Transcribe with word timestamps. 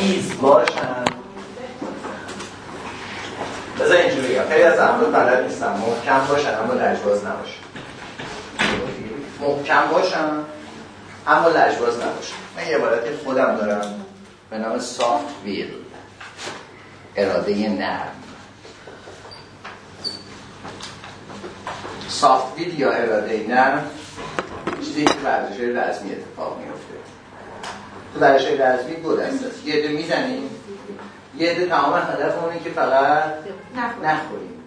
ایز 0.00 0.40
باشن. 0.40 1.04
بذار 3.80 3.96
اینجوری 3.96 4.28
بگم. 4.28 4.48
خیلی 4.48 4.62
از 4.62 4.78
افراد 4.78 5.12
بلد 5.12 5.44
نیستن. 5.44 5.72
محکم 5.72 6.26
باشن 6.28 6.58
اما 6.58 6.72
لجباز 6.72 7.24
نباشن. 7.24 7.60
محکم 9.40 9.86
باشن 9.92 10.30
اما 11.26 11.48
لجباز 11.48 11.94
نباشن. 12.00 12.34
من 12.56 12.66
یه 12.68 12.76
عبارتی 12.76 13.16
خودم 13.24 13.56
دارم. 13.56 14.04
به 14.50 14.58
نام 14.58 14.78
soft 14.78 15.34
will. 15.44 15.70
اراده 17.16 17.68
نرم. 17.68 18.14
soft 22.08 22.58
will 22.58 22.80
یا 22.80 22.92
اراده 22.92 23.46
نرم؟ 23.48 23.90
چیزی 24.80 25.04
که 25.04 25.14
ورزش 25.24 25.60
رزمی 25.60 26.12
اتفاق 26.12 26.58
میفته 26.58 26.89
تو 28.14 28.20
ورزش 28.20 28.60
رزمی 28.60 28.94
دو 28.94 29.16
دسته 29.16 29.44
است. 29.44 29.66
یه 29.66 29.88
دو 29.88 29.96
می‌زنیم. 29.96 30.50
یه 31.36 31.54
دو 31.54 31.66
تمام 31.66 31.94
هدف 31.94 32.44
اونه 32.44 32.60
که 32.60 32.70
فقط 32.70 33.34
نخوریم. 34.02 34.62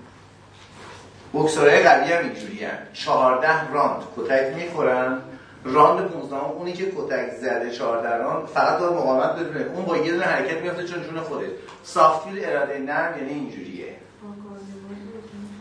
بکسورهای 1.34 1.84
قوی 1.84 2.14
هم 2.14 2.24
اینجوری 2.24 2.66
هم 2.66 2.78
چهارده 2.94 3.72
راند 3.72 4.02
کتک 4.18 4.56
می‌خورن. 4.56 5.20
راند 5.66 6.08
15 6.08 6.36
اونی 6.36 6.74
که 6.74 6.86
کتک 6.86 7.30
زده 7.42 7.72
14 7.72 8.18
راند. 8.18 8.48
فقط 8.48 8.80
داره 8.80 8.94
مقاومت 8.94 9.36
بدونه. 9.36 9.66
اون 9.76 9.86
با 9.86 9.98
یه 9.98 10.12
دونه 10.12 10.26
حرکت 10.26 10.62
میفته 10.62 10.84
چون 10.84 11.04
جون 11.04 11.20
خوده 11.20 11.52
soft 11.84 12.15
will 12.15 12.46
اراده 12.46 12.80
نرم 12.80 13.18
یعنی 13.18 13.34
اینجوریه. 13.34 13.96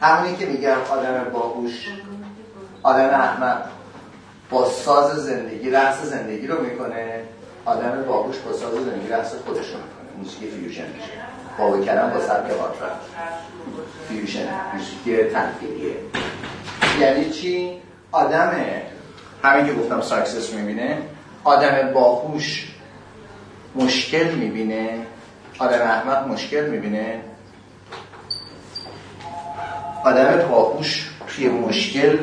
همونی 0.00 0.36
که 0.36 0.46
میگم 0.46 0.76
آدم 0.90 1.30
باهوش 1.32 1.88
آدم 2.82 3.08
احمق 3.08 3.64
با 4.50 4.70
ساز 4.70 5.16
زندگی 5.16 5.70
رقص 5.70 6.02
زندگی 6.02 6.46
رو 6.46 6.62
می‌کنه. 6.62 7.22
آدم 7.64 8.04
باهوش 8.08 8.38
با 8.38 8.52
ساز 8.52 8.74
زندگی 8.74 9.08
رقص 9.08 9.34
خودش 9.46 9.66
می‌کنه. 9.66 10.18
موسیقی 10.18 10.46
fusion 10.46 10.82
میشه. 10.82 11.12
بابا 11.58 11.78
کرم 11.78 12.10
با 12.10 12.20
سبک 12.20 12.50
hard 12.50 12.74
fusion 14.08 14.48
موسیقی 14.74 15.24
تلفیقیه 15.24 15.96
یعنی 17.00 17.30
چی؟ 17.30 17.82
آدم 18.12 18.52
همین 19.42 19.66
که 19.66 19.72
گفتم 19.72 20.00
success 20.00 20.52
می‌بینه 20.52 20.98
آدم 21.44 21.92
باهوش 21.94 22.68
مشکل 23.74 24.30
می‌بینه. 24.34 25.06
آدم 25.58 25.82
احمق 25.82 26.28
مشکل 26.28 26.68
می‌بینه. 26.68 27.20
آدم 30.04 30.48
باهوش 30.48 31.10
توی 31.28 31.48
مشکل 31.48 32.18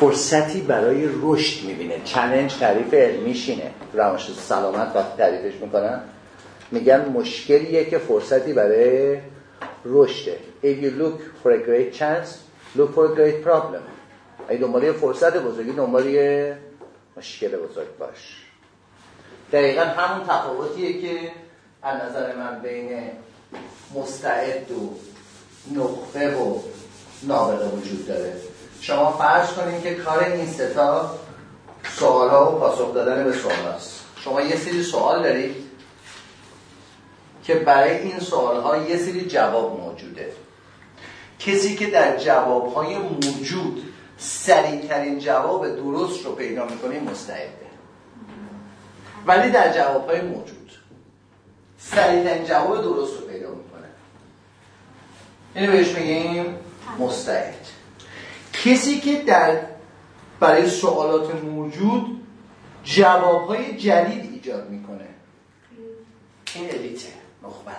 فرصتی 0.00 0.60
برای 0.60 1.08
رشد 1.22 1.64
می‌بینه. 1.64 2.00
چلنج 2.04 2.56
تعریف 2.56 2.94
علمیش 2.94 3.48
اینه 3.48 3.70
روانش 3.92 4.30
سلامت 4.32 4.96
وقتی 4.96 5.18
تعریفش 5.18 5.60
می‌کنن 5.60 6.00
میگن 6.70 7.08
مشکلیه 7.08 7.84
که 7.84 7.98
فرصتی 7.98 8.52
برای 8.52 9.18
رشده. 9.84 10.38
If 10.62 10.66
you 10.82 10.90
look 11.00 11.20
for 11.42 11.50
a 11.50 11.66
great 11.66 11.98
chance 11.98 12.28
look 12.76 12.94
for 12.94 13.12
a 13.12 13.16
great 13.18 13.48
problem. 13.48 13.82
اگه 14.48 14.58
دنبال 14.60 14.92
فرصت 14.92 15.36
بزرگی 15.36 15.72
دنبال 15.72 16.04
مشکل 17.16 17.48
بزرگ 17.48 17.98
باش. 17.98 18.44
دقیقا 19.52 19.82
همون 19.82 20.26
تفاوتیه 20.26 21.00
که 21.00 21.30
از 21.82 22.02
نظر 22.02 22.36
من 22.36 22.62
بین 22.62 23.00
مستعد 23.94 24.70
و 24.70 24.94
نقطه 25.74 26.36
و 26.36 26.58
نابغه 27.22 27.68
وجود 27.68 28.06
داره. 28.06 28.49
شما 28.80 29.12
فرض 29.12 29.52
کنید 29.52 29.82
که 29.82 29.94
کار 29.94 30.24
این 30.24 30.46
ستا 30.46 31.14
سوال 31.98 32.30
ها 32.30 32.52
و 32.52 32.58
پاسخ 32.58 32.94
دادن 32.94 33.24
به 33.24 33.32
سوال 33.32 33.74
هست 33.76 34.00
شما 34.16 34.40
یه 34.40 34.56
سری 34.56 34.82
سوال 34.82 35.22
دارید 35.22 35.56
که 37.44 37.54
برای 37.54 37.98
این 37.98 38.20
سوال 38.20 38.60
ها 38.60 38.76
یه 38.76 38.96
سری 38.96 39.26
جواب 39.26 39.80
موجوده. 39.80 40.32
کسی 41.38 41.76
که 41.76 41.86
در 41.86 42.16
جواب 42.16 42.74
های 42.74 42.98
موجود 42.98 43.92
سریع 44.18 44.86
ترین 44.86 45.18
جواب 45.18 45.76
درست 45.76 46.24
رو 46.24 46.32
پیدا 46.32 46.64
می‌کنه 46.64 47.00
مستعده. 47.00 47.70
ولی 49.26 49.50
در 49.50 49.72
جواب 49.72 50.10
های 50.10 50.20
موجود 50.20 50.70
سریع 51.78 52.24
ترین 52.24 52.44
جواب 52.44 52.82
درست 52.82 53.20
رو 53.20 53.26
پیدا 53.26 53.48
می‌کنه. 53.48 53.88
اینو 55.54 55.72
بهش 55.72 55.94
میگیم 55.94 56.54
مستعد. 56.98 57.79
کسی 58.64 59.00
که 59.00 59.22
در 59.22 59.60
برای 60.40 60.70
سوالات 60.70 61.44
موجود 61.44 62.20
جوابهای 62.84 63.76
جدید 63.76 64.32
ایجاد 64.32 64.70
می‌کنه. 64.70 65.08
این 66.54 66.70
الیته. 66.70 67.08
نخبه 67.44 67.72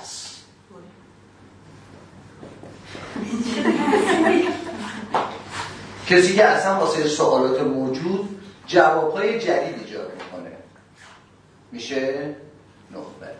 کسی 6.07 6.35
که 6.35 6.45
اصلا 6.45 6.79
واسه 6.79 7.07
سوالات 7.07 7.61
موجود 7.61 8.41
جوابهای 8.67 9.39
جدید 9.39 9.85
ایجاد 9.85 10.11
می‌کنه. 10.13 10.51
میشه؟ 11.71 12.35
نخبه 12.91 13.35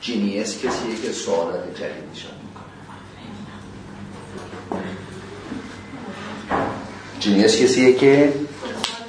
genius 0.00 0.58
کسیه 0.58 0.96
که 1.02 1.12
سوالات 1.12 1.74
جدید 1.74 2.04
ایجاد 2.14 2.55
genius 7.26 7.62
کسیه 7.62 7.92
که 7.92 8.32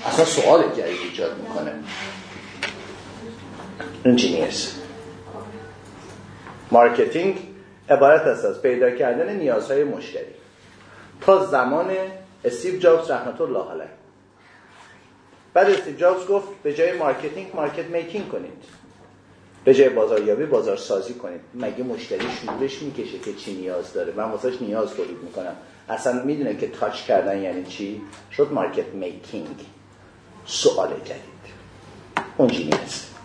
اصلا 0.05 0.25
سوال 0.25 0.63
جدید 0.63 1.01
ایجاد 1.09 1.37
می‌کنه. 1.41 1.73
این 4.05 4.15
genius. 4.15 4.75
marketing 6.71 7.37
عبارت 7.89 8.21
است 8.21 8.45
از 8.45 8.61
پیدا 8.61 8.91
کردن 8.91 9.35
نیازهای 9.35 9.83
مشتری. 9.83 10.33
تا 11.21 11.45
زمان 11.45 11.91
استیو 12.45 12.79
جابز 12.79 13.11
رحمت 13.11 13.41
الله 13.41 13.71
علیه. 13.71 13.89
بعد 15.53 15.69
استیو 15.69 15.95
جابز 15.95 16.27
گفت 16.27 16.47
به 16.63 16.73
جای 16.73 16.97
marketing 16.97 17.55
market 17.55 17.85
making 17.85 18.29
کنید. 18.29 18.63
به 19.63 19.73
جای 19.73 19.89
بازاریابی 19.89 20.45
بازار 20.45 20.77
سازی 20.77 21.13
کنید. 21.13 21.41
مگه 21.55 21.83
مشتری 21.83 22.27
شعورش 22.45 22.81
می‌کشه 22.81 23.19
که 23.19 23.33
چی 23.33 23.53
نیاز 23.53 23.93
داره؟ 23.93 24.13
من 24.13 24.23
واسش 24.23 24.61
نیاز 24.61 24.93
تولید 24.93 25.23
می‌کنم. 25.23 25.55
اصلا 25.89 26.23
می‌دونه 26.23 26.55
که 26.55 26.67
touch 26.67 27.01
کردن 27.01 27.41
یعنی 27.41 27.63
چی؟ 27.65 28.01
شد 28.31 28.49
market 28.51 28.87
making 28.93 29.65
سوال 30.45 30.89
جدید. 30.89 31.53
اون 32.37 32.49
genius 32.49 32.63
ـه. 32.63 33.15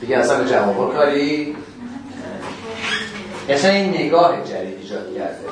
دیگه 0.00 0.16
اصلا 0.16 0.44
جواب 0.44 0.92
کاری 0.92 1.56
اصلا 3.48 3.70
این 3.70 3.94
نگاه 3.94 4.44
جدید 4.44 4.78
ایجاد 4.78 5.14
کرده. 5.14 5.48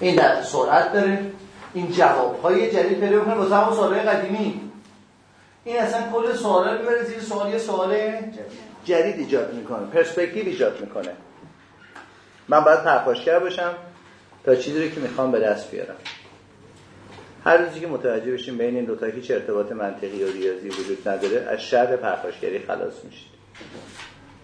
این 0.00 0.16
در 0.16 0.42
سرعت 0.42 0.92
داره. 0.92 1.30
این 1.74 1.92
جواب 1.92 2.40
های 2.40 2.70
جدید 2.70 3.00
پیدا 3.00 3.16
می‌کنه 3.16 3.34
واسه 3.34 3.56
همون 3.56 3.76
سوالای 3.76 4.00
قدیمی. 4.00 4.60
این 5.64 5.76
اصلا 5.76 6.12
کل 6.12 6.34
سوالا 6.34 6.78
می‌بره 6.78 7.04
زیر 7.04 7.20
سوال 7.20 7.52
یه 7.52 7.58
سوال 7.58 7.96
جدید 8.84 9.18
ایجاد 9.18 9.54
می‌کنه. 9.54 9.86
پرسپکتیو 9.86 10.46
ایجاد 10.46 10.80
می‌کنه. 10.80 11.12
من 12.48 12.60
باید 12.60 12.82
پرخاشگر 12.82 13.38
باشم 13.38 13.74
تا 14.44 14.54
چیزی 14.54 14.82
رو 14.82 14.94
که 14.94 15.00
می‌خوام 15.00 15.32
به 15.32 15.40
دست 15.40 15.70
بیارم. 15.70 15.96
هر 17.44 17.56
روزی 17.56 17.80
که 17.80 17.86
متوجه 17.86 18.32
بشیم 18.32 18.58
بین 18.58 18.76
این 18.76 18.84
دو 18.84 18.96
تا 18.96 19.06
هیچ 19.06 19.30
ارتباط 19.30 19.72
منطقی 19.72 20.24
و 20.24 20.32
ریاضی 20.32 20.68
وجود 20.68 21.08
نداره 21.08 21.46
از 21.50 21.60
شر 21.60 21.96
پرخاشگری 21.96 22.58
خلاص 22.58 23.04
میشید 23.04 23.30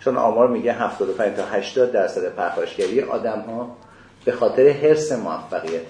چون 0.00 0.16
آمار 0.16 0.48
میگه 0.48 0.72
75 0.72 1.36
تا 1.36 1.46
80 1.46 1.92
درصد 1.92 2.34
پرخاشگری 2.34 3.00
آدم 3.00 3.40
ها 3.40 3.76
به 4.24 4.32
خاطر 4.32 4.68
حرس 4.68 5.12
موفقیت 5.12 5.86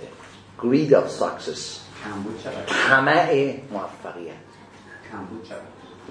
greed 0.58 0.90
of 0.90 1.22
success 1.22 1.82
طمع 2.88 3.54
موفقیت. 3.72 4.34
کمبود 5.12 5.44
شد 5.44 5.54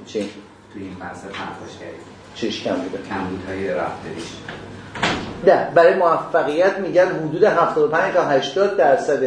چی؟ 0.06 0.30
توی 0.74 0.84
این 0.84 0.96
بحث 0.96 1.26
پرخاشگری. 1.26 1.98
چیش 2.36 2.64
کم 2.64 2.76
بوده؟ 2.76 3.10
کمبود؟ 3.10 3.46
های 3.48 3.68
رفتاریش 3.68 4.24
نه 5.44 5.72
برای 5.76 5.94
موفقیت 5.94 6.78
میگن 6.78 7.06
حدود 7.06 7.44
75 7.44 8.14
تا 8.14 8.24
80 8.24 8.78
درصد 8.78 9.24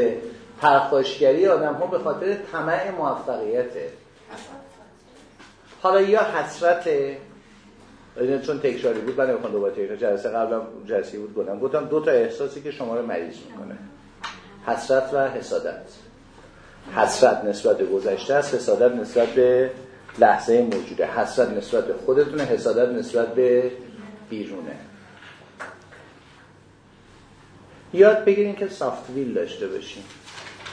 پرخاشگری 0.60 1.46
آدم 1.46 1.74
ها 1.74 1.86
به 1.86 1.98
خاطر 1.98 2.36
طمع 2.52 2.90
موفقیته. 2.90 3.88
حالا 5.82 6.00
یا 6.00 6.20
حسرت 6.22 6.88
چون 8.46 8.58
تکراری 8.58 9.00
بود 9.00 9.20
من 9.20 9.30
نمی‌خوام 9.30 9.52
دوباره 9.52 9.74
تکرار 9.74 9.96
جلسه 9.96 10.28
قبلا 10.28 10.62
جلسه 10.86 11.18
بود 11.18 11.34
گفتم. 11.34 11.58
گفتم 11.58 11.84
دو 11.84 12.00
تا 12.00 12.10
احساسی 12.10 12.62
که 12.62 12.70
شما 12.70 12.96
رو 12.96 13.06
مریض 13.06 13.34
می‌کنه. 13.50 13.78
حسرت 14.66 15.14
و 15.14 15.28
حسادت. 15.28 15.82
حسرت 16.96 17.44
نسبت 17.44 17.78
به 17.78 17.84
گذشته 17.84 18.34
است 18.34 18.54
حسادت 18.54 18.94
نسبت 18.94 19.28
به 19.28 19.70
لحظه 20.18 20.62
موجوده. 20.62 21.06
حسرت 21.06 21.50
نسبت 21.50 21.84
به 21.84 21.94
خودتونه 22.06 22.42
حسادت 22.42 22.88
نسبت 22.88 23.34
به 23.34 23.70
بیرونه. 24.30 24.76
یاد 27.94 28.24
بگیرین 28.24 28.56
که 28.56 28.68
سافت 28.68 29.10
ویل 29.10 29.34
داشته 29.34 29.68
باشین. 29.68 30.02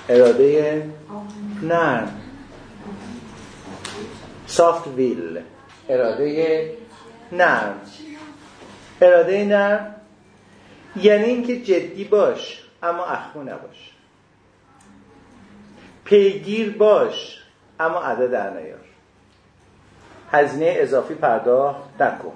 اراده 0.09 0.83
نرم 1.61 2.21
سافت 4.47 4.87
ویل 4.87 5.39
اراده 5.89 6.71
نرم 7.31 7.81
اراده 9.01 9.45
نرم 9.45 9.95
یعنی 10.95 11.23
اینکه 11.25 11.61
جدی 11.61 12.03
باش 12.03 12.63
اما 12.83 13.05
اخمو 13.05 13.43
نباش. 13.43 13.91
پیگیر 16.05 16.77
باش 16.77 17.43
اما 17.79 18.01
ادا 18.01 18.27
در 18.27 18.49
نیار. 18.49 18.79
هزینه 20.31 20.75
اضافی 20.77 21.13
پرداخت 21.13 22.01
نکن. 22.01 22.33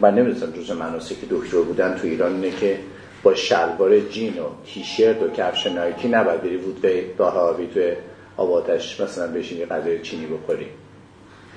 من 0.00 0.14
نمی‌دونستم 0.14 0.52
جز 0.52 0.70
مناسک 0.70 1.16
دکتر 1.30 1.56
بودن 1.56 1.94
تو 1.94 2.06
ایران 2.06 2.32
اینه 2.34 2.50
که 2.50 2.78
با 3.22 3.34
شلوار 3.34 4.00
جین 4.00 4.38
و 4.38 4.46
تیشرت 4.66 5.22
و 5.22 5.30
کفش 5.30 5.66
نایکی 5.66 6.08
نباید 6.08 6.42
بری 6.42 6.56
وودوی 6.56 7.04
راه 7.18 7.36
آبی 7.36 7.66
توی 7.66 7.92
آباتش 8.36 9.00
مثلا 9.00 9.32
بشینی 9.32 9.66
غذای 9.66 10.02
چینی 10.02 10.26
بخوری. 10.26 10.66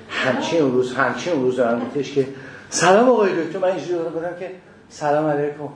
همچین 0.08 0.62
اون 0.62 0.72
روز 0.72 0.94
همچین 0.94 1.32
اون 1.32 1.42
روز 1.42 1.56
دارم 1.56 1.90
که 2.14 2.26
سلام 2.68 3.08
آقای 3.08 3.44
دکتر. 3.44 3.58
من 3.58 3.68
اینجوری 3.68 3.98
گفتم 3.98 4.36
که 4.40 4.50
سلام 4.88 5.26
علیکم. 5.26 5.68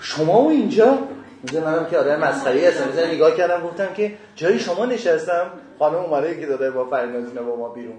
شما 0.00 0.42
و 0.42 0.48
اینجا؟ 0.48 0.98
میگه 1.42 1.60
منم 1.60 1.86
که 1.90 1.98
آدم 1.98 2.20
مسخره 2.20 2.68
هستم. 2.68 2.88
مثلا 2.88 3.06
نگاه 3.06 3.36
کردم 3.36 3.62
گفتم 3.62 3.94
که 3.94 4.12
جای 4.36 4.58
شما 4.58 4.86
نشستم؟ 4.86 5.46
خانم 5.78 5.96
اومده 5.96 6.40
که 6.40 6.46
داده 6.46 6.70
با 6.70 6.84
فرینازینه 6.84 7.40
با 7.40 7.56
ما 7.56 7.68
بیرون. 7.68 7.96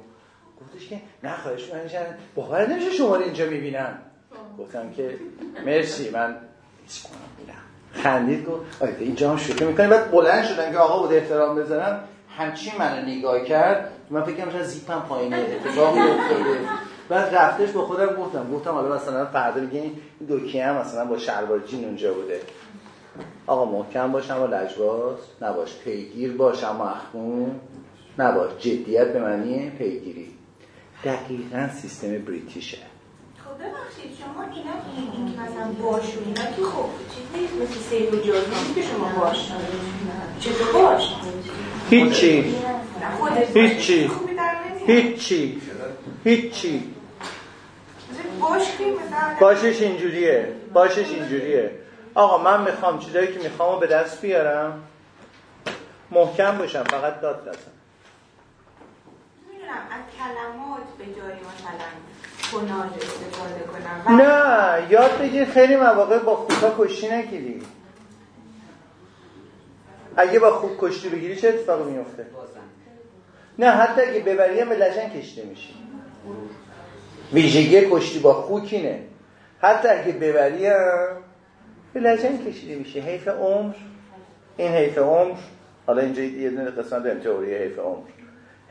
گفتش 0.76 0.88
که 0.88 1.02
نه 1.24 1.38
خواهش 1.38 1.74
من 1.74 1.80
باور 2.36 2.68
نمیشه 2.68 2.92
شما 2.92 3.16
رو 3.16 3.24
اینجا 3.24 3.46
می‌بینم 3.46 3.98
گفتم 4.60 4.92
که 4.92 5.18
مرسی 5.66 6.10
من 6.10 6.36
خندید 7.92 8.46
گفت 8.46 8.82
اینجا 9.00 9.32
هم 9.32 9.38
شوخی 9.38 9.66
می‌کنیم 9.66 9.90
بعد 9.90 10.12
بلند 10.12 10.46
شدن 10.46 10.72
که 10.72 10.78
آقا 10.78 11.08
بود 11.08 11.16
احترام 11.16 11.56
بزنم 11.56 12.00
همچین 12.38 12.74
منو 12.80 13.06
نگاه 13.06 13.44
کرد. 13.44 13.92
من 14.10 14.24
فکر 14.24 14.46
کنم 14.46 14.64
زیپم 14.64 15.00
پایینه 15.10 15.38
اتفاقی 15.38 16.00
افتاده. 16.00 16.60
بعد 17.10 17.36
رفتش 17.36 17.72
با 17.72 17.86
خودم 17.86 18.16
گفتم. 18.16 18.52
گفتم 18.54 18.72
حالا 18.72 18.96
مثلا 18.96 19.26
فردا 19.26 19.62
میگه 19.62 19.80
این 19.80 19.92
دوکیه 20.28 20.66
هم 20.66 20.76
مثلا 20.76 21.06
با 21.06 21.18
شلوار 21.18 21.60
جین 21.60 21.86
اونجا 21.86 22.14
بوده. 22.14 22.42
آقا 23.48 23.66
محکم 23.66 24.12
باش 24.12 24.32
اما 24.32 24.46
لجباز 24.46 25.18
نباش. 25.42 25.78
پیگیر 25.78 26.38
باش 26.38 26.64
اما 26.64 26.90
اخمون 26.90 27.60
نباش. 28.18 28.52
جدیت 28.60 29.14
به 29.14 29.20
معنی 29.20 29.70
پیگیری. 29.70 30.35
دقیقا 31.06 31.70
سیستم 31.82 32.18
بریتیشه. 32.18 32.78
خب 33.46 33.58
ببخشید 33.58 34.12
شما 34.20 34.44
اینا 34.44 34.72
این, 34.96 35.36
که 35.36 35.42
مثلا 35.42 35.72
باشون 35.72 36.24
اینا 36.26 36.52
که 36.52 36.64
خب 36.64 36.90
چیزی 37.16 37.64
مثل 37.64 37.80
سیب 37.90 38.14
و 38.14 38.18
که 38.76 38.82
شما 38.82 39.20
باش. 39.20 39.52
چطور 40.40 40.74
باش. 40.74 41.14
هیچی. 41.90 42.56
هیچی. 43.54 44.12
هیچی. 44.88 45.62
هیچی. 46.24 46.84
باشش 49.40 49.82
اینجوریه. 49.82 50.54
باشش 50.74 51.10
اینجوریه. 51.10 51.72
آقا 52.16 52.38
من 52.38 52.64
می‌خوام 52.64 53.00
چیزایی 53.00 53.28
که 53.28 53.40
می‌خوام 53.40 53.80
به 53.80 53.88
دست 53.88 54.22
بیارم 54.22 54.84
محکم 56.12 56.58
باشم 56.58 56.84
فقط 56.84 57.22
داد 57.22 57.46
از 59.74 60.04
کلمات 60.18 60.84
به 60.98 61.06
جای 61.06 61.34
مثلا 61.34 61.88
کناج 62.52 62.92
استفاده 62.94 63.64
کنم. 63.64 64.22
نه 64.22 64.92
یاد 64.92 65.22
بگیر 65.22 65.46
خیلی 65.46 65.76
مواقع 65.76 66.20
با 66.20 66.36
خوبا 66.36 66.86
کشتی 66.86 67.10
نگیری. 67.10 67.62
اگه 70.18 70.40
با 70.40 70.52
خوب 70.52 70.72
کشتی 70.80 71.10
بگیری 71.10 71.36
چه 71.36 71.48
اتفاقی 71.48 71.92
میفته 71.92 72.26
نه 73.60 73.70
حتی 73.70 74.02
اگه 74.02 74.20
ببری 74.20 74.60
هم 74.60 74.70
به 74.70 74.76
لجن 74.76 75.10
کشته 75.10 75.44
میشی. 75.44 75.76
ویژگی 77.34 77.88
کشتی 77.92 78.20
با 78.20 78.34
خوکینه 78.34 79.04
حتی 79.62 79.88
اگه 79.88 80.12
ببری 80.12 80.68
هم 80.68 81.18
به 81.94 82.00
لجن 82.00 82.38
کشیده 82.38 82.76
میشه 82.76 83.00
حیف 83.00 83.28
عمر. 83.28 83.74
این 84.58 84.72
حیف 84.72 84.98
عمر. 84.98 85.36
حالا 85.88 86.02
اینجا 86.02 86.24
یه 86.24 86.50
دونه 86.50 86.72
قسمت 86.72 87.04
داریم 87.04 87.20
تئوری 87.20 87.56
حیف 87.56 87.80
عمر. 87.80 88.15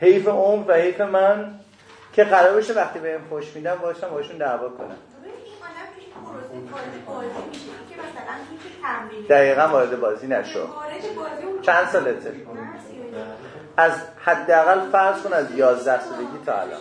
حیف 0.00 0.29
عمر 0.29 0.70
و 0.70 0.75
حیف 0.75 1.00
من 1.00 1.61
که 2.12 2.25
قرار 2.25 2.56
بشه 2.56 2.73
وقتی 2.73 2.99
بهم 2.99 3.20
فوش 3.31 3.56
میدم 3.56 3.75
باشم 3.75 4.08
باشون 4.08 4.37
دعوا 4.37 4.69
کنم. 4.69 4.96
دقیقا 9.29 9.69
وارد 9.69 10.00
بازی 10.00 10.26
نشو. 10.26 10.69
چند 11.62 11.88
سالته؟ 11.88 12.32
از 13.76 13.93
حداقل 14.25 14.91
فرض 14.91 15.23
کن 15.23 15.32
از 15.32 15.55
11 15.56 16.00
سالگی 16.00 16.38
تا 16.47 16.61
الان. 16.61 16.81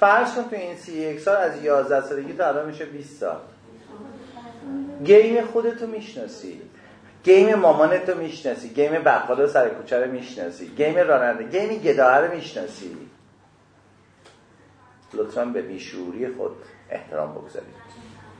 فرض 0.00 0.34
کن 0.34 0.42
تو 0.42 0.56
این 0.56 0.76
سی 0.76 0.92
یک 0.92 1.20
سال 1.20 1.36
از 1.36 1.64
11 1.64 2.08
سالگی 2.08 2.32
تا 2.32 2.46
الان 2.48 2.66
میشه 2.66 2.84
20 2.84 3.20
سال. 3.20 3.40
game 5.04 5.46
خودتو 5.46 5.86
می‌شناسی. 5.86 6.62
game 7.24 7.54
مامانتو 7.54 8.14
می‌شناسی 8.14 8.68
game 8.68 8.92
بقال 8.92 9.46
سر 9.46 9.68
کوچه 9.68 10.04
رو 10.04 10.10
می‌شناسی 10.10 10.68
game 10.68 10.98
راننده 10.98 11.44
game 11.44 11.78
گداهه 11.78 12.18
رو 12.18 12.34
می‌شناسی. 12.34 12.96
لطفا 15.14 15.44
به 15.44 15.62
بیشوری 15.62 16.28
خود 16.28 16.56
احترام 16.90 17.34
بگذارید. 17.34 17.74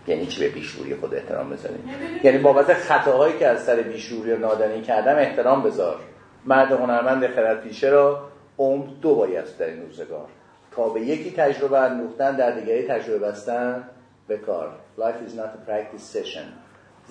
یعنی 0.07 0.27
چی 0.27 0.41
به 0.41 0.49
بیشوری 0.49 0.95
خود 0.95 1.15
احترام 1.15 1.51
بذارید؟ 1.51 1.81
یعنی 2.23 2.39
بابت 2.39 2.75
خطاهایی 2.75 3.39
که 3.39 3.49
از 3.49 3.65
سر 3.65 3.77
بیشوری 3.77 4.33
و 4.33 4.39
نادانی 4.39 4.83
کردم 4.83 5.17
احترام 5.17 5.63
بذار. 5.63 6.01
مرد 6.45 6.73
هنرمند 6.73 7.27
خرد 7.27 7.61
پیشه 7.61 7.89
را 7.89 8.29
عمر 8.59 8.87
دو 9.03 9.15
بایست 9.15 9.59
در 9.59 9.67
این 9.67 9.83
روزگار. 9.83 10.29
تا 10.73 10.89
به 10.89 11.01
یکی 11.01 11.31
تجربه 11.31 11.79
اندوختن 11.79 12.37
در 12.37 12.51
دیگری 12.51 12.89
تجربه 12.89 13.19
بستن 13.19 13.89
به 14.29 14.37
کار. 14.37 14.73
Life 14.99 15.29
is 15.29 15.35
not 15.37 15.41
a 15.41 15.71
practice 15.71 16.17
session. 16.17 16.62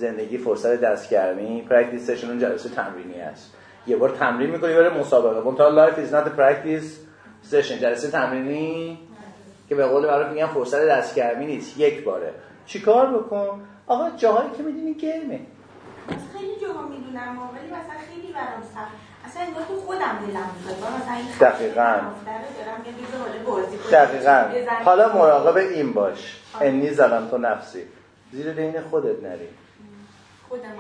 زندگی 0.02 0.38
فرصت 0.38 0.82
دستگرمی 0.82 1.68
practice 1.70 2.10
session 2.10 2.24
اون 2.24 2.40
جلسه 2.40 2.70
تمرینی 2.70 3.22
است. 3.22 3.54
یه 3.88 3.98
بار 3.98 4.10
تمرین 4.10 4.50
می‌کنی 4.50 4.74
برای 4.74 5.00
مسابقه. 5.00 5.58
تا 5.58 5.88
life 5.88 5.96
is 5.96 6.14
not 6.14 6.26
a 6.28 6.40
practice 6.40 6.88
session. 7.52 7.82
جلسه 7.82 8.12
تمرینی؟ 8.12 9.00
که 9.70 9.76
به 9.76 9.86
قول 9.86 10.08
برای 10.08 10.34
میگن 10.34 10.48
فرصت 10.48 10.86
دستگرمی 10.86 11.46
نیست. 11.46 11.80
یک 11.80 12.04
باره. 12.04 12.34
چیکار 12.66 13.08
بکن؟ 13.18 13.62
آقا 13.88 14.10
جاهایی 14.18 14.50
که 14.58 14.64
می‌دونی 14.64 14.94
گرمه. 14.94 15.40
خیلی 16.38 16.56
جاها 16.62 16.88
می‌دونم 16.88 17.38
ولی 17.54 17.68
مثلا 17.68 18.00
خیلی 18.10 18.34
برام 18.34 18.62
سخت. 18.76 18.92
اصلا 19.26 19.44
انگار 19.44 19.64
تو 19.64 19.76
خودم 19.76 20.20
دلم 20.28 20.50
می‌خواد. 20.58 21.52
دقیقاً. 21.52 22.00
دقیقاً. 23.92 24.74
حالا 24.86 25.14
مراقب 25.14 25.58
این 25.58 25.94
باش. 25.94 26.42
انی 26.62 26.90
زدم 26.90 27.28
تو 27.32 27.38
نفسی. 27.38 27.84
زیر 28.32 28.54
دین 28.54 28.82
خودت 28.82 29.24
نری. 29.24 29.48
خودم 30.52 30.74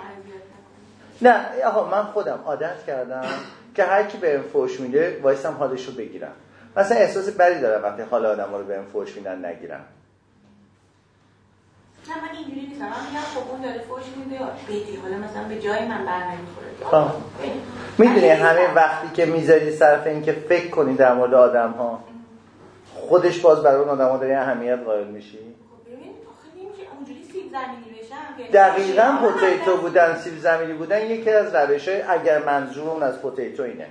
نه 1.21 1.63
آقا 1.65 1.89
من 1.89 2.03
خودم 2.03 2.39
عادت 2.45 2.85
کردم 2.87 3.25
که 3.75 3.83
هر 3.83 4.03
کی 4.03 4.17
بهم 4.17 4.41
فوش 4.41 4.79
میده 4.79 5.19
وایسم 5.23 5.53
حالش 5.53 5.85
رو 5.85 5.93
بگیرم. 5.93 6.31
مثلا 6.77 6.97
احساس 6.97 7.29
بدی 7.29 7.59
دارم 7.61 7.83
وقتی 7.83 8.01
حال 8.01 8.25
آدم 8.25 8.53
رو 8.53 8.63
بهم 8.63 8.85
فوش 8.85 9.15
میدن 9.15 9.45
نگیرم. 9.45 9.85
نه 12.09 12.15
من 12.21 12.37
اینجوری 12.37 12.67
نیستم. 12.67 12.85
من 12.85 12.89
میگم 12.89 13.19
خب 13.19 13.51
اون 13.51 13.61
داره 13.61 13.79
فوش 13.79 14.03
میده 14.17 14.39
بدی. 14.67 14.95
حالا 14.95 15.17
مثلا 15.17 15.47
به 15.47 15.59
جای 15.59 15.87
من 15.87 16.05
بر 16.05 16.23
نمی‌خوره 16.27 17.11
می‌دونی 17.97 18.29
همه 18.29 18.73
وقتی 18.73 19.07
که 19.13 19.25
می‌ذاری 19.25 19.71
صرف 19.71 20.07
این 20.07 20.21
که 20.21 20.31
فکر 20.31 20.69
کنی 20.69 20.95
در 20.95 21.13
مورد 21.13 21.33
آدم 21.33 21.71
ها 21.71 22.03
خودش 22.95 23.39
باز 23.39 23.63
برای 23.63 23.79
اون 23.79 23.89
آدم 23.89 24.09
ها 24.09 24.17
داری 24.17 24.33
اهمیت 24.33 24.79
قائل 24.85 25.07
میشی؟ 25.07 25.55
دقیقا 28.53 29.17
potato 29.21 29.77
بودن 29.77 30.15
سیب 30.15 30.37
زمینی 30.37 30.73
بودن 30.73 31.05
یکی 31.05 31.29
از 31.29 31.55
روش 31.55 31.87
های 31.87 32.01
اگر 32.01 32.39
منظور 32.39 32.89
اون 32.89 33.03
از 33.03 33.21
potato 33.21 33.63
اینه. 33.63 33.87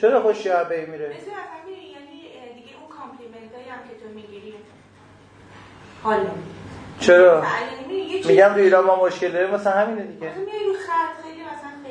چرا 0.00 0.22
خوشی 0.22 0.48
ها 0.48 0.64
به 0.64 0.86
میره؟ 0.86 1.04
یعنی 1.04 1.16
دیگه 2.54 2.76
اون 2.80 2.88
compliment 2.98 3.54
هم 3.68 3.88
که 3.88 4.04
تو 4.04 4.08
می‌گیری. 4.14 4.54
حالا. 6.02 6.30
چرا؟ 7.00 7.44
میگم 8.28 8.48
تو 8.48 8.60
ایران 8.60 8.84
ما 8.84 9.04
مشکل 9.04 9.32
داریم 9.32 9.50
مثلا 9.50 9.72
همینه 9.72 10.02
دیگه. 10.02 10.32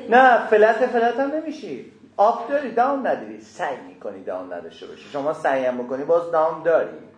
نه 0.09 0.47
فلت 0.47 0.85
فلت 0.85 1.19
هم 1.19 1.31
نمیشی. 1.31 1.91
آب 2.17 2.49
داری 2.49 2.71
داون 2.71 3.07
نداری. 3.07 3.41
سعی 3.41 3.77
می‌کنی 3.87 4.23
داون 4.23 4.53
نداشته 4.53 4.87
باشی. 4.87 5.09
شما 5.13 5.33
سعی 5.33 5.65
هم 5.65 5.77
بکنی 5.77 6.03
باز 6.03 6.31
داون 6.31 6.63
داری. 6.63 7.08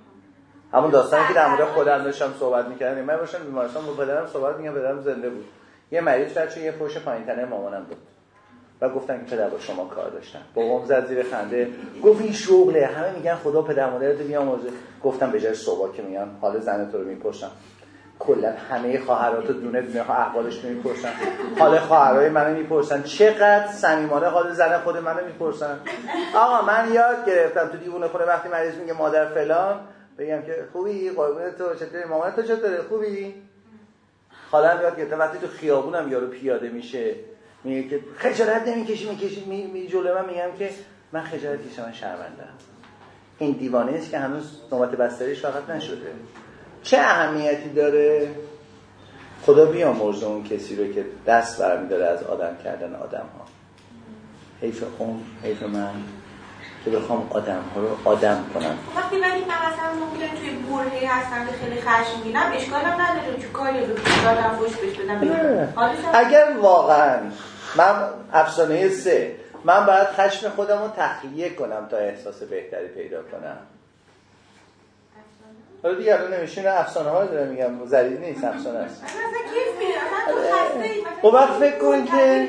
همون 0.73 0.89
داستانی 0.89 1.27
که 1.27 1.33
در 1.33 1.47
مورد 1.47 1.63
خودم 1.63 2.03
داشتم 2.03 2.33
صحبت 2.39 2.65
می‌کردم 2.65 3.01
من 3.01 3.17
باشم 3.17 3.43
بیمارستان 3.43 3.85
با 3.85 3.93
پدرم 3.93 4.27
صحبت 4.27 4.55
میگم 4.55 4.71
پدرم 4.73 5.01
زنده 5.01 5.29
بود. 5.29 5.45
یه 5.91 6.01
مریض 6.01 6.33
بچه 6.33 6.61
یه 6.61 6.71
فوش 6.71 6.97
پایین 6.97 7.25
تنه 7.25 7.45
مامانم 7.45 7.83
بود. 7.83 7.97
و 8.81 8.89
گفتن 8.89 9.25
که 9.25 9.35
پدر 9.35 9.49
با 9.49 9.59
شما 9.59 9.85
کار 9.85 10.09
داشتن. 10.09 10.39
بابام 10.53 10.85
زد 10.85 11.07
زیر 11.07 11.23
خنده. 11.23 11.67
گفت 12.03 12.21
این 12.21 12.33
شغله. 12.33 12.85
همه 12.85 13.11
میگن 13.11 13.35
خدا 13.35 13.61
پدر 13.61 13.89
مادرت 13.89 14.17
بیامرزه 14.17 14.69
گفتم 15.03 15.31
به 15.31 15.39
جای 15.39 15.53
صبح 15.53 15.95
که 15.95 16.01
میان 16.01 16.37
حال 16.41 16.59
زن 16.59 16.91
تو 16.91 16.97
رو 16.97 17.03
می‌پرسم. 17.03 17.51
کلا 18.19 18.53
همه 18.69 18.99
خواهرات 18.99 19.47
رو 19.47 19.53
دونه 19.53 19.81
دونه 19.81 20.11
احوالش 20.11 20.63
می‌پرسن. 20.63 21.11
حال 21.59 21.79
خواهرای 21.79 22.29
منو 22.29 22.57
می‌پرسن. 22.57 23.03
چقدر 23.03 23.67
صمیمانه 23.67 24.27
حال 24.27 24.51
زن 24.51 24.77
خود 24.77 24.97
منو 24.97 25.25
می‌پرسن؟ 25.25 25.79
آقا 26.35 26.61
من 26.65 26.93
یاد 26.93 27.25
گرفتم 27.25 27.67
تو 27.67 27.77
دیوونه 27.77 28.07
خونه 28.07 28.25
وقتی 28.25 28.49
مریض 28.49 28.75
میگه 28.75 28.93
مادر 28.93 29.25
فلان 29.25 29.79
بگم 30.17 30.41
که 30.41 30.65
خوبی 30.71 31.09
قربون 31.09 31.51
تو 31.51 31.75
چطوری؟ 31.75 32.03
مامان 32.03 32.31
تو 32.31 32.41
چطوره؟ 32.41 32.81
خوبی؟ 32.81 33.33
حالا 34.51 34.81
یاد 34.81 34.97
گرفتم 34.97 35.19
وقتی 35.19 35.37
تو 35.37 35.47
خیابونم 35.47 36.11
یارو 36.11 36.27
پیاده 36.27 36.69
میشه 36.69 37.15
میگه 37.63 37.89
که 37.89 37.99
خجالت 38.17 38.67
نمی‌کشی 38.67 39.09
می‌کشی 39.09 39.45
می, 39.45 39.63
می 39.63 39.87
جلو 39.87 40.15
من 40.15 40.25
میگم 40.25 40.57
که 40.59 40.69
من 41.11 41.23
خجالت 41.23 41.71
کشم 41.71 41.85
من 41.85 41.93
شرمندم 41.93 42.53
این 43.37 43.51
دیوانه 43.51 43.91
است 43.91 44.11
که 44.11 44.17
هنوز 44.17 44.59
نوبت 44.71 44.91
بستریش 44.91 45.41
فقط 45.41 45.69
نشده. 45.69 46.11
چه 46.83 46.97
اهمیتی 46.97 47.69
داره؟ 47.69 48.35
خدا 49.41 49.65
بیامرزه 49.65 50.25
اون 50.25 50.43
کسی 50.43 50.75
رو 50.75 50.93
که 50.93 51.05
دست 51.27 51.61
برمیداره 51.61 52.05
از 52.05 52.23
آدم 52.23 52.57
کردن 52.63 52.95
آدم 52.95 53.17
ها 53.17 53.45
حیف 54.61 54.83
اون 54.97 55.23
حیف 55.43 55.63
من. 55.63 55.93
که 56.85 56.91
بخوام 56.91 57.27
آدم 57.29 57.63
ها 57.75 57.81
رو 57.81 57.97
آدم 58.05 58.45
کنم. 58.53 58.77
وقتی 58.95 59.17
من 59.17 59.31
این 59.31 59.43
مثلا 59.43 59.93
ممکنه 60.05 60.39
توی 60.39 60.49
برهی 60.49 61.05
هستم 61.05 61.45
که 61.45 61.53
خیلی 61.53 61.81
خشمگینم 61.81 62.51
اشکالم 62.55 63.01
نداره. 63.01 63.37
چون 63.41 63.51
کاری 63.51 63.85
رو 63.85 63.93
دادم 64.25 64.55
خوش 64.59 64.71
بدم؟ 64.71 65.73
اگر 66.13 66.47
واقعا 66.61 67.17
من 67.75 68.09
افسانه 68.33 68.89
سه 68.89 69.35
من 69.63 69.85
باید 69.85 70.07
خشم 70.07 70.49
خودم 70.49 70.81
رو 70.81 70.87
تخلیه 70.97 71.49
کنم 71.49 71.87
تا 71.91 71.97
احساس 71.97 72.43
بهتری 72.43 72.87
پیدا 72.87 73.21
کنم. 73.21 73.57
حالا 75.83 75.95
دیگه 75.95 76.15
الان 76.15 76.33
نمیشین 76.33 76.67
افسانه 76.67 77.09
ها 77.09 77.25
داره 77.25 77.49
میگم 77.49 77.85
زرید 77.85 78.19
نیست 78.19 78.43
افسانه 78.43 78.79
است. 78.79 79.03
خب 81.21 81.33
وقت 81.33 81.53
فکر 81.53 81.77
کن 81.77 82.05
که 82.05 82.47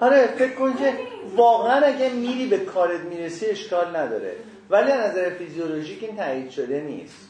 آره 0.00 0.26
فکر 0.26 0.54
کن 0.54 0.76
که 0.76 0.94
واقعا 1.36 1.86
اگه 1.86 2.10
میری 2.10 2.46
به 2.46 2.58
کارت 2.58 3.00
می‌رسی 3.00 3.46
اشکال 3.46 3.96
نداره. 3.96 4.36
ولی 4.70 4.92
از 4.92 5.10
نظر 5.10 5.30
فیزیولوژیک 5.30 6.02
این 6.02 6.16
تایید 6.16 6.50
شده 6.50 6.80
نیست. 6.80 7.28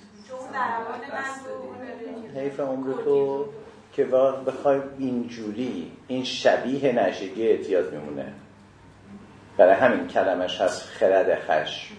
حیف 2.34 2.60
عمر 2.60 2.92
تو 3.04 3.46
که 3.92 4.04
بخوای 4.46 4.80
اینجوری 4.98 5.92
این 6.08 6.24
شبیه 6.24 6.92
نشگی 6.92 7.48
اعتیاد 7.48 7.92
میمونه 7.92 8.32
برای 9.56 9.74
همین 9.74 10.08
کلمش 10.08 10.60
هست 10.60 10.82
خرد 10.82 11.38
خش 11.40 11.90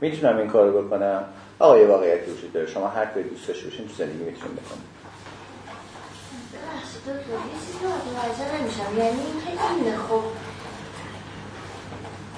می‌تونم 0.00 0.36
این 0.36 0.48
کارو 0.48 0.82
بکنم؟ 0.82 1.24
آقا 1.58 1.78
یه 1.78 1.86
واقعیت 1.86 2.28
وجود 2.28 2.52
داره. 2.52 2.66
شما 2.66 2.88
هر 2.88 3.06
کاری 3.06 3.28
دوست 3.28 3.48
داشته 3.48 3.64
باشین 3.64 3.88
تو 3.88 3.94
زندگی 3.94 4.24
می‌تونید 4.24 4.56
بکنید 4.56 5.00
نمیشم. 8.60 8.98
یعنی 8.98 9.20
اینکه 9.76 9.96
خب 9.96 10.22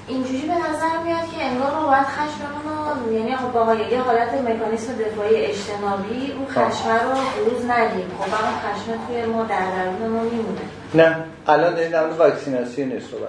اینجوری 0.08 0.40
به 0.46 0.54
نظر 0.54 0.98
میاد 1.04 1.30
که 1.30 1.44
انگار 1.44 1.70
ما 1.70 1.86
باید 1.86 2.06
خشممون 2.06 3.06
رو 3.06 3.12
یعنی 3.12 3.36
خب 3.36 3.52
با 3.52 3.74
یه 3.74 4.00
حالت 4.00 4.34
مکانیسم 4.34 4.94
دفاعی 4.94 5.36
اجتنابی 5.36 6.32
اون 6.32 6.46
خشم 6.46 6.88
رو 6.88 7.44
بروز 7.44 7.64
ندیم 7.70 8.10
خب 8.18 8.34
اون 8.34 8.54
خشم 8.58 9.06
توی 9.06 9.24
ما 9.24 9.42
در 9.42 9.70
درون 9.70 10.10
ما 10.10 10.22
میمونه. 10.22 10.60
نه 10.94 11.24
الان 11.46 11.74
داریم 11.74 11.90
در 11.90 12.06
واکسیناسیون 12.06 12.88
نیست 12.88 13.10
صحبت. 13.10 13.28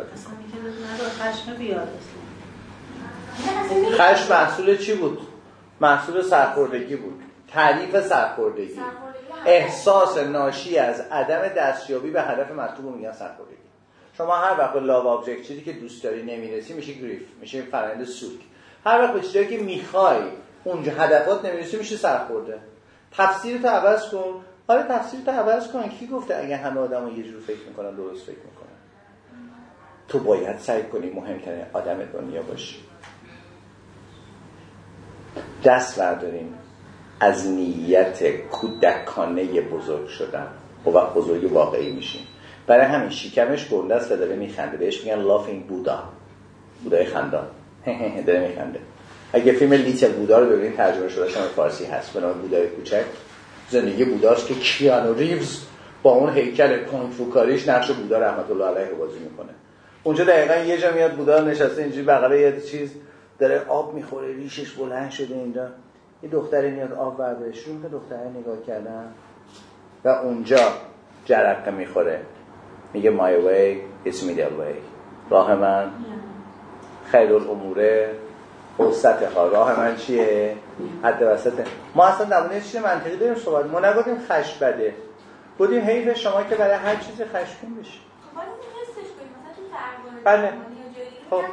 خشم 1.21 1.55
بیاد. 1.55 1.87
خشم 3.91 4.33
محصول 4.33 4.77
چی 4.77 4.93
بود؟ 4.95 5.27
محصول 5.81 6.21
سرخوردگی 6.21 6.95
بود. 6.95 7.21
تعریف 7.53 8.01
سرخوردگی. 8.01 8.79
احساس 9.45 10.17
ناشی 10.17 10.77
از 10.77 10.99
عدم 10.99 11.47
دستیابی 11.47 12.11
به 12.11 12.21
هدف 12.21 12.51
مطلوب 12.51 12.95
میگن 12.95 13.11
سرخوردگی. 13.11 13.62
شما 14.17 14.35
هر 14.35 14.59
وقت 14.59 14.75
love 14.75 15.07
object 15.07 15.47
چیزی 15.47 15.61
که 15.61 15.73
دوست 15.73 16.03
داری 16.03 16.23
نمی‌رسی 16.23 16.73
میشه 16.73 16.93
grief 16.93 17.21
میشه 17.41 17.61
فرآیند 17.61 18.03
سوگ 18.03 18.39
هر 18.85 19.01
وقت 19.01 19.13
به 19.13 19.21
چیزی 19.21 19.47
که 19.47 19.57
می‌خوای 19.57 20.21
اونجا 20.63 20.91
هدفات 20.91 21.45
نمی‌رسی 21.45 21.77
میشه 21.77 21.95
سرخورده. 21.95 22.59
تفسیر 23.11 23.61
تو 23.61 23.67
عوض 23.67 24.09
کن. 24.09 24.41
آره 24.67 24.83
تفسیر 24.83 25.19
تو 25.25 25.31
عوض 25.31 25.71
کن. 25.71 25.89
کی 25.89 26.07
گفته 26.07 26.35
اگه 26.35 26.57
همه 26.57 26.79
آدم 26.79 27.17
یه 27.17 27.23
جور 27.23 27.41
فکر 27.41 27.67
می‌کنن 27.67 27.95
درست 27.95 28.23
فکر 28.23 28.35
می‌کنن؟ 28.35 28.69
تو 30.07 30.19
باید 30.19 30.57
سعی 30.57 30.83
کنی 30.83 31.09
مهمترین 31.09 31.65
آدم 31.73 31.97
دنیا 32.05 32.41
باشی. 32.41 32.75
دست 35.63 35.99
برداریم 35.99 36.53
از 37.19 37.47
نیت 37.47 38.37
کودکانه 38.37 39.61
بزرگ 39.61 40.07
شدن. 40.07 40.47
و 40.85 40.89
بزرگ 40.91 41.53
واقعی 41.53 41.91
میشیم 41.91 42.27
برای 42.67 42.85
همین 42.85 43.09
شکمش 43.09 43.69
گنده 43.69 43.95
است 43.95 44.11
و 44.11 44.15
داره 44.15 44.35
میخنده 44.35 44.77
بهش 44.77 45.03
میگن 45.03 45.21
لافینگ 45.21 45.65
بودا 45.65 46.03
بودای 46.83 47.05
خندان. 47.05 47.47
داره 48.27 48.47
میخنده. 48.47 48.79
اگه 49.33 49.53
فیلم 49.53 49.73
لیتل 49.73 50.11
بودا 50.11 50.39
رو 50.39 50.45
ببینید 50.45 50.77
ترجمه 50.77 51.09
شده 51.09 51.29
شما 51.29 51.43
فارسی 51.43 51.85
هست. 51.85 52.13
به 52.13 52.19
نام 52.19 52.33
بودای 52.33 52.67
کوچک. 52.67 53.03
زندگی 53.69 54.05
بوداست 54.05 54.47
که 54.47 54.53
کیانو 54.53 55.13
ریوز 55.13 55.61
با 56.03 56.11
اون 56.11 56.33
هیکل 56.33 56.85
کنفوکاریش 56.85 57.67
نقش 57.69 57.91
بودا 57.91 58.19
رحمت 58.19 58.51
الله 58.51 58.65
علیه 58.65 58.93
بازی 58.93 59.19
می‌کنه. 59.19 59.49
اونجا 60.03 60.23
دقیقا 60.23 60.55
یه 60.55 60.77
جا 60.77 60.91
میاد 60.91 61.11
بودا 61.11 61.41
نشسته 61.41 61.81
اینجوری 61.81 62.05
بغل 62.05 62.31
یه 62.31 62.61
چیز 62.61 62.91
داره 63.39 63.65
آب 63.67 63.93
می‌خوره 63.93 64.35
ریشش 64.35 64.71
بلند 64.71 65.11
شده 65.11 65.35
اینجا. 65.35 65.67
یه 66.23 66.29
دختری 66.29 66.71
میاد 66.71 66.93
آب 66.93 67.17
برداره 67.17 67.51
شروع 67.51 67.81
که 67.81 67.87
دختره 67.87 68.29
نگاه 68.39 68.65
کردن. 68.67 69.05
و 70.03 70.09
اونجا 70.09 70.59
جرقه 71.25 71.71
می‌خوره. 71.71 72.21
میگه 72.93 73.11
my 73.11 73.47
way 73.47 73.77
is 74.09 74.15
middle 74.15 74.59
way. 74.59 74.75
راه 75.29 75.55
من 75.55 75.91
خیر 77.11 77.33
الاموره. 77.33 78.15
وسط 78.79 79.23
ها. 79.23 79.47
راه 79.47 79.79
من 79.79 79.95
چیه؟ 79.95 80.55
حد 81.03 81.21
وسطه 81.21 81.63
ما 81.95 82.05
اصلا 82.05 82.25
در 82.25 82.59
چیز 82.59 82.75
منطقی 82.75 83.17
داریم 83.17 83.35
صحبت. 83.35 83.65
ما 83.65 83.79
نگفتیم 83.79 84.19
خش 84.29 84.53
بده. 84.53 84.93
بودیم 85.57 85.81
حیف 85.83 86.17
شما 86.17 86.43
که 86.43 86.55
برای 86.55 86.75
هر 86.75 86.95
چیزی 86.95 87.25
خشمگین 87.25 87.75
بشی. 87.81 87.99
بله. 90.23 90.53
خب 91.29 91.43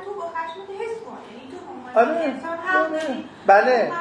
آره. 1.95 2.35
بله. 3.47 3.93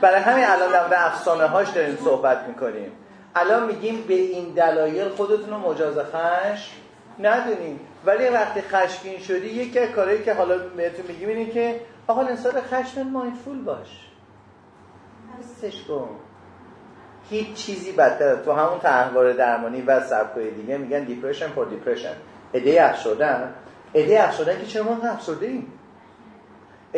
برای 0.00 0.20
همین 0.20 0.44
الان 0.44 0.88
در 0.88 1.06
افسانه 1.06 1.46
هاش 1.46 1.70
داریم 1.70 1.96
صحبت 2.04 2.38
می‌کنیم. 2.48 2.92
الان 3.34 3.66
میگیم 3.66 4.04
به 4.08 4.14
این 4.14 4.52
دلایل 4.54 5.08
خودتون 5.08 5.50
رو 5.50 5.58
مجاز 5.58 5.98
خشم 5.98 6.72
ندونیم. 7.18 7.80
ولی 8.06 8.28
وقتی 8.28 8.60
خشمگین 8.60 9.18
شدی 9.18 9.48
یکی 9.48 9.78
از 9.78 9.88
کارهایی 9.88 10.24
که 10.24 10.34
حالا 10.34 10.58
بهتون 10.58 11.06
میگیم 11.06 11.28
اینه 11.28 11.50
که 11.50 11.80
آقا 12.06 12.22
نسبت 12.22 12.60
خشم 12.60 13.02
mindful 13.02 13.62
باش. 13.62 14.08
حسش 15.38 15.82
کن 15.82 16.08
هیچ 17.30 17.54
چیزی 17.54 17.92
بدتر 17.92 18.36
تو. 18.36 18.52
همون 18.52 18.78
طرحواره 18.78 19.32
درمانی 19.32 19.80
و 19.80 20.00
سبکای 20.00 20.50
دیگه 20.50 20.78
میگن 20.78 21.04
depression 21.04 21.48
for 21.48 21.66
depression 21.66 22.12
یه 22.52 22.65
عده 22.65 22.84
افسردن 22.84 23.54
یه 23.92 24.05
عده 24.05 24.24
افسردن 24.24 24.58
که 24.58 24.66
چرا 24.66 24.84
ما 24.84 25.08
افسرده 25.08 25.46
ایم 25.46 25.72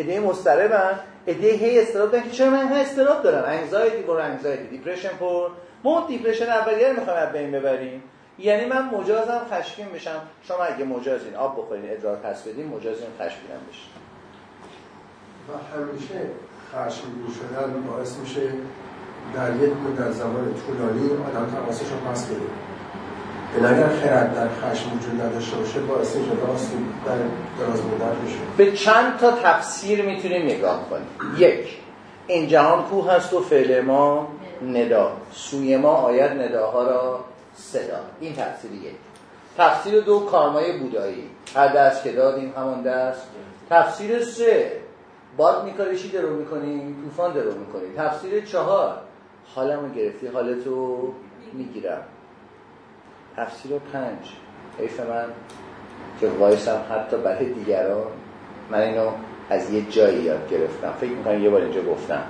یه 0.00 0.08
عده 0.08 0.20
مضطربن. 0.20 1.00
یه 1.26 1.35
عده 1.35 1.48
هی 1.48 1.80
اضطراب 1.80 2.10
دارن 2.10 2.24
که 2.24 2.30
چرا 2.30 2.50
من 2.50 2.72
اضطراب 2.72 3.22
دارم 3.22 3.44
anxiety 3.46 4.02
for 4.02 4.20
anxiety 4.20 4.66
depression 4.68 5.08
for 5.08 5.48
ما 5.84 6.06
دیپرشن 6.08 6.44
اولیه 6.44 6.88
رو 6.88 7.00
می‌خوایم 7.00 7.18
از 7.26 7.32
بین 7.32 7.50
ببریم. 7.50 8.02
یعنی 8.38 8.66
من 8.66 8.90
مجازم 8.94 9.40
خشمگین 9.50 9.92
بشم 9.92 10.20
شما 10.42 10.64
اگه 10.64 10.84
مجازین 10.84 11.34
آب 11.34 11.58
بخورین 11.58 11.90
ادرار 11.90 12.16
پس 12.16 12.42
بدین 12.42 12.66
مجازین 12.66 13.06
خشمگین 13.18 13.60
بشین. 13.70 13.90
و 15.48 15.52
همیشه 15.76 16.30
خشمگین 16.74 17.34
شدن 17.34 17.82
باعث 17.82 18.16
میشه 18.16 18.40
در 19.34 19.56
یک 19.56 19.72
مدت 19.72 20.10
زمان 20.10 20.54
طولانی 20.66 21.10
آدم 21.10 21.50
تماسش 21.56 21.86
رو 21.86 22.10
پس 22.10 22.26
بده. 22.26 22.69
به 23.54 23.68
اگر 23.68 23.88
خرد 23.88 24.34
در 24.34 24.48
خشم 24.48 24.86
وجود 24.96 25.20
نداشته 25.22 25.56
باشه 25.56 25.80
باعث 25.80 26.16
راست 26.16 26.72
در 27.06 27.16
دراز 27.58 27.80
مدت 27.80 28.16
میشه. 28.24 28.36
به 28.56 28.72
چند 28.72 29.18
تا 29.18 29.30
تفسیر 29.30 30.04
می‌تونیم 30.04 30.42
نگاه 30.46 30.88
کنیم. 30.90 31.06
یک 31.38 31.78
این 32.26 32.48
جهان 32.48 32.82
کوه 32.82 33.12
هست 33.12 33.32
و 33.32 33.40
فعل 33.40 33.80
ما 33.80 34.28
ندا. 34.62 35.12
سوی 35.32 35.76
ما 35.76 35.92
آید 35.92 36.32
نداها 36.32 36.82
را 36.82 37.24
صدا. 37.56 38.00
این 38.20 38.34
تفسیر 38.34 38.72
یک. 38.72 38.94
تفسیر 39.58 40.00
دو 40.00 40.20
کارمای 40.20 40.78
بودایی. 40.78 41.24
هر 41.56 41.68
دست 41.68 42.04
که 42.04 42.12
دادیم 42.12 42.52
همان 42.56 42.82
دست 42.82 43.22
تفسیر 43.70 44.24
سه 44.24 44.72
باد 45.36 45.64
میکاری 45.64 45.98
چی 45.98 46.08
درو 46.08 46.36
می‌کنی؟ 46.36 46.94
طوفان 47.04 47.32
درو 47.32 47.50
می‌کنی. 47.50 47.94
تفسیر 47.96 48.44
چهار 48.44 48.96
حالمو 49.54 49.94
گرفتی 49.94 50.26
حالتو 50.26 51.12
می‌گیرم. 51.52 52.02
تفسیر 53.36 53.72
پنج. 53.92 54.18
حیف 54.78 55.00
من 55.00 55.24
که 56.20 56.28
وایسم 56.28 56.80
حتی 56.90 57.16
برای 57.16 57.52
دیگران. 57.52 58.06
من 58.70 58.80
اینو 58.80 59.10
از 59.50 59.70
یه 59.70 59.90
جایی 59.90 60.22
یاد 60.22 60.50
گرفتم. 60.50 60.92
فکر 61.00 61.10
می‌کنم 61.10 61.44
یه 61.44 61.50
بار 61.50 61.60
اینجا 61.60 61.82
گفتم. 61.82 62.22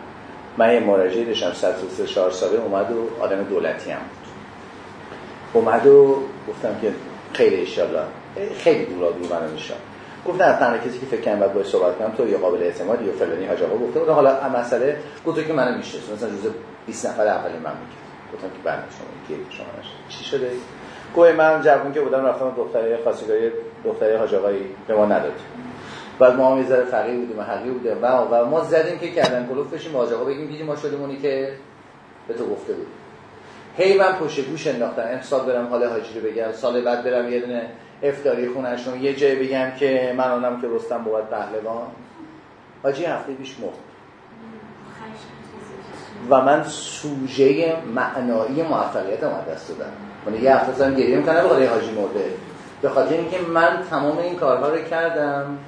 من 0.59 0.75
یه 0.75 0.81
مراجعه 0.81 1.25
داشتم 1.25 1.53
134 1.53 2.31
ساله. 2.31 2.59
اومد 2.59 2.93
و 2.93 3.09
آدم 3.21 3.43
دولتی 3.43 3.91
هم 3.91 3.99
بود. 3.99 4.29
اومد 5.53 5.87
و 5.87 6.23
گفتم 6.49 6.77
که 6.81 6.93
خیلی 7.33 7.57
ایشالله 7.57 8.03
خیلی 8.59 8.85
دورا 8.85 9.11
دور 9.11 9.41
منو 9.41 9.51
میشم 9.51 9.75
گفت 10.27 10.41
نه 10.41 10.59
تنها 10.59 10.79
کسی 10.79 10.99
که 10.99 11.07
فکر 11.07 11.21
کنم 11.21 11.53
باید 11.53 11.67
صحبت 11.67 11.99
کنم 11.99 12.11
تو 12.11 12.29
یه 12.29 12.37
قابل 12.37 12.63
اعتمادی 12.63 13.05
یا 13.05 13.13
فلانی 13.13 13.47
حاج 13.47 13.63
آقا 13.63 13.77
گفته 13.77 14.01
بود. 14.01 14.09
حالا 14.09 14.49
مسئله 14.49 14.97
گفت 15.27 15.47
که 15.47 15.53
منو 15.53 15.77
می‌شناسه. 15.77 16.13
مثلا 16.13 16.29
روز 16.29 16.53
20 16.87 17.07
نفر 17.07 17.27
اولی 17.27 17.55
من 17.55 17.59
میگه. 17.59 18.01
گفتم 18.35 18.49
که 18.49 18.63
بله 18.65 18.77
شما 18.77 19.37
کی 19.37 19.57
شما 19.57 19.67
چی 20.09 20.25
شده؟ 20.25 20.51
گوی 21.15 21.33
من 21.33 21.63
جوون 21.63 21.93
که 21.93 22.01
بودم 22.01 22.27
رفتم 22.27 22.55
دختره 22.57 22.99
خاصیگاه 23.05 23.37
دختره 23.85 24.19
حاج 24.19 24.35
آقایی 24.35 24.75
به 24.87 24.95
ما 24.95 25.07
نداد 25.07 25.33
بعد 26.21 26.37
ما 26.37 26.53
هم 26.53 26.59
یه 26.59 26.65
ذره 26.65 26.85
فقیر 26.85 27.15
بودیم 27.15 27.39
و 27.39 27.43
حقیر 27.43 27.73
بودیم. 27.73 28.03
و, 28.03 28.07
و 28.07 28.47
ما 28.47 28.65
زدیم 28.65 28.99
که 28.99 29.11
کردن 29.11 29.47
کلوف 29.47 29.75
بشیم 29.75 29.97
حاج 29.97 30.13
آقا 30.13 30.25
بگیم 30.25 30.47
دیدیم 30.47 30.67
ما 30.67 30.77
شدیمونی 30.77 31.17
که 31.17 31.53
به 32.29 32.35
تو 32.35 32.47
گفته 32.47 32.73
بود. 32.73 32.87
هی 33.77 33.99
من 33.99 34.13
پشت 34.13 34.41
گوش 34.41 34.67
انداختم. 34.67 35.03
امسال 35.03 35.47
برم 35.47 35.67
حال 35.67 35.85
حاجی 35.85 36.21
رو 36.21 36.31
بگم. 36.31 36.53
سال 36.53 36.81
بعد 36.81 37.05
برم 37.05 37.33
یه 37.33 37.41
دونه 37.41 37.71
افتاری 38.03 38.49
خونشون 38.49 39.03
یه 39.03 39.15
جای 39.15 39.37
بگم 39.37 39.71
که 39.71 40.15
من 40.17 40.31
اونم 40.31 40.61
که 40.61 40.69
رستم 40.69 40.99
بود 41.05 41.31
پهلوان. 41.31 41.87
حاجی 42.83 43.05
هفته 43.05 43.33
پیش 43.33 43.57
مرد. 43.61 43.73
و 46.31 46.45
من 46.45 46.63
سوژه 46.65 47.77
معنایی 47.95 48.63
موفقیت 48.63 49.25
ما 49.25 49.41
دست 49.53 49.69
دادم. 49.69 49.93
من 50.27 50.43
یه 50.43 50.57
هفته 50.57 50.73
سالم 50.75 50.95
گریه 50.95 51.17
می‌کنم 51.17 51.43
به 51.43 51.69
حاجی 51.69 51.91
مرده. 51.91 52.33
به 52.83 52.89
خاطر 52.89 53.15
اینکه 53.15 53.39
من 53.41 53.85
تمام 53.91 54.19
این 54.19 54.37
کارها 54.37 54.69
رو 54.69 54.83
کردم. 54.83 55.59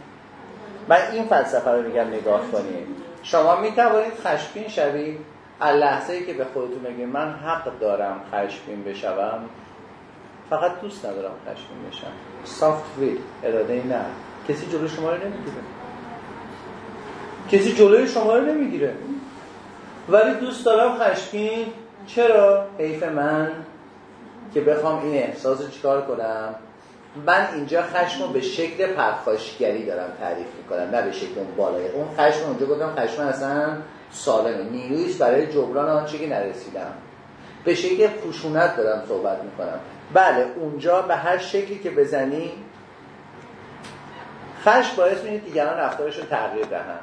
من 0.88 0.99
این 1.12 1.25
فلسفه 1.25 1.71
رو 1.71 1.82
میگم 1.82 2.06
نگاه 2.06 2.40
کنید. 2.52 2.87
شما 3.23 3.56
می‌توانید 3.56 4.12
خشمگین 4.25 4.68
شوید 4.68 5.18
از 5.61 5.76
لحظه 5.76 6.12
ای 6.12 6.26
که 6.26 6.32
به 6.32 6.44
خودتون 6.44 6.82
بگید 6.82 7.09
من 7.09 7.30
حق 7.32 7.78
دارم 7.80 8.21
خشمگین 8.32 8.85
بشوم 8.85 9.38
فقط 10.50 10.80
دوست 10.80 11.06
ندارم 11.06 11.32
خشمگین 11.42 11.88
بشم. 11.90 12.12
سافت 12.44 12.85
ویل 12.99 13.18
اراده 13.44 13.75
نه. 13.75 14.04
کسی 14.49 14.66
جلوی 14.66 14.88
شما 14.88 15.11
رو 15.11 15.16
نمی‌گیره. 15.16 15.62
کسی 17.50 17.73
جلوی 17.73 18.09
شما 18.09 18.37
رو 18.37 18.44
نمی‌گیره. 18.44 18.94
ولی 20.09 20.35
دوست 20.35 20.64
دارم 20.64 20.99
خشمگین. 20.99 21.66
چرا؟ 22.06 22.66
حیف 22.78 23.02
من. 23.02 23.50
که 24.54 24.61
بخوام 24.61 25.02
این 25.02 25.14
احساس 25.14 25.61
رو 25.61 25.68
چیکار 25.68 26.02
کنم؟ 26.02 26.54
من 27.26 27.49
اینجا 27.54 27.82
خشم 27.82 28.23
رو 28.23 28.28
به 28.28 28.40
شکل 28.40 28.87
پرخاشگری 28.87 29.87
دارم 29.87 30.12
تعریف 30.21 30.47
می‌کنم 30.59 30.90
نه 30.97 31.02
به 31.02 31.12
شکل 31.12 31.38
اون 31.38 31.54
بالای. 31.56 31.88
اون 31.88 32.09
خشم 32.16 32.47
اونجا 32.47 32.66
گفتم 32.66 32.94
خشم 32.97 33.23
اصلا 33.23 33.76
سالمه. 34.11 34.62
نیرویست 34.71 35.18
برای 35.18 35.52
جبران 35.52 35.88
آنچه 35.88 36.18
که 36.18 36.28
نرسیدم. 36.28 36.92
به 37.64 37.75
شکل 37.75 38.09
خشونت 38.09 38.76
دارم 38.76 39.02
صحبت 39.09 39.42
می‌کنم. 39.44 39.80
بله 40.14 40.47
اونجا 40.56 41.02
به 41.02 41.16
هر 41.16 41.38
شکلی 41.38 41.78
که 41.78 41.90
بزنی 41.90 42.50
خشم 44.64 44.97
باعث 44.97 45.23
میشه 45.25 45.38
دیگران 45.38 45.78
رو 46.18 46.25
تغییر 46.30 46.66
دهن. 46.66 46.99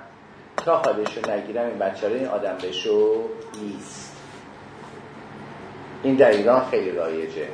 تا 0.65 0.81
رو 0.81 1.31
نگیرم 1.31 1.65
این 1.65 1.79
بچه 1.79 2.07
این 2.07 2.27
آدم 2.27 2.55
بشو 2.63 3.23
نیست. 3.61 4.18
این 6.03 6.15
در 6.15 6.29
ایران 6.29 6.65
خیلی 6.71 6.91
رایجه. 6.91 7.47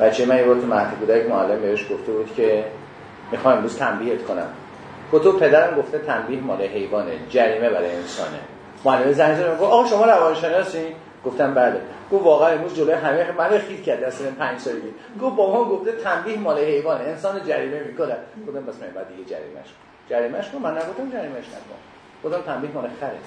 بچه 0.00 0.26
من 0.26 0.36
یه 0.36 0.44
بار 0.44 0.60
تو 0.60 0.66
مهد 0.66 0.98
کودک 1.00 1.26
معلم 1.26 1.60
بهش 1.60 1.82
گفته 1.82 2.12
بود 2.12 2.34
که 2.36 2.64
می‌خوام 3.32 3.56
امروز 3.56 3.78
تنبیهت 3.78 4.24
کنم. 4.24 4.48
تو 5.10 5.32
پدرم 5.32 5.76
گفته 5.80 5.98
تنبیه 5.98 6.40
مال 6.40 6.62
حیوانه 6.62 7.12
جریمه 7.30 7.70
برای 7.70 7.90
انسانه. 7.96 8.38
معلم 8.84 9.12
زنگ 9.12 9.36
زد 9.36 9.50
گفت 9.52 9.62
آقا 9.62 9.86
شما 9.86 10.04
روانشناسی؟ 10.04 10.86
گفتم 11.24 11.54
بله. 11.54 11.80
گفت 12.12 12.24
واقعا 12.24 12.48
امروز 12.48 12.74
جلوی 12.74 12.92
همه 12.92 13.32
من 13.38 13.58
خیلی 13.58 13.82
کرد 13.82 14.02
اصلا 14.02 14.30
5 14.38 14.60
سالگی. 14.60 14.94
گفت 15.20 15.36
بابا 15.36 15.64
گفته 15.64 15.92
تنبیه 15.92 16.38
مال 16.38 16.58
حیوانه 16.58 17.04
انسان 17.04 17.44
جریمه 17.44 17.80
می‌کنه. 17.80 18.16
گفتم 18.48 18.66
بس 18.66 18.74
من 18.80 18.88
بعد 18.94 19.08
دیگه 19.08 19.30
جریمهش. 19.30 19.66
جریمهش 20.10 20.48
کن 20.48 20.58
من 20.58 20.72
نگفتم 20.72 21.10
جریمهش 21.10 21.44
نکن. 21.46 21.78
گفتم 22.24 22.52
تنبیه 22.52 22.70
مال 22.74 22.88
خره. 23.00 23.18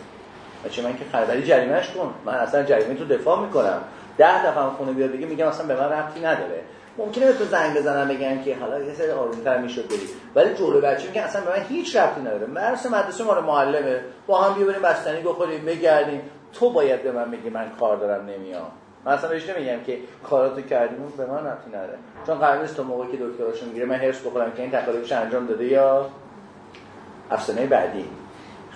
بچه 0.66 0.82
من 0.82 0.98
که 0.98 1.06
خره 1.12 1.28
ولی 1.28 1.44
جریمهش 1.44 1.90
کن 1.90 2.14
من 2.26 2.34
اصلا 2.34 2.64
جریمه 2.64 2.96
تو 2.96 3.06
دفاع 3.06 3.40
می‌کنم. 3.40 3.82
ده 4.18 4.46
دفعه 4.46 4.64
خونه 4.64 4.92
بیاد 4.92 5.12
بگه 5.12 5.26
میگم 5.26 5.48
اصلا 5.48 5.68
به 5.68 5.76
من 5.76 5.90
ربطی 5.90 6.20
نداره. 6.20 6.62
ممکنه 6.98 7.26
به 7.26 7.34
تو 7.34 7.46
زنگ 7.46 7.78
بزنم 7.78 8.08
بگم 8.08 8.44
که 8.44 8.56
حالا 8.56 8.80
یه 8.80 8.94
سری 8.94 9.12
آرومتر 9.12 9.58
می‌شد 9.58 9.88
بری. 9.88 10.10
ولی 10.36 10.54
جلو 10.54 10.82
بچه 10.82 11.08
میگه 11.08 11.22
اصلا 11.22 11.42
به 11.42 11.50
من 11.50 11.66
هیچ 11.70 11.96
ربطی 11.96 12.22
نداره. 12.22 12.48
مرس 12.48 12.86
مدرسه 12.86 13.24
ما 13.24 13.34
رو 13.34 13.42
معلمه. 13.42 14.02
با 14.28 14.42
هم 14.42 14.54
بیا 14.54 14.68
بریم 14.68 14.82
بستنی 14.82 15.22
بخوریم 15.22 15.66
بگردیم. 15.66 16.22
تو 16.54 16.70
باید 16.70 17.04
به 17.04 17.12
من 17.12 17.32
بگی 17.32 17.50
من 17.50 17.72
کار 17.80 17.98
دارم 17.98 18.26
نمیام. 18.26 18.72
من 19.06 19.14
اصلا 19.14 19.30
بهش 19.30 19.50
نمیگم 19.50 19.84
که 19.84 19.98
کاراتو 20.30 20.62
کردیم 20.62 21.14
به 21.18 21.26
من 21.26 21.46
ربطی 21.48 21.70
نداره. 21.70 21.98
چون 22.28 22.36
قرار 22.36 22.62
نیست 22.62 22.76
تو 22.78 22.84
موقعی 22.84 23.12
که 23.12 23.18
دکتراشو 23.18 23.66
می‌گیره 23.66 23.86
من 23.86 23.96
هرس 23.96 24.20
بخورم 24.26 24.52
که 24.52 24.62
این 24.62 24.72
تکالیفش 24.72 25.12
انجام 25.12 25.48
داده 25.48 25.66
یا؟ 25.66 26.10
افسانه 27.32 27.66
بعدی. 27.66 28.06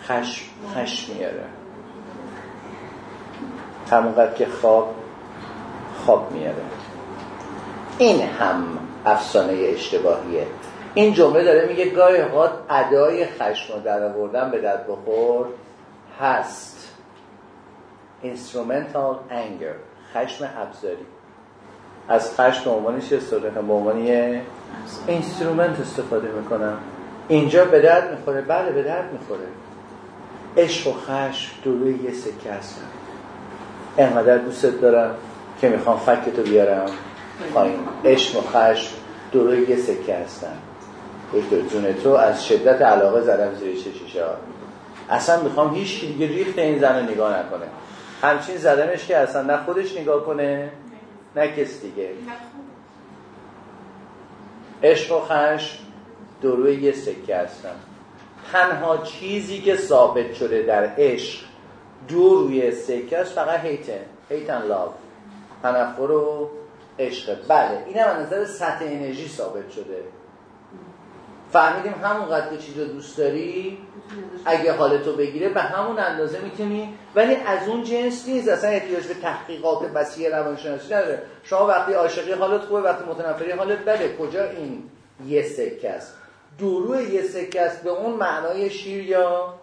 خشم 0.07 0.45
خشم 0.75 1.13
میاره. 1.13 1.43
همونقدر 3.91 4.33
که 4.33 4.45
خواب 4.45 4.95
خواب 6.05 6.31
میاره. 6.31 6.63
این 7.97 8.21
هم 8.21 8.63
افسانه 9.05 9.53
اشتباهیه. 9.53 10.47
این 10.93 11.13
جمله 11.13 11.43
داره 11.43 11.67
میگه 11.67 11.89
گاهی 11.89 12.21
اوقات 12.21 12.51
ادای 12.69 13.25
خشم 13.25 13.73
رو 13.73 13.79
در 13.79 14.03
آوردن 14.03 14.51
به 14.51 14.61
درد 14.61 14.87
بخور 14.87 15.45
هست. 16.21 16.91
Instrumental 18.23 19.31
anger 19.31 19.75
خشم 20.13 20.49
ابزاری. 20.57 21.05
از 22.09 22.39
خشم 22.39 22.63
به 22.63 22.69
عنوان 22.69 23.01
کنم 23.31 23.67
به 23.67 23.73
عنوان 23.73 24.07
اینسترومنت 25.07 25.79
استفاده 25.79 26.27
می‌کنم. 26.27 26.77
اینجا 27.27 27.65
به 27.65 27.79
درد 27.79 28.11
می‌خوره 28.11 28.41
بله 28.41 28.71
به 28.71 28.83
درد 28.83 29.13
می‌خوره. 29.13 29.47
عشق 30.57 30.87
و 30.87 30.93
خشم 30.93 31.51
دروی 31.65 32.03
یه 32.03 32.13
سکه 32.13 32.51
هستن. 32.51 32.85
انقدر 33.97 34.37
دوستت 34.37 34.81
دارم 34.81 35.15
که 35.61 35.69
می‌خوام 35.69 35.97
فکتو 35.97 36.41
بیارم 36.41 36.85
پایین. 37.53 37.79
عشق 38.05 38.37
و 38.37 38.41
خشم 38.41 38.91
دروی 39.31 39.67
یه 39.69 39.75
سکه 39.75 40.15
هستن. 40.15 40.57
دکتر 41.33 41.61
جون 41.61 41.93
تو 41.93 42.09
از 42.09 42.47
شدت 42.47 42.81
علاقه 42.81 43.21
زدم 43.21 43.55
زیر 43.55 43.75
چشیشا 43.75 44.27
اصلا 45.09 45.43
می‌خوام 45.43 45.75
هیچ 45.75 46.01
دیگه 46.01 46.27
ریخت 46.27 46.59
این 46.59 46.79
زن 46.79 47.09
نگاه 47.09 47.39
نکنه. 47.39 47.65
همچین 48.21 48.57
زدمش 48.57 49.05
که 49.07 49.17
اصلا 49.17 49.41
نه 49.41 49.57
خودش 49.57 49.97
نگاه 49.97 50.25
کنه 50.25 50.69
نه 51.35 51.47
کس 51.47 51.81
دیگه. 51.81 52.09
عشق 54.83 55.17
و 55.17 55.19
خشم 55.19 55.77
دروی 56.41 56.75
یه 56.75 56.91
سکه 56.91 57.37
هستن. 57.37 57.75
تنها 58.51 58.97
چیزی 58.97 59.61
که 59.61 59.75
ثابت 59.75 60.33
شده 60.33 60.63
در 60.63 60.89
عشق 60.97 61.39
دو 62.07 62.35
روی 62.35 62.67
است 62.67 62.91
فقط 63.35 63.59
هیته 63.59 64.05
هیت 64.29 64.47
and 64.47 64.71
love. 64.71 64.93
تنفر 65.63 66.11
و 66.11 66.49
عشق. 66.99 67.47
بله 67.47 67.83
این 67.85 67.97
هم 67.97 68.19
نظر 68.19 68.45
سطح 68.45 68.85
انرژی 68.85 69.27
ثابت 69.27 69.71
شده. 69.71 70.03
فهمیدیم 71.51 71.93
همونقدر 72.03 72.49
که 72.49 72.57
چیز 72.57 72.79
رو 72.79 72.85
دوست 72.85 73.17
داری 73.17 73.77
اگه 74.45 74.73
حالتو 74.73 75.15
بگیره 75.15 75.49
به 75.49 75.61
همون 75.61 75.99
اندازه 75.99 76.41
می‌تونی. 76.41 76.93
ولی 77.15 77.35
از 77.35 77.67
اون 77.67 77.83
جنس 77.83 78.27
نیست 78.27 78.49
اصلا 78.49 78.69
احتیاج 78.69 79.07
به 79.07 79.13
تحقیقات 79.13 79.91
وسیع 79.93 80.39
روانشناسی 80.39 80.93
نداره. 80.93 81.21
شما 81.43 81.67
وقتی 81.67 81.93
عاشقی 81.93 82.31
حالت 82.31 82.61
خوبه 82.61 82.81
وقتی 82.81 83.05
متنفری 83.05 83.51
حالت 83.51 83.79
بده. 83.79 84.17
کجا 84.17 84.43
این 84.43 84.83
یه 85.25 85.43
سکه 85.43 85.89
است 85.89 86.17
دورو 86.59 87.01
یه 87.01 87.21
سکه 87.21 87.61
است 87.61 87.83
به 87.83 87.89
اون 87.89 88.13
معنای 88.13 88.69
شیر 88.69 89.03
یا 89.03 89.53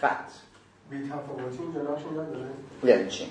خط. 0.00 0.41
بی 0.92 1.08
تفاوتی 1.08 1.58
اینجا 1.62 1.80
نقش 1.92 2.02
نداره؟ 2.12 2.50
یعنی 2.84 3.08
چی؟ 3.10 3.24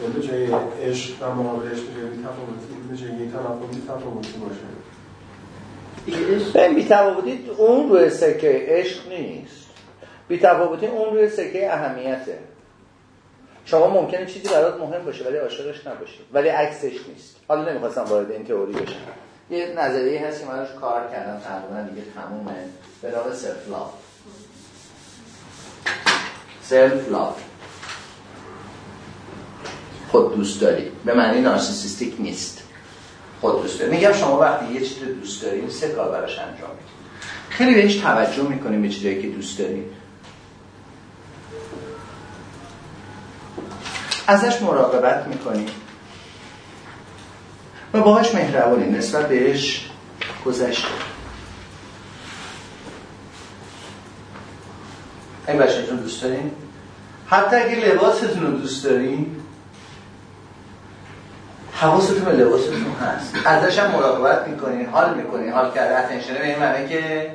یعنی 0.00 0.12
به 0.12 0.20
جای 0.20 0.46
عشق 0.90 1.20
در 1.20 1.28
مقابلش 1.28 1.80
به 1.80 2.00
جای 2.00 2.10
بی 2.10 2.22
تفاوتی 2.22 2.88
به 2.90 2.96
جای 2.96 3.10
یه 3.10 3.32
تنفر 3.32 3.66
بی 3.72 3.82
تفاوتی 3.88 4.32
باشه 4.38 4.66
بیتفاوتی 6.74 7.50
اون 7.56 7.88
روی 7.88 8.10
سکه 8.10 8.66
عشق 8.68 9.08
نیست. 9.08 9.66
بیتفاوتی 10.28 10.86
اون 10.86 11.14
روی 11.14 11.28
سکه 11.28 11.72
اهمیته. 11.72 12.38
شما 13.64 13.88
ممکنه 13.88 14.26
چیزی 14.26 14.48
برات 14.48 14.80
مهم 14.80 15.04
باشه 15.04 15.24
ولی 15.24 15.36
عاشقش 15.36 15.86
نباشی. 15.86 16.20
ولی 16.32 16.48
عکسش 16.48 17.08
نیست. 17.08 17.36
حالا 17.48 17.70
نمی‌خواستم 17.70 18.04
وارد 18.04 18.30
این 18.30 18.44
تئوری 18.44 18.72
بشم. 18.72 18.96
یه 19.50 19.74
نظریه 19.76 20.26
هست 20.26 20.40
که 20.40 20.46
من 20.46 20.58
روش 20.60 20.70
کار 20.80 21.08
کردم 21.12 21.40
تقریبا 21.40 21.88
دیگه 21.90 22.02
تمومه. 22.14 22.54
به 23.02 23.10
نام 23.10 23.32
سلف 23.32 23.68
سلف 26.68 27.08
لاف 27.08 27.36
خود 30.10 30.36
دوست 30.36 30.60
داری. 30.60 30.90
به 31.04 31.14
معنی 31.14 31.40
نارسیسیستیک 31.40 32.14
نیست. 32.18 32.62
خود 33.40 33.62
دوست 33.62 33.80
داری. 33.80 33.90
میگم 33.90 34.12
شما 34.12 34.38
وقتی 34.38 34.72
یه 34.74 34.80
چیز 34.80 34.98
دوست 35.20 35.42
دارین 35.42 35.70
سه 35.70 35.88
کار 35.88 36.08
براش 36.08 36.38
انجام 36.38 36.70
می‌دید 36.70 36.96
خیلی 37.48 37.74
بهش 37.74 37.96
توجه 37.96 38.42
می‌کنیم 38.42 38.82
به 38.82 38.88
چیزایی 38.88 39.22
که 39.22 39.28
دوست 39.28 39.58
دارید 39.58 39.86
ازش 44.26 44.62
مراقبت 44.62 45.26
می‌کنی 45.26 45.66
و 47.92 48.00
باهاش 48.00 48.34
مهربانی 48.34 48.90
نسبت 48.90 49.28
بهش 49.28 49.90
گذشته. 50.44 50.88
این 55.48 55.58
بچهتون 55.58 55.96
دوست 55.96 56.22
دارین؟ 56.22 56.52
حتی 57.26 57.56
اگه 57.56 57.74
لباستون 57.74 58.46
رو 58.46 58.58
دوست 58.58 58.84
دارین 58.84 59.42
حواستون 61.72 62.24
به 62.24 62.32
لباستون 62.32 62.92
هست. 62.92 63.34
ازش 63.46 63.78
هم 63.78 63.90
مراقبت 63.90 64.48
می‌کنین 64.48 64.86
حال 64.86 65.14
می‌کنین 65.14 65.52
حال 65.52 65.72
کرده. 65.72 65.98
اتنشنه 65.98 66.38
به 66.38 66.46
این 66.46 66.58
معنی 66.58 66.88
که 66.88 67.30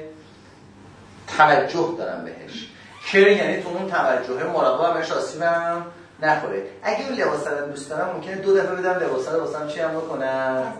توجه 1.38 1.96
دارم 1.98 2.26
بهش. 2.26 2.68
چرا 3.12 3.30
یعنی 3.30 3.64
تو 3.64 3.70
اون 3.70 3.90
توجه 3.90 4.44
مراقبه 4.54 5.00
بهش 5.00 5.12
آسیبم 5.12 5.86
نخوره. 6.22 6.64
اگه 6.84 7.08
اون 7.08 7.18
لباس 7.18 7.48
رو 7.48 7.68
دوست 7.68 7.90
دارم 7.90 8.16
ممکنه 8.16 8.36
دو 8.36 8.58
دفعه 8.58 8.76
بدم 8.76 9.06
لباس 9.06 9.30
رو 9.30 9.40
واسم 9.40 9.68
چی 9.68 9.80
هم 9.80 9.92
بکنم؟ 9.92 10.74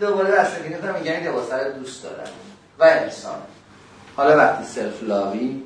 دوباره 0.00 0.30
بستگی 0.30 0.74
کنم 0.74 0.94
میگن 0.94 1.12
این 1.12 1.26
لباس 1.26 1.52
رو 1.52 1.72
دوست 1.72 2.02
دارم. 2.02 2.30
و 2.78 2.84
انسان. 2.84 3.38
حالا 4.16 4.36
وقتی 4.36 4.64
self-love 4.64 5.02
یعنی 5.02 5.62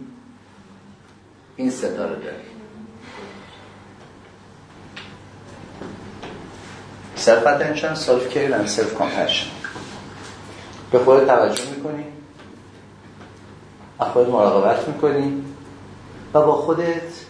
این 1.56 1.70
سه 1.70 1.93
تا 1.93 2.04
رو 2.04 2.14
داری 2.14 2.36
self-attention 7.14 7.94
self-care 7.94 8.61
و 8.60 8.66
self-compassion 8.66 9.46
به 10.92 10.98
خود 10.98 11.26
توجه 11.26 11.62
می‌کنی؟ 11.76 12.04
از 13.98 14.08
خودت 14.08 14.28
مراقبت 14.28 14.88
می‌کنی؟ 14.88 15.44
و 16.34 16.40
با 16.40 16.52
خودت 16.52 17.26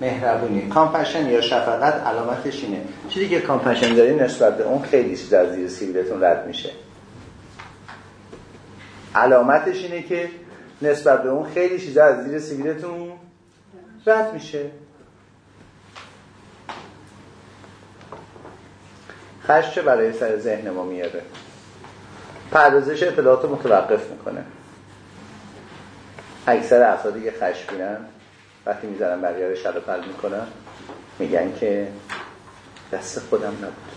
مهربونی. 0.00 0.68
compassion 0.68 1.26
یا 1.26 1.40
شفقت 1.40 1.94
علامتش 1.94 2.64
اینه. 2.64 2.80
چیزی 3.08 3.28
که 3.28 3.40
compassion 3.40 3.94
داری 3.94 4.14
نسبت 4.14 4.58
به 4.58 4.64
اون 4.64 4.82
خیلی 4.82 5.16
چیز 5.16 5.32
از 5.32 5.54
زیر 5.54 5.68
سیبیلتون 5.68 6.24
رد 6.24 6.46
میشه. 6.46 6.70
علامتش 9.14 9.84
اینه 9.84 10.02
که 10.02 10.30
نسبت 10.82 11.22
به 11.22 11.28
اون 11.28 11.52
خیلی 11.54 11.80
چیز 11.80 11.98
از 11.98 12.24
زیر 12.24 12.38
سیبیلتون 12.38 13.12
رد 14.06 14.34
میشه. 14.34 14.70
خش 19.44 19.74
چه 19.74 19.82
برای 19.82 20.12
سر 20.12 20.38
ذهن 20.38 20.70
ما 20.70 20.84
میاره؟ 20.84 21.22
پردازش 22.50 23.02
اطلاعات 23.02 23.44
متوقف 23.44 24.10
می‌کنه. 24.10 24.44
اکثر 26.46 26.82
افرادی 26.82 27.22
که 27.22 27.32
خشمگینن 27.40 27.98
وقتی 28.66 28.86
می‌ذارن 28.86 29.20
بقیه 29.20 29.48
رو 29.48 29.54
شل 29.54 29.80
پل 29.80 30.00
می‌کنن 30.06 30.46
میگن 31.18 31.54
که 31.54 31.88
دست 32.92 33.18
خودم 33.18 33.52
نبود. 33.52 33.92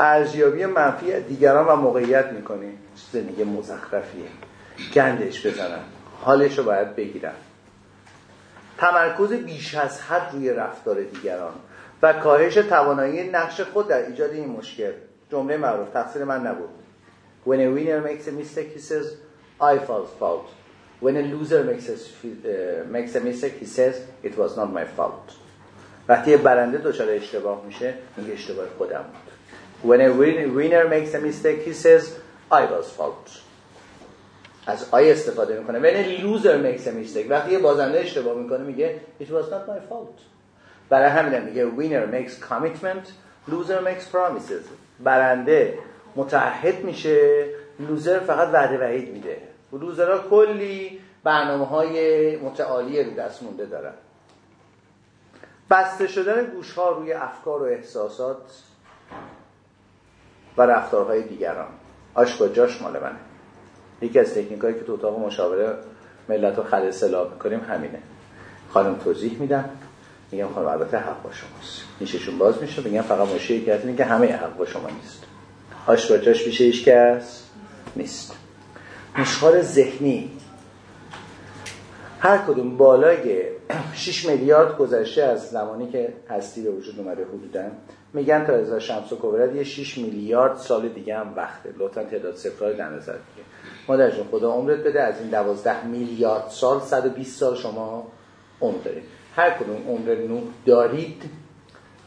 ارزیابی 0.00 0.66
منفی 0.66 1.20
دیگران 1.20 1.66
و 1.66 1.76
موقعیت 1.76 2.26
می‌کنی 2.26 2.78
زندگی 3.12 3.44
مزخرفیه. 3.44 4.28
گندش 4.94 5.46
بزنن. 5.46 5.80
حالش 6.22 6.58
رو 6.58 6.64
باید 6.64 6.96
بگیرن. 6.96 7.32
تمرکز 8.78 9.32
بیش 9.32 9.74
از 9.74 10.00
حد 10.02 10.32
روی 10.32 10.50
رفتار 10.50 11.02
دیگران 11.02 11.54
و 12.02 12.12
کاهش 12.12 12.54
توانایی 12.54 13.30
نقش 13.30 13.60
خود 13.60 13.88
در 13.88 14.06
ایجاد 14.06 14.30
این 14.30 14.48
مشکل 14.48 14.92
جمله 15.30 15.56
معروف 15.56 15.90
تقصیر 15.90 16.24
من 16.24 16.46
نبود 16.46 16.68
When 17.46 17.60
a 17.60 17.70
winner 17.70 18.00
makes 18.00 18.26
a 18.26 18.32
mistake 18.32 18.72
he 18.74 18.80
says 18.80 19.06
I 19.60 19.78
fault 19.78 20.08
fault 20.18 20.46
When 21.00 21.16
a 21.16 21.22
loser 21.22 21.62
makes 21.62 21.88
a, 21.88 21.96
uh, 21.96 22.84
makes 22.96 23.14
a 23.14 23.20
mistake 23.20 23.56
he 23.60 23.66
says 23.66 23.94
it 24.22 24.36
was 24.36 24.56
not 24.56 24.72
my 24.72 24.84
fault 24.96 25.32
وقتی 26.08 26.36
برنده 26.36 26.78
دچار 26.78 27.10
اشتباه 27.10 27.64
میشه 27.66 27.94
میگه 28.16 28.32
اشتباه 28.32 28.66
خودم 28.78 29.04
بود 29.12 29.90
When 29.90 30.00
a 30.00 30.10
winner 30.58 30.88
makes 30.88 31.14
a 31.14 31.20
mistake 31.20 31.62
he 31.64 31.72
says 31.72 32.02
I 32.50 32.64
was 32.64 32.90
fault 32.98 33.45
از 34.66 34.88
آی 34.90 35.12
استفاده 35.12 35.58
می‌کنه. 35.58 35.80
when 35.80 35.94
a 35.94 36.20
loser 36.22 36.78
makes 36.78 36.86
a 36.86 37.30
وقتی 37.30 37.52
یه 37.52 37.58
بازنده 37.58 38.00
اشتباه 38.00 38.38
می‌کنه 38.38 38.64
میگه 38.64 39.00
it 39.20 39.24
was 39.24 39.26
not 39.26 39.70
my 39.70 39.92
fault. 39.92 40.20
برای 40.88 41.10
همین 41.10 41.42
میگه 41.42 41.70
winner 41.70 42.12
makes 42.12 42.32
commitment 42.50 43.08
loser 43.50 43.84
makes 43.86 44.14
promises. 44.14 44.64
برنده 45.00 45.78
متعهد 46.16 46.84
میشه 46.84 47.46
لوزر 47.80 48.18
فقط 48.18 48.48
وعده 48.52 48.78
وعید 48.78 49.12
میده. 49.12 49.38
لوزرها 49.72 50.18
کلی 50.18 51.00
برنامه 51.24 51.66
های 51.66 52.36
متعالی 52.36 53.04
رو 53.04 53.10
دست 53.10 53.42
مونده 53.42 53.66
دارن. 53.66 53.92
بسته 55.70 56.06
شدن 56.06 56.44
گوش 56.44 56.72
ها 56.72 56.90
روی 56.90 57.12
افکار 57.12 57.62
و 57.62 57.64
احساسات 57.64 58.62
و 60.56 60.62
رفتارهای 60.62 61.22
دیگران. 61.22 61.68
آش 62.14 62.36
با 62.36 62.48
جاش 62.48 62.82
مال 62.82 62.92
منه. 62.92 63.18
یکی 64.02 64.18
از 64.18 64.34
تکنیک 64.34 64.60
هایی 64.60 64.74
که 64.74 64.80
تو 64.80 64.92
اتاق 64.92 65.18
مشاوره 65.18 65.74
ملت 66.28 66.56
رو 66.56 66.62
خل 66.62 66.90
سلام 66.90 67.32
می‌کنیم 67.32 67.60
همینه. 67.60 67.98
خانم 68.70 68.94
توضیح 68.94 69.40
میدن 69.40 69.70
میگم 70.32 70.48
خانم 70.54 70.68
البته 70.68 70.98
حق 70.98 71.22
با 71.22 71.30
شماست. 71.32 71.82
نیششون 72.00 72.38
باز 72.38 72.62
میشه. 72.62 72.82
میگم 72.82 73.02
فقط 73.02 73.28
مشکلی 73.28 73.70
اینه 73.70 73.96
که 73.96 74.04
همه 74.04 74.26
حق 74.26 74.56
با 74.56 74.66
شما 74.66 74.88
نیست. 74.90 75.24
آش 75.86 76.10
با 76.10 76.18
جاش 76.18 76.46
میشه 76.46 76.64
هیچ 76.64 76.84
کس 76.84 77.42
نیست. 77.96 78.32
نشخار 79.18 79.62
ذهنی. 79.62 80.30
هر 82.20 82.38
کدوم 82.38 82.76
بالای 82.76 83.42
6 83.94 84.26
میلیارد 84.26 84.78
گذشته 84.78 85.22
از 85.22 85.50
زمانی 85.50 85.90
که 85.90 86.12
هستی 86.30 86.62
به 86.62 86.70
وجود 86.70 86.98
اومده 86.98 87.24
حدودا 87.24 87.62
میگن 88.12 88.44
تا 88.44 88.52
از 88.52 88.74
شمس 88.74 89.12
و 89.12 89.16
کبرت 89.16 89.54
یه 89.54 89.64
6 89.64 89.98
میلیارد 89.98 90.56
سال 90.56 90.88
دیگه 90.88 91.16
هم 91.18 91.32
وقته. 91.36 91.74
لطفا 91.78 92.04
تعداد 92.04 92.36
صفرهای 92.36 92.74
در 92.76 92.88
نظر 92.88 93.12
بگیر 93.12 93.44
مادر 93.88 94.10
جون 94.10 94.26
خدا 94.30 94.52
عمرت 94.52 94.78
بده 94.78 95.02
از 95.02 95.20
این 95.20 95.30
12 95.30 95.86
میلیارد 95.86 96.48
سال 96.48 96.80
120 96.80 97.38
سال 97.38 97.56
شما 97.56 98.06
عمر 98.60 98.78
دارید. 98.84 99.04
هر 99.36 99.50
کدوم 99.50 99.88
عمر 99.88 100.14
نوح 100.14 100.42
دارید. 100.66 101.22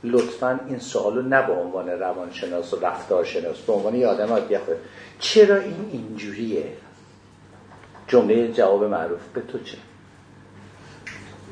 لطفا 0.03 0.59
این 0.67 0.79
سوالو 0.79 1.21
نه 1.21 1.47
به 1.47 1.53
عنوان 1.53 1.89
روانشناس 1.89 2.73
و 2.73 2.79
رفتارشناس 2.79 3.57
به 3.57 3.73
عنوان 3.73 3.95
یه 3.95 4.07
آدم 4.07 4.27
عادی 4.27 4.57
چرا 5.19 5.55
این 5.55 5.89
اینجوریه؟ 5.91 6.63
جمله 8.07 8.51
جواب 8.51 8.83
معروف. 8.83 9.21
به 9.33 9.41
تو 9.41 9.59
چه؟ 9.59 9.77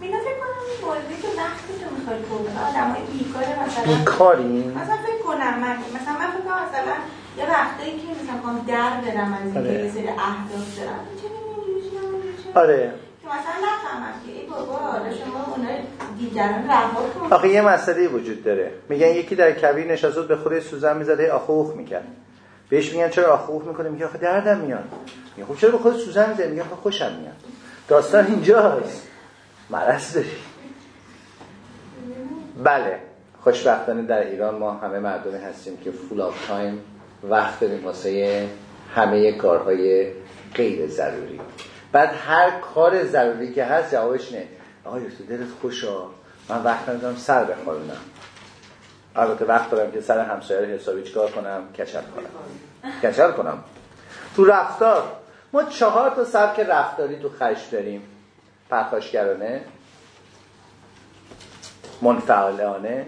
مینا 0.02 0.18
فکر 0.26 0.38
کنم 0.42 0.58
این 0.70 0.78
موضوعی 0.86 1.18
که 1.24 1.28
وقتی 1.42 1.72
تو 1.80 1.86
می‌خوای 1.96 2.18
تو 2.28 2.36
آدم 2.70 2.88
های 2.92 3.04
بیکاره 3.14 3.52
مثلا 3.64 3.84
بیکاری؟ 3.94 4.74
مثلا 4.82 4.98
فکر 5.08 5.22
کنم 5.28 5.54
من 5.64 5.76
مثلا 5.96 6.14
من 6.22 6.30
فکر 6.34 6.46
کنم 6.48 6.62
مثلا 6.68 6.96
یه 7.38 7.46
وقتایی 7.52 7.92
که 7.92 8.08
مثلا 8.20 8.38
کنم 8.44 8.66
در 8.68 8.92
برم 9.02 9.34
از 9.34 9.44
اینکه 9.44 9.60
آره. 9.60 9.84
یه 9.86 9.92
سری 9.92 10.08
اهداف 10.08 10.68
دارم 10.78 11.00
آره. 12.56 12.94
که 13.22 13.28
مثلا 13.28 13.56
نفهمم 13.68 14.14
که 14.26 14.32
ای 14.32 14.46
بابا 14.48 14.74
حالا 14.74 15.12
شما 15.12 15.56
اونای 15.56 15.78
دیگران 16.20 16.68
رها 16.68 17.02
کن. 17.20 17.34
آخه 17.34 17.50
یه 17.50 17.62
مسئله 17.62 18.08
وجود 18.08 18.44
داره. 18.44 18.72
میگن 18.90 19.08
یکی 19.08 19.36
در 19.36 19.52
کبیر 19.52 19.92
نشسته 19.92 20.22
به 20.22 20.36
خودش 20.36 20.64
سوزن 20.64 20.98
می‌زده 20.98 21.32
آخه 21.32 21.50
اوخ 21.50 21.76
می‌کرد. 21.76 22.08
بهش 22.70 22.94
میگن 22.94 23.10
چرا 23.10 23.34
آخه 23.34 23.50
اوخ 23.50 23.64
می‌کنه 23.64 23.90
میگه 23.90 24.06
آخه 24.06 24.18
دردم 24.18 24.58
میاد. 24.58 24.84
میگه 25.38 25.50
خب 25.50 25.60
چرا 25.60 25.72
به 25.72 25.78
خودت 25.78 25.98
سوزن 25.98 26.30
می‌زنی 26.30 26.48
میگه 26.48 26.62
آخه 26.62 26.76
خوشم 26.76 27.12
میاد. 27.22 27.36
داستان 27.88 28.26
اینجاست. 28.26 29.08
مرض 29.70 30.14
داری. 30.14 30.38
بله 32.64 33.00
خوشبختانه 33.44 34.02
در 34.02 34.28
ایران 34.28 34.56
ما 34.56 34.72
همه 34.72 35.00
مردمی 35.00 35.38
هستیم 35.38 35.78
که 35.78 35.92
full 35.92 36.22
of 36.22 36.48
time 36.48 36.82
وقت 37.24 37.60
داریم 37.60 37.86
واسه 37.86 38.48
همه 38.96 39.32
کارهای 39.32 40.12
غیر 40.56 40.88
ضروری. 40.88 41.40
بعد 41.92 42.14
هر 42.28 42.60
کار 42.60 43.04
ضروری 43.04 43.54
که 43.54 43.64
هست 43.64 43.92
جوابش 43.92 44.32
نه. 44.32 44.48
آقای 44.86 45.02
تو 45.04 45.24
دلت 45.24 45.48
خوشا؟ 45.62 46.04
من 46.50 46.64
وقت 46.64 46.90
ندارم 46.90 47.16
سر 47.16 47.44
بخورونم 47.44 47.98
البته 49.16 49.46
وقت 49.46 49.70
دارم 49.70 49.92
که 49.92 50.02
سر 50.02 50.20
همسایه 50.20 50.60
رو 50.60 50.66
حسابی 50.66 51.04
چیکار 51.04 51.32
کنم؟ 51.32 51.62
کچل 51.78 52.02
کنم. 52.02 52.30
کچل 53.04 53.32
کنم. 53.32 53.64
تو 54.36 54.46
رفتار 54.46 55.04
ما 55.54 55.64
چهار 55.64 56.10
تا 56.10 56.26
سبک 56.26 56.60
رفتاری 56.60 57.20
تو 57.20 57.30
خشم 57.30 57.72
داریم. 57.72 58.02
پرخاشگرانه 58.70 59.62
منفعلانه 62.02 63.06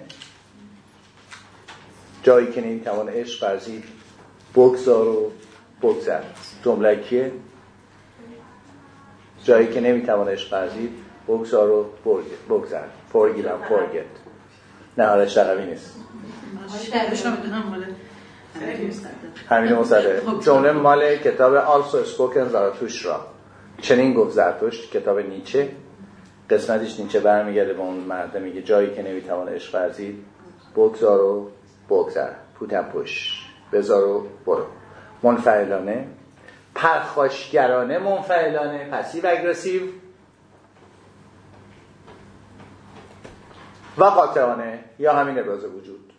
جایی 2.24 2.52
که 2.52 2.62
نمی‌توان 2.62 3.10
عشق 3.10 3.44
ورزید 3.44 3.84
بگذار 4.56 5.08
و 5.08 5.32
بگذر. 5.82 6.22
جمله 6.66 6.96
کیه؟ 6.96 7.32
جایی 9.44 9.68
که 9.68 9.82
نمی‌توان 9.82 10.28
عشق 10.28 10.54
ورزید 10.54 10.92
بگذار 11.28 11.70
و 11.70 11.86
بگذر. 12.50 12.86
And 13.14 13.18
forget. 13.70 14.12
نه 14.98 15.06
حالا 15.06 15.28
شرقی 15.28 15.66
نیست. 15.66 15.96
همین 19.50 19.74
مصدقه. 19.74 20.22
جمله 20.42 20.72
مال 20.72 21.16
کتاب 21.18 21.82
Also 21.84 21.96
Spoken 21.96 22.40
زراتوش 22.52 23.06
را 23.06 23.26
چنین 23.82 24.14
گفت 24.14 24.32
زرتشت 24.32 24.92
کتاب 24.92 25.20
نیچه. 25.20 25.70
قسمتش 26.50 27.00
نیچه 27.00 27.20
برمیگرده 27.20 27.74
به 27.74 27.80
اون 27.80 27.96
مرده 27.96 28.40
میگه 28.40 28.62
جایی 28.62 28.96
که 28.96 29.04
نمی‌توان 29.04 29.50
عشق 29.50 29.76
ورزید 29.76 30.26
بگذار 30.76 31.22
و 31.22 31.52
بگذر. 31.90 32.32
پوتم 32.56 32.82
پش 32.82 33.46
بذار 33.74 34.04
و 34.04 34.28
برو. 34.46 34.66
منفعلانه. 35.24 36.08
پرخاشگرانه 36.76 38.00
منفعلانه. 38.00 38.90
پسیو 38.90 39.28
اگرسیو 39.28 39.82
و 43.98 44.04
قاطعانه. 44.04 44.80
یا 45.00 45.14
همین 45.14 45.40
ابراز 45.40 45.66
وجود. 45.66 46.14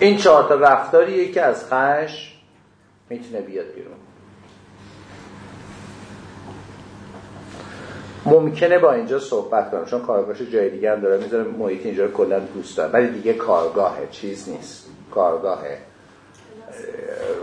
این 0.00 0.16
چهار 0.16 0.48
تا 0.48 0.54
رفتاریه 0.54 1.32
که 1.32 1.42
از 1.42 1.72
خش 1.72 2.31
می‌تونه 3.12 3.40
بیاد 3.40 3.66
بیرون. 3.74 3.94
ممکنه 8.26 8.78
با 8.78 8.92
اینجا 8.92 9.18
صحبت 9.18 9.70
کنم 9.70 9.84
چون 9.84 10.02
کارگاهش 10.02 10.42
جای 10.42 10.70
دیگه 10.70 10.92
هم 10.92 11.00
داره 11.00 11.24
می‌ذاره 11.24 11.44
محیط 11.44 11.86
اینجا 11.86 12.04
رو 12.04 12.12
کلا 12.12 12.38
دوست 12.38 12.76
داره 12.76 12.92
ولی 12.92 13.08
دیگه 13.08 13.32
کارگاهه 13.32 14.08
چیز 14.10 14.48
نیست. 14.48 14.86
کارگاهه. 15.10 15.78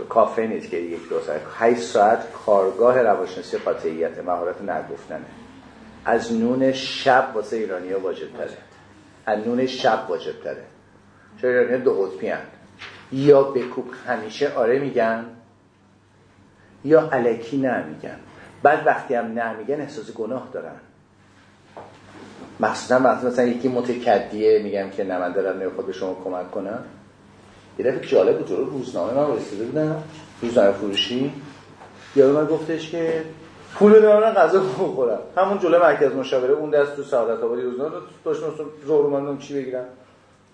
کافه 0.08 0.46
نیست 0.46 0.70
که 0.70 0.76
یک 0.76 1.08
دو 1.08 1.20
ساعت. 1.20 1.40
8 1.58 1.80
ساعت 1.80 2.32
کارگاه 2.46 3.02
روانشناسی 3.02 3.58
قاطعیت 3.58 4.18
مهارت 4.18 4.62
نگفتنه. 4.62 5.24
از 6.04 6.32
نون 6.32 6.72
شب 6.72 7.32
واسه 7.34 7.56
ایرانی 7.56 7.92
ها 7.92 8.00
واجب 8.00 8.32
تره 8.36 8.56
از 9.26 9.38
نون 9.46 9.66
شب 9.66 10.06
واجب 10.08 10.42
تره 10.44 10.64
چون 11.40 11.50
ایرانی 11.50 11.82
دو 11.82 11.94
قطبی. 11.94 12.32
یا 13.12 13.42
بکوب 13.42 13.90
همیشه 14.06 14.52
آره 14.54 14.78
میگن 14.78 15.24
یا 16.84 17.08
علکی 17.12 17.56
نه 17.56 17.84
میگن 17.84 18.16
بعد 18.62 18.86
وقتی 18.86 19.14
هم 19.14 19.24
نه 19.24 19.56
میگن 19.56 19.80
احساس 19.80 20.10
گناه 20.10 20.48
دارن. 20.52 20.76
مخصوصا 22.60 23.00
وقتی 23.00 23.26
مثلا 23.26 23.44
یکی 23.44 23.68
متکدیه 23.68 24.62
میگم 24.62 24.90
که 24.90 25.04
نه 25.04 25.18
من 25.18 25.32
دارم 25.32 25.60
نمی‌خواد 25.60 25.86
به 25.86 25.92
شما 25.92 26.16
کمک 26.24 26.50
کنم. 26.50 26.84
یه 27.78 27.86
دفعه 27.86 28.08
جالب 28.08 28.38
بود 28.38 28.48
جلو 28.48 28.64
روزنامه 28.64 29.12
من 29.12 29.36
رسیده 29.36 29.64
بودم. 29.64 30.02
روزنامه 30.42 30.72
فروشی. 30.72 31.32
یا 32.16 32.32
من 32.32 32.44
گفتش 32.44 32.90
که 32.90 33.24
پول 33.74 34.00
دارم 34.00 34.32
غذا 34.32 34.60
بخورم. 34.60 35.18
همون 35.36 35.58
جلو 35.58 35.78
مرکز 35.78 36.12
مشاوره 36.12 36.52
اون 36.52 36.70
دست 36.70 36.96
تو 36.96 37.02
سعادت 37.02 37.42
آبادی 37.42 37.62
روزنامه 37.62 37.94
داشتم 38.24 38.46
زور 38.86 39.06
اومدم 39.06 39.38
چی 39.38 39.54
بگیرم. 39.54 39.84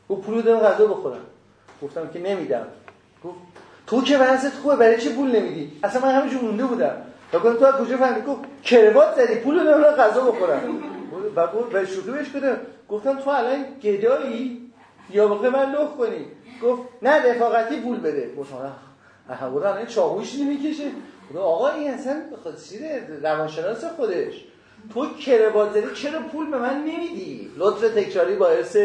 گفت 0.08 0.22
پول 0.22 0.42
دارم 0.42 0.60
غذا 0.60 0.86
بخورم. 0.86 1.20
گفتم 1.82 2.08
که 2.08 2.18
نمیدم. 2.20 2.66
گفت 3.24 3.36
تو 3.87 4.03
که 4.03 4.18
وضعت 4.18 4.53
خوبه 4.53 4.77
برای 4.77 5.01
چه 5.01 5.11
پول 5.11 5.37
نمیدی؟ 5.37 5.72
اصلا 5.83 6.03
من 6.03 6.14
همینجور 6.14 6.42
مونده 6.42 6.64
بودم. 6.64 6.96
تا 7.33 7.38
گفتم 7.38 7.57
تو 7.57 7.64
از 7.64 7.75
کجا 7.75 7.96
فهمیدی؟ 7.96 8.27
گفت 8.27 8.40
کروات 8.62 9.14
زدی 9.16 9.35
پول 9.35 9.64
دارم 9.64 9.83
غذا 9.83 10.20
بخورم. 10.20 10.61
و 11.37 11.40
و 11.72 11.87
شوخی 11.87 12.11
بهش 12.11 12.33
کردم 12.33 12.57
گفتم 12.88 13.18
تو 13.18 13.31
الان 13.31 13.64
گدایی؟ 13.83 14.72
یا 15.11 15.29
واقعا 15.29 15.51
من 15.51 15.72
لخ 15.72 15.96
کنی. 15.99 16.27
گفت 16.62 16.83
نه 17.03 17.31
رفاقتی 17.31 17.81
پول 17.81 18.01
بده. 18.01 18.35
گفتم 18.35 18.72
آها 19.31 19.51
گفتم 19.51 19.68
الان 19.68 19.87
چاقوش 19.87 20.38
نمی‌کشه. 20.40 20.85
آقا 21.37 21.68
این 21.68 21.90
اصلا 21.90 22.22
چیه 22.68 23.03
روانشناس 23.22 23.85
خودش. 23.85 24.44
تو 24.94 25.14
کروات 25.14 25.72
زدی 25.72 25.94
چرا 25.94 26.20
پول 26.20 26.51
به 26.51 26.59
من 26.59 26.79
نمیدی؟ 26.79 27.51
لطف 27.57 27.81
تکراری 27.81 28.37
باعث 28.37 28.77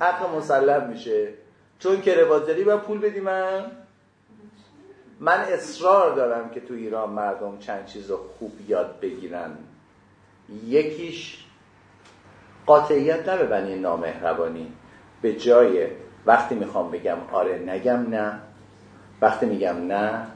حق 0.00 0.36
مسلم 0.36 0.90
میشه. 0.90 1.28
چون 1.78 2.00
کروات 2.00 2.46
زدی 2.46 2.62
و 2.62 2.76
پول 2.76 2.98
بدی 2.98 3.20
من. 3.20 3.64
من 5.20 5.38
اصرار 5.40 6.14
دارم 6.14 6.50
که 6.50 6.60
تو 6.60 6.74
ایران 6.74 7.10
مردم 7.10 7.58
چند 7.58 7.86
چیز 7.86 8.10
خوب 8.12 8.52
یاد 8.68 9.00
بگیرن. 9.00 9.50
یکیش 10.66 11.44
قاطعیت 12.66 13.28
نه 13.28 13.36
به 13.36 13.46
بنی 13.46 13.78
نامهربانی. 13.78 14.72
به 15.22 15.32
جای 15.32 15.86
وقتی 16.26 16.54
می‌خوام 16.54 16.90
بگم 16.90 17.16
آره 17.32 17.58
نگم 17.58 18.06
نه 18.10 18.38
وقتی 19.22 19.46
میگم 19.46 19.86
نه 19.86 20.26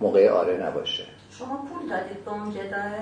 موقع 0.00 0.28
آره 0.30 0.56
نباشه. 0.56 1.04
شما 1.30 1.56
پول 1.56 1.88
دادید 1.88 2.24
به 2.24 2.32
اون 2.32 2.50
جداه؟ 2.50 2.92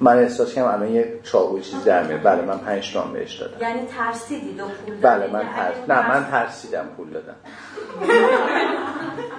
من 0.00 0.18
احساس 0.18 0.54
کنم 0.54 0.64
الان 0.64 0.90
یه 0.90 1.20
چاقوی 1.22 1.62
چیز 1.62 1.84
در 1.84 2.02
میاد. 2.06 2.22
بله 2.22 2.42
من 2.42 2.58
پنج 2.58 2.92
تومن 2.92 3.12
بهش 3.12 3.34
دادم. 3.40 3.60
یعنی 3.60 3.86
ترسیدید 3.86 4.60
و 4.60 4.64
پول 4.68 4.96
دادید؟ 4.96 5.00
بله 5.00 5.32
من 5.32 5.48
ترس... 5.54 5.74
نه 5.88 6.08
من 6.08 6.24
ترسیدم 6.30 6.86
پول 6.96 7.10
دادم. 7.10 7.36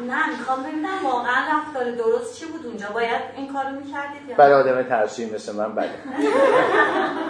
نه 0.07 0.29
می‌خوام 0.29 0.63
ببینم 0.63 1.03
واقعا 1.03 1.57
رفتار 1.57 1.91
درست 1.91 2.39
چی 2.39 2.45
بود 2.45 2.65
اونجا. 2.65 2.87
باید 2.93 3.21
این 3.35 3.53
کارو 3.53 3.69
می‌کردید 3.69 4.29
یا 4.29 4.35
برای 4.35 4.53
آدم 4.53 4.83
ترسیم 4.83 5.33
مثل 5.33 5.55
من 5.55 5.75
بله. 5.75 5.89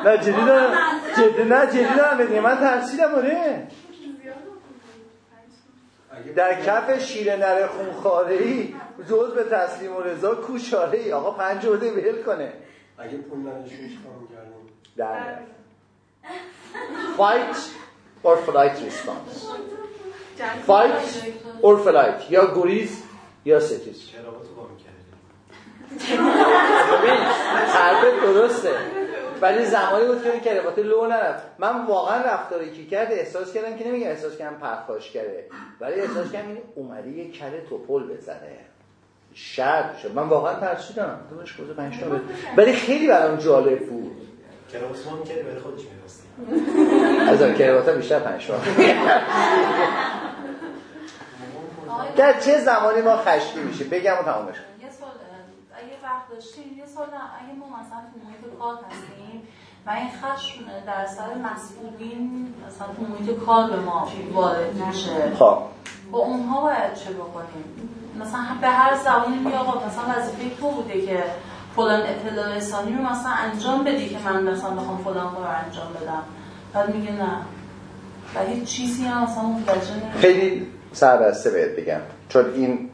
نه 0.05 0.17
جدی 0.17 0.45
دارم. 0.45 0.77
جدی 1.17 1.43
نه 1.43 1.67
جدی 1.67 1.95
دارم 1.95 2.43
من 2.43 2.57
ترسیدم 2.57 3.15
آره. 3.15 3.67
در 6.36 6.62
کف 6.62 6.99
شیر 6.99 7.36
نره 7.36 7.67
خونخواره 7.67 8.36
ای 8.36 8.75
جز 9.10 9.33
به 9.33 9.43
تسلیم 9.43 9.95
و 9.95 10.01
رضا 10.01 10.36
کوشاره 10.36 10.99
ای 10.99 11.13
آقا 11.13 11.31
پنج 11.31 11.65
عده 11.65 11.91
ول 11.91 12.23
کنه. 12.23 12.53
اگه 12.97 13.17
پول 13.17 13.39
نداشتیم 13.39 14.03
کارو 14.03 14.27
کردیم 14.27 14.69
در 14.97 15.39
fight 17.17 17.57
or 18.23 18.38
flight 18.47 18.77
response. 18.88 19.76
Fight 20.67 20.91
or 21.62 21.78
flight? 21.78 22.32
یا 22.32 22.54
گریز 22.56 23.04
یا 23.45 23.60
ستیز 23.60 24.10
حرفت 27.67 28.21
درسته 28.23 28.71
ولی 29.41 29.65
زمانی 29.65 30.06
بود 30.06 30.23
که 30.23 30.32
این 30.32 30.39
کلمات 30.39 30.80
لو 30.80 31.08
نرفت 31.08 31.43
من 31.60 31.86
واقعا 31.86 32.21
رفتاری 32.21 32.71
که 32.71 32.86
کرد 32.86 33.12
احساس 33.12 33.54
کردم 33.54 33.78
که 33.78 33.88
نمیگم 33.88 34.08
احساس 34.08 34.38
کردم 34.38 34.58
پرخاش 34.58 35.12
کرده 35.12 35.45
ولی 35.80 36.02
احساس 36.02 36.32
کردم 36.32 36.47
این 36.47 36.58
اومده 36.76 37.10
یه 37.10 37.32
کره 37.32 37.62
توپل 37.69 38.04
بزنه 38.04 38.58
شرد 39.34 39.97
شد 40.04 40.12
من 40.15 40.23
واقعا 40.23 40.60
ترسیدم 40.60 41.19
دوش 41.30 41.54
کوزه 41.54 41.73
پنج 41.73 42.00
تا 42.00 42.10
بود 42.10 42.21
ولی 42.58 42.73
خیلی 42.73 43.08
برام 43.08 43.36
جالب 43.36 43.80
بود 43.80 44.28
چرا 44.71 44.82
ما 44.82 45.17
می‌کردیم 45.17 45.43
برای 45.43 45.60
خودش 45.60 45.82
می‌خواستیم 45.82 47.30
از 47.30 47.41
اون 47.41 47.54
کلمات 47.54 47.89
بیشتر 47.89 48.19
پنج 48.19 48.47
تا 48.47 48.54
در 52.17 52.39
چه 52.39 52.60
زمانی 52.60 53.01
ما 53.01 53.17
خشکی 53.17 53.60
میشه؟ 53.60 53.84
بگم 53.84 54.13
و 54.19 54.23
تمامش. 54.23 54.56
یه 54.84 54.91
سال 54.99 55.10
اگه 55.77 55.93
وقت 56.03 56.30
داشتیم 56.30 56.77
یه 56.77 56.86
سال 56.86 57.06
اگه 57.06 57.53
ما 57.60 57.65
مثلا 57.65 57.99
تو 58.13 58.27
محیط 58.27 58.60
کار 58.60 58.73
هستیم 58.73 59.47
و 59.86 59.89
این 59.89 60.10
خشم 60.10 60.63
در 60.88 61.06
سر 61.06 61.34
مسئولین 61.34 62.53
مثلا 62.67 62.88
تو 62.88 63.13
محیط 63.13 63.39
کار 63.45 63.69
به 63.69 63.75
ما 63.75 64.08
وارد 64.34 64.73
میشه 64.73 65.36
خب. 65.39 65.58
با 66.12 66.19
اونها 66.19 66.62
باید 66.62 66.93
چه 66.93 67.12
بکنیم؟ 67.12 67.89
مثلا 68.19 68.41
به 68.62 68.67
هر 68.67 68.95
زمانی 68.95 69.38
می 69.38 69.53
آقا 69.53 69.86
مثلا 69.88 70.03
وظیفه 70.17 70.56
تو 70.62 70.71
بوده 70.71 71.06
که 71.06 71.23
فلان 71.75 72.01
اطلاع 72.01 72.56
رسانی 72.56 72.93
رو 72.93 73.01
مثلا 73.01 73.32
انجام 73.32 73.84
بدی 73.84 74.10
که 74.10 74.17
من 74.25 74.43
مثلا 74.43 74.69
بخوام 74.69 74.97
فلان 74.97 75.36
کار 75.36 75.47
انجام 75.65 75.93
بدم. 75.93 76.23
بعد 76.73 76.95
میگه 76.95 77.12
نه. 77.12 77.38
و 78.36 78.39
هیچ 78.39 78.63
چیزی 78.63 79.06
هم 79.06 79.23
مثلا 79.23 79.43
متوجه 79.43 79.93
نمیشه. 79.93 80.76
سربسته 80.97 81.49
بهت 81.49 81.75
بگم. 81.75 82.01
چون 82.29 82.53
این 82.53 82.89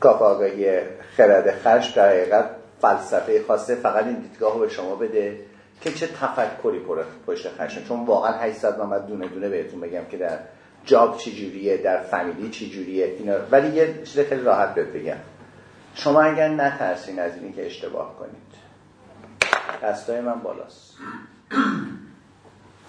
کاف 0.00 0.22
آگاهی 0.22 0.80
خرد 1.16 1.50
خشم 1.50 1.94
در 1.96 2.08
حقیقت 2.08 2.50
فلسفه 2.80 3.42
خواسته 3.46 3.74
فقط 3.74 4.04
این 4.04 4.14
دیدگاه 4.14 4.54
رو 4.54 4.60
به 4.60 4.68
شما 4.68 4.94
بده 4.94 5.40
که 5.80 5.92
چه 5.92 6.06
تفکری 6.06 6.80
پشت 7.26 7.48
خشم. 7.48 7.84
چون 7.84 8.04
واقعا 8.06 8.32
800 8.32 8.80
من 8.80 9.06
دونه 9.06 9.28
دونه 9.28 9.48
بهتون 9.48 9.80
بگم 9.80 10.04
که 10.10 10.16
در 10.16 10.38
جاب 10.84 11.16
چی 11.16 11.36
جوریه 11.36 11.76
در 11.76 12.02
فامیلی 12.02 12.50
چی 12.50 12.70
جوریه 12.70 13.06
اینا 13.06 13.34
ولی 13.50 13.76
یه 13.76 14.02
چیز 14.04 14.20
خیلی 14.20 14.42
راحت 14.42 14.74
بهت 14.74 14.88
بگم. 14.88 15.18
شما 15.94 16.22
اگر 16.22 16.48
نترسین 16.48 17.18
از 17.18 17.32
این 17.42 17.52
که 17.52 17.66
اشتباه 17.66 18.16
کنید. 18.18 18.58
دستای 19.82 20.20
من 20.20 20.40
بالاست. 20.40 20.94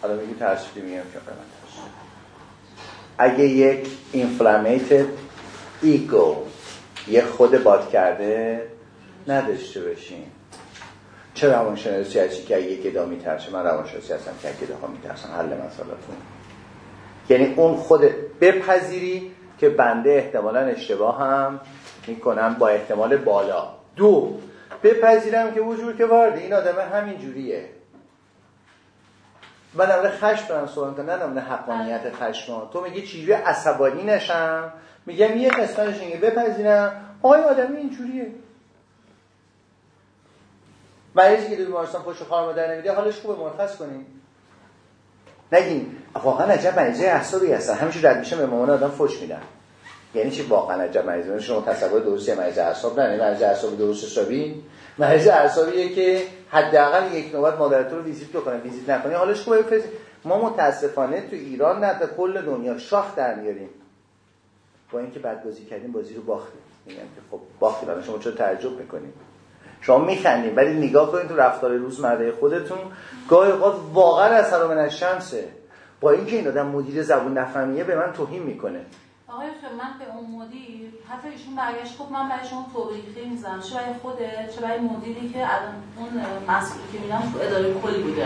حالا 0.02 0.16
میگی 0.16 0.34
ترسیدی 0.34 0.82
میگم 0.82 1.02
که 1.02 1.20
من 1.20 1.36
ترسیدم 1.62 2.09
اگه 3.20 3.46
یک 3.46 3.88
inflamed 4.14 4.94
ایگو 5.82 6.36
یه 7.08 7.22
خود 7.22 7.64
باد 7.64 7.90
کرده 7.90 8.62
نداشته 9.28 9.82
باشین. 9.82 10.24
چه 11.34 11.50
روانشناسی 11.50 12.20
هستی 12.20 12.44
که 12.44 12.58
اگه 12.58 12.80
ادا 12.84 13.06
میترسه؟ 13.06 13.52
من 13.52 13.64
روانشناسی 13.64 14.14
هستم 14.14 14.32
که 14.42 14.48
اگه 14.48 14.58
ادا 14.64 14.88
میترسم 14.88 15.30
حل 15.38 15.46
مسئلاتون 15.46 16.16
یعنی 17.30 17.54
اون 17.56 17.76
خود 17.76 18.02
بپذیری 18.42 19.32
که 19.60 19.70
بنده 19.70 20.10
احتمالا 20.10 20.60
اشتباه 20.60 21.22
هم 21.22 21.60
می‌کنم 22.08 22.56
با 22.60 22.68
احتمال 22.68 23.18
بالا. 23.18 23.68
دو 23.96 24.38
بپذیرم 24.84 25.54
که 25.54 25.62
وجود 25.62 25.98
که 25.98 26.06
وارد. 26.06 26.38
این 26.38 26.54
آدم 26.54 26.76
همین 26.94 27.18
جوریه 27.18 27.66
و 29.80 29.86
در 29.86 30.10
خشم 30.10 30.48
دارم 30.48 30.68
صحبت 30.68 30.96
کنم 30.96 31.10
نه 31.10 31.18
در 31.18 31.42
حقانیت 31.42 32.02
خشم 32.14 32.70
تو 32.74 32.82
میگی 32.82 33.08
چیزی 33.08 33.32
عصبانی 33.32 34.04
نشم؟ 34.04 34.74
میگم 35.06 35.38
یه 35.38 35.50
قسمتش 35.50 36.02
اینه 36.02 36.18
بپذیرم. 36.18 37.06
آقای 37.22 37.42
آدمی 37.42 37.78
اینجوریه. 37.78 38.32
مریضی 41.16 41.50
که 41.50 41.58
تو 41.58 41.66
بیمارستان 41.66 42.04
پشت 42.04 42.24
خواهر 42.24 42.46
مادر 42.46 42.74
نمیده 42.74 42.94
حالش 42.94 43.20
خوبه 43.20 43.44
مرخص 43.44 43.76
کنیم. 43.76 44.06
نگین 45.52 45.98
واقعا 46.24 46.48
عجب 46.48 46.80
مریضای 46.80 47.08
اعصابی 47.08 47.52
هستن. 47.52 47.74
همیشه 47.74 48.10
رد 48.10 48.18
میشه 48.18 48.36
به 48.36 48.46
مامان 48.46 48.70
آدم 48.70 48.90
فوش 48.90 49.22
میدن. 49.22 49.42
یعنی 50.16 50.32
چی 50.32 50.42
واقعا 50.42 50.82
عجب 50.82 51.06
مریضی؟ 51.06 51.40
شما 51.40 51.62
تصور 51.62 52.00
درستی 52.00 52.34
مریض 52.34 52.58
اعصاب 52.58 53.00
نه 53.00 53.18
مریض 53.18 53.42
اعصاب 53.42 53.78
درست 53.78 54.06
حسابی 54.06 54.64
مریض 55.00 55.28
اعصابیه 55.28 55.96
که 55.96 56.22
حداقل 56.50 57.14
یک 57.14 57.36
نوبت 57.36 57.58
مادرت 57.58 57.94
رو 57.94 58.02
ویزیت 58.02 58.30
بکنه. 58.30 58.58
ویزیت 58.58 58.90
نکنه 58.90 59.16
حالش 59.16 59.42
خوبه. 59.42 59.62
بفرست. 59.62 59.88
ما 60.26 60.50
متاسفانه 60.50 61.22
تو 61.22 61.36
ایران 61.36 61.84
نه 61.84 62.00
کل 62.18 62.42
دنیا 62.42 62.78
شاخ 62.78 63.16
در 63.16 63.36
میاریم. 63.36 63.70
با 64.92 65.00
اینکه 65.00 65.20
بعد 65.20 65.44
بازی 65.44 65.66
کردیم 65.66 65.92
بازی 65.92 66.14
رو 66.14 66.22
باختیم. 66.22 66.62
میگن 66.86 67.00
که 67.00 67.22
خب 67.32 67.40
باختیم. 67.60 68.02
شما 68.02 68.18
چرا 68.18 68.32
تعجب 68.32 68.72
می‌کنیم؟ 68.72 69.14
شما 69.82 69.98
میخندیم. 69.98 70.56
ولی 70.56 70.88
نگاه 70.88 71.12
کنید 71.12 71.28
تو 71.28 71.36
رفتار 71.36 71.72
روزمره 71.72 72.32
خودتون 72.32 72.78
گاهی 73.30 73.52
اوقات 73.52 73.76
واقعا 73.94 74.28
از 74.28 74.54
من 74.54 74.90
شمسه. 74.90 75.48
با 76.02 76.12
اینکه 76.12 76.36
این 76.36 76.48
آدم 76.48 76.68
مدیر 76.68 77.04
زبون 77.04 77.38
نفهمیه 77.38 77.84
به 77.84 77.96
من 77.96 78.14
توهین 78.14 78.44
می‌کنه. 78.44 78.80
آقای 79.34 79.48
من 79.80 79.92
به 80.00 80.06
اون 80.16 80.42
مدیر 80.42 80.92
حتی 81.10 81.28
ایشون 81.28 81.56
برگشت 81.56 81.98
خب 81.98 82.12
من 82.12 82.30
برای 82.30 82.48
شما 82.50 82.66
توضیحی 82.74 83.30
می‌زنم 83.30 83.62
چه 83.62 83.76
برای 83.76 83.94
خوده 84.02 84.50
چه 84.56 84.62
برای 84.62 84.80
مدیری 84.80 85.30
که 85.30 85.40
الان 85.40 85.74
اون 85.98 86.10
مسئولی 86.48 86.84
که 86.94 87.00
میدم 87.00 87.22
تو 87.34 87.40
اداره 87.42 87.74
کلی 87.74 88.04
بوده. 88.04 88.26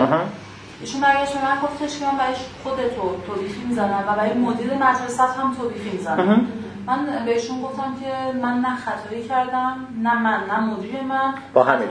ایشون 0.82 1.02
برگشت 1.02 1.34
به 1.34 1.46
من 1.46 1.62
گفتش 1.64 2.00
که 2.00 2.06
من 2.06 2.18
برای 2.18 2.36
خودت 2.64 2.96
توضیحی 3.28 3.64
می‌زنم 3.64 4.04
و 4.08 4.16
برای 4.16 4.34
مدیر 4.34 4.74
مدرسه 4.74 5.24
هم 5.24 5.56
توضیحی 5.56 5.92
می‌زنم 5.92 6.48
من 6.88 7.26
بهشون 7.26 7.62
گفتم 7.62 7.96
که 8.02 8.38
من 8.42 8.60
نه 8.60 8.76
خطایی 8.76 9.28
کردم 9.28 9.88
نه 10.02 10.20
من 10.20 10.44
نه 10.48 10.60
مدیر 10.60 11.02
من. 11.02 11.34
با 11.54 11.64
همین 11.64 11.90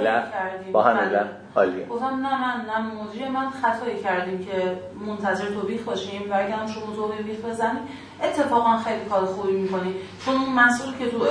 با 0.72 0.82
همین 0.82 1.08
بله. 1.08 1.41
عالیه. 1.56 1.86
گفتم 1.86 2.06
نه 2.06 2.40
من 2.40 2.64
نه 2.66 3.02
مدیر 3.02 3.28
من 3.28 3.50
خطایی 3.50 4.02
کردیم 4.02 4.44
که 4.44 4.78
منتظر 5.06 5.44
توبیخ 5.44 5.82
باشیم 5.82 6.30
و 6.30 6.34
اگر 6.34 6.66
شما 6.74 6.96
توبیخ 6.96 7.40
بزنید 7.40 7.82
اتفاقا 8.22 8.76
خیلی 8.76 9.04
کار 9.04 9.24
خوبی 9.24 9.52
می‌کنی. 9.52 9.94
چون 10.24 10.34
اون 10.34 10.52
مسئول 10.52 10.94
که 10.98 11.10
تو 11.10 11.26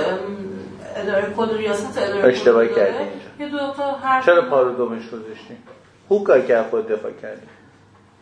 اداره 0.96 1.34
کل 1.34 1.56
ریاست 1.56 1.98
اداره 1.98 2.28
اشتباه 2.28 2.66
کردیم 2.66 3.08
یه 3.38 3.48
دو 3.48 3.58
تا 3.58 3.92
هر 3.92 4.22
چرا 4.22 4.50
پارو 4.50 4.72
دومش 4.72 5.06
گذاشتیم 5.06 5.62
خوب 6.08 6.26
کار 6.26 6.40
کرد 6.40 6.70
خود 6.70 6.88
دفاع 6.88 7.12
کردیم 7.12 7.48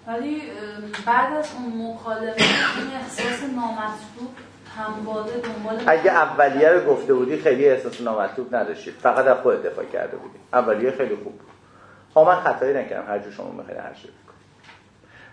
ولی 0.07 0.43
بعد 1.07 1.33
از 1.33 1.49
اون 1.55 1.93
مکالمه 1.93 2.25
این 2.27 2.97
احساس 3.01 3.43
نامطلوب 3.43 4.31
اگه 5.87 6.11
اولیه 6.11 6.69
رو 6.69 6.93
گفته 6.93 7.15
بودی 7.15 7.37
خیلی 7.37 7.69
احساس 7.69 8.01
نامطلوب 8.01 8.57
نداشتید 8.57 8.95
فقط 8.95 9.27
از 9.27 9.37
خود 9.43 9.63
دفاع 9.63 9.85
کرده 9.85 10.17
بودی. 10.17 10.39
اولیه 10.53 10.91
خیلی 10.91 11.17
خوب 11.17 11.33
بود. 11.33 11.60
ها 12.17 12.25
من 12.25 12.41
خطایی 12.41 12.75
نکردم. 12.75 13.09
هر 13.09 13.19
جو 13.19 13.31
شما 13.31 13.51
می‌خواید 13.51 13.81
هر 13.81 13.95
شد 13.95 14.09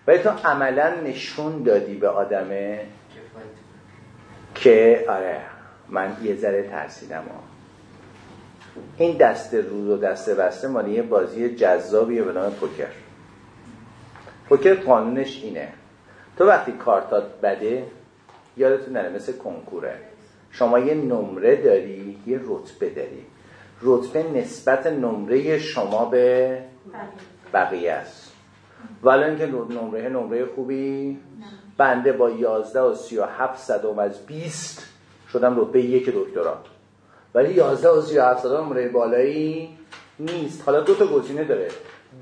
ولی 0.06 0.18
تو 0.18 0.30
عملا 0.30 1.00
نشون 1.04 1.62
دادی 1.62 1.94
به 1.94 2.08
آدمه 2.08 2.86
که 4.54 5.04
آره 5.08 5.40
من 5.88 6.16
یه 6.22 6.36
ذره 6.36 6.62
ترسیدم. 6.62 7.22
ها. 7.22 7.42
این 8.96 9.16
دست 9.16 9.54
روز 9.54 9.88
و 9.88 9.96
دست 9.96 10.30
بسته 10.30 10.68
مالی 10.68 10.90
یه 10.90 11.02
بازی 11.02 11.54
جذابیه 11.54 12.22
به 12.22 12.32
نام 12.32 12.52
پوکر. 12.52 12.90
پوکر 14.48 14.74
قانونش 14.74 15.40
اینه. 15.42 15.68
تو 16.38 16.46
وقتی 16.46 16.72
کارتات 16.72 17.40
بده 17.40 17.84
یادتون 18.56 18.92
نره 18.92 19.08
مثل 19.08 19.32
کنکوره. 19.32 19.96
شما 20.50 20.78
یه 20.78 20.94
نمره 20.94 21.56
داری 21.56 22.18
یه 22.26 22.40
رتبه 22.44 22.90
داری. 22.90 23.26
رتبه 23.82 24.22
نسبت 24.22 24.86
نمره 24.86 25.58
شما 25.58 26.04
به 26.04 26.58
بقیه 27.54 27.92
است. 27.92 28.32
ولی 29.02 29.24
اینکه 29.24 29.46
نمره 29.46 30.08
نمره 30.08 30.46
خوبی 30.46 31.18
بنده 31.76 32.12
با 32.12 32.30
11 32.30 32.80
و 32.80 32.94
37 32.94 33.58
صدم 33.58 33.98
از 33.98 34.26
20 34.26 34.86
شدم 35.32 35.60
رتبه 35.60 35.82
یک 35.82 36.14
دکترا. 36.14 36.58
ولی 37.34 37.54
11 37.54 37.88
و 37.88 38.00
37 38.00 38.42
صدم 38.42 38.56
نمره 38.56 38.88
بالایی 38.88 39.78
نیست. 40.18 40.62
حالا 40.66 40.80
دو 40.80 40.94
تا 40.94 41.06
گزینه 41.06 41.44
داره. 41.44 41.68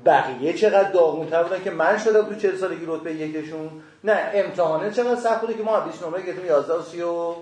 بقیه 0.05 0.53
چقدر 0.53 0.91
داغونتر 0.91 1.43
بودن 1.43 1.63
که 1.63 1.71
من 1.71 1.97
شدم 1.97 2.21
تو 2.21 2.35
40 2.35 2.55
سالگی 2.55 2.85
رتبه 2.87 3.13
یکشون؟ 3.13 3.69
نه 4.03 4.31
امتحانه 4.33 4.91
چقدر 4.91 5.15
سخت 5.15 5.41
بوده 5.41 5.53
که 5.53 5.63
ما 5.63 5.79
20 5.79 6.03
نمره 6.03 6.21
گرفتیم 6.21 6.45
11 6.45 6.73
و 6.73 6.81
30 6.81 7.01
و 7.01 7.33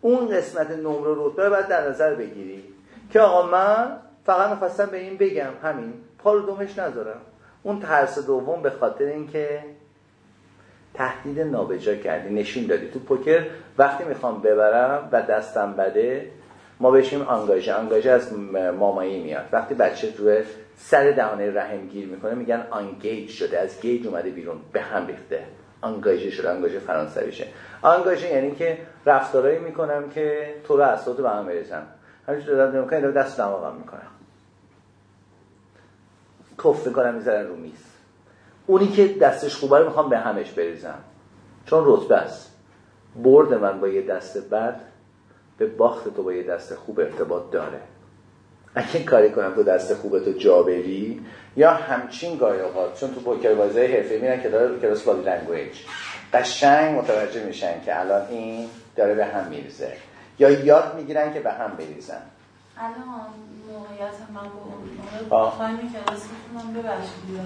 اون 0.00 0.28
قسمت 0.28 0.70
نمره 0.70 1.14
رتبه 1.16 1.44
رو 1.44 1.50
باید 1.50 1.68
در 1.68 1.88
نظر 1.88 2.14
بگیری 2.14 2.64
که 3.10 3.20
آقا 3.20 3.50
من 3.50 3.96
فقط 4.26 4.50
می‌خواستم 4.50 4.86
به 4.86 4.98
این 4.98 5.16
بگم 5.16 5.50
همین 5.62 5.92
پا 6.18 6.38
دومش 6.38 6.78
نذارم. 6.78 7.20
اون 7.62 7.80
ترس 7.80 8.26
دوم 8.26 8.62
به 8.62 8.70
خاطر 8.70 9.04
اینکه 9.04 9.64
تهدید 10.94 11.40
نابجا 11.40 11.94
کردی 11.94 12.34
نشین 12.34 12.66
دادی. 12.66 12.88
تو 12.90 12.98
پوکر 12.98 13.46
وقتی 13.78 14.04
می‌خوام 14.04 14.42
ببرم 14.42 15.08
و 15.12 15.22
دستم 15.22 15.72
بده 15.72 16.30
ما 16.80 16.90
بشیم 16.90 17.22
آنگاژه. 17.22 17.74
آنگاژه 17.74 18.10
از 18.10 18.32
مامایی 18.78 19.22
میاد. 19.22 19.44
وقتی 19.52 19.74
بچه 19.74 20.14
روی 20.18 20.42
سر 20.76 21.10
دهانه 21.10 21.54
رحم 21.54 21.86
گیر 21.86 22.06
می‌کنه 22.06 22.34
میگن 22.34 22.66
آنگیج 22.70 23.30
شده. 23.30 23.58
از 23.58 23.80
گیج 23.80 24.06
اومده 24.06 24.30
بیرون 24.30 24.56
به 24.72 24.80
هم 24.80 25.06
ریخته. 25.06 25.44
آنگاژه 25.80 26.30
شده. 26.30 26.50
آنگاژه 26.50 26.78
فرانسویشه. 26.78 27.46
آنگاژه 27.82 28.28
یعنی 28.28 28.50
که 28.50 28.78
رفتارایی 29.06 29.58
می‌کنم 29.58 30.10
که 30.10 30.54
تو 30.64 30.76
رو 30.76 30.82
اساسات 30.82 31.16
به 31.16 31.30
هم 31.30 31.46
بریزم 31.46 31.86
همینجور 32.26 32.56
دادم 32.56 32.78
نمی‌کنم 32.78 33.10
دست 33.10 33.38
دماغم 33.38 33.76
می‌کنم. 33.76 34.10
کف 36.64 36.86
می‌کنم 36.86 37.14
می‌ذارن 37.14 37.46
رو 37.46 37.56
میز. 37.56 37.84
اونی 38.66 38.88
که 38.88 39.08
دستش 39.08 39.56
خوبه 39.56 39.78
رو 39.78 39.84
می‌خوام 39.84 40.08
به 40.08 40.18
همش 40.18 40.50
بریزم. 40.52 40.98
چون 41.66 41.82
رتبه 41.86 42.16
است. 42.16 42.50
برد 43.22 43.54
من 43.54 43.80
با 43.80 43.88
یه 43.88 44.02
دست 44.02 44.50
بد 44.50 44.80
به 45.58 45.66
باخت 45.66 46.16
تو 46.16 46.22
با 46.22 46.32
یه 46.32 46.42
دست 46.42 46.74
خوب 46.74 47.00
ارتباط 47.00 47.50
داره. 47.50 47.80
اگه 48.74 49.04
کاری 49.04 49.30
کنم 49.30 49.54
تو 49.54 49.62
دست 49.62 49.94
خوبه 49.94 50.20
تو 50.20 50.32
جا 50.32 50.62
بری 50.62 51.26
یا 51.56 51.70
همچین 51.70 52.36
گاهی 52.36 52.60
اوقات 52.60 53.00
چون 53.00 53.14
تو 53.14 53.20
پوکر 53.20 53.54
بازی 53.54 53.86
حرفه 53.86 54.18
میرن 54.22 54.42
که 54.42 54.48
داره 54.48 54.78
کلاس 54.78 55.02
body 55.02 55.22
language 55.22 55.76
قشنگ 56.32 56.98
متوجه 56.98 57.44
میشن 57.44 57.80
که 57.84 58.00
الان 58.00 58.26
این 58.26 58.68
داره 58.96 59.14
به 59.14 59.24
هم 59.24 59.46
میریزه. 59.46 59.92
یا 60.38 60.50
یاد 60.50 60.94
می‌گیرن 60.96 61.34
که 61.34 61.40
به 61.40 61.52
هم 61.52 61.70
بریزن. 61.78 62.22
الان 62.78 62.92
موقعیت 63.72 64.14
من 64.34 64.40
با 65.30 65.40
اون 65.40 65.50
تایمی 65.58 65.78
کلاس 65.78 66.22
می‌تونم 66.30 66.74
ببخشید 66.74 67.40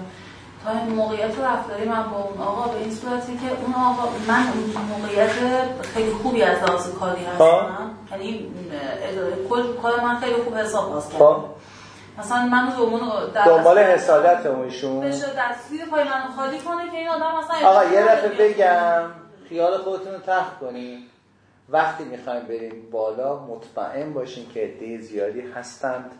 تا 0.63 0.71
این 0.71 0.89
موقعیت 0.89 1.39
رفتاری 1.39 1.89
من 1.89 2.03
با 2.11 2.17
اون 2.17 2.41
آقا 2.41 2.71
به 2.71 2.79
این 2.79 2.91
صورتی 2.91 3.33
که 3.37 3.49
اون 3.65 3.73
آقا 3.73 4.09
من 4.27 4.43
اون 4.53 4.85
موقعیت 4.85 5.31
خیلی 5.93 6.11
خوبی 6.11 6.41
از 6.41 6.63
لحاظ 6.63 6.89
کاری 6.89 7.25
هستم. 7.25 7.91
یعنی 8.11 8.47
کل 9.49 9.73
کار 9.81 9.99
من 9.99 10.19
خیلی 10.19 10.35
خوب 10.35 10.55
حساب 10.55 10.89
باز 10.89 11.09
کرد 11.09 11.21
مثلا 12.19 12.45
من 12.45 12.75
دومون 12.77 13.01
دنبال 13.45 13.79
حسادت 13.79 14.45
اونشون 14.45 15.01
بشه 15.01 15.25
دستگیر 15.37 15.85
پای 15.85 16.03
من 16.03 16.27
خالی 16.35 16.59
کنه 16.59 16.91
که 16.91 16.97
این 16.97 17.07
آدم 17.07 17.31
مثلا 17.37 17.69
آقا 17.69 17.83
یه 17.83 18.03
دفعه 18.03 18.29
بگم 18.29 19.09
خیال 19.49 19.77
خودتون 19.77 20.13
رو 20.13 20.19
تخت 20.19 20.59
کنین. 20.59 20.99
وقتی 21.69 22.03
می‌خوایم 22.03 22.43
بریم 22.43 22.89
بالا 22.91 23.39
مطمئن 23.39 24.13
باشین 24.13 24.49
که 24.53 24.59
عده 24.59 25.01
زیادی 25.01 25.41
هستند 25.41 26.11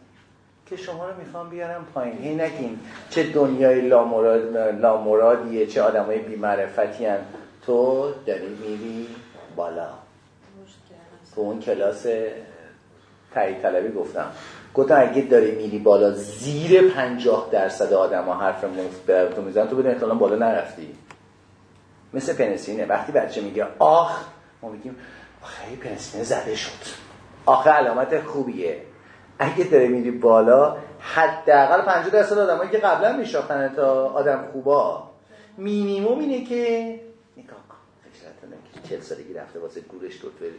که 0.66 0.78
شما 0.78 1.10
رو 1.10 1.16
می‌خوام 1.16 1.50
بیارم 1.50 1.86
پایین. 1.94 2.18
هی 2.18 2.36
نگین 2.36 2.80
چه 3.10 3.24
دنیای 3.24 3.82
لامراد 3.82 4.58
لامرادیه 4.58 5.68
چه 5.68 5.82
آدمای 5.82 6.20
بیمعرفتی 6.20 7.06
هن. 7.06 7.20
تو 7.66 8.12
داری 8.26 8.48
میری 8.48 9.08
بالا. 9.56 9.90
تو 11.36 11.42
اون 11.42 11.60
کلاس 11.60 12.06
تایید 13.34 13.62
طلبی 13.62 13.92
گفتم. 13.92 14.32
گفتم 14.76 15.00
اگه 15.00 15.22
داری 15.22 15.52
میری 15.52 15.80
بالا 15.80 16.12
زیر 16.12 16.90
پنجاه 16.90 17.50
درصد 17.52 17.94
آدم 17.94 18.24
ها 18.24 18.34
حرف 18.34 18.64
مفت 18.64 19.36
تو 19.36 19.42
میزن 19.42 19.68
تو 19.68 19.76
بدون 19.76 19.92
احتمالا 19.92 20.16
بالا 20.16 20.36
نرفتی. 20.36 20.96
مثل 22.14 22.34
پنسینه 22.34 22.86
وقتی 22.86 23.12
بچه 23.12 23.42
میگه 23.42 23.68
آخ 23.80 24.26
ما 24.62 24.70
میگیم 24.70 24.96
خیلی 25.44 25.76
پنسینه 25.76 26.24
زده 26.24 26.56
شد. 26.56 27.06
آخه 27.46 27.70
علامت 27.70 28.22
خوبیه. 28.22 28.82
اگه 29.40 29.64
داری 29.64 29.88
میری 29.88 30.12
بالا 30.12 30.78
حداقل 31.00 31.82
50 31.82 32.10
درصد 32.10 32.38
آدمایی 32.38 32.70
که 32.70 32.78
قبلا 32.78 33.18
میشناختن 33.18 33.74
تا 33.76 34.10
آدم 34.10 34.48
خوبا 34.52 35.10
مینیمم 35.58 36.20
اینه 36.20 36.44
که 36.44 37.00
نگاه 37.38 37.60
کن. 37.70 37.78
که 38.74 38.90
40 38.90 39.02
سالگی 39.02 39.34
رفته 39.34 39.60
واسه 39.60 39.82
گورش 39.82 40.14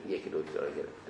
یکی 0.09 0.31
دکترا 0.31 0.67
گرفته. 0.67 1.06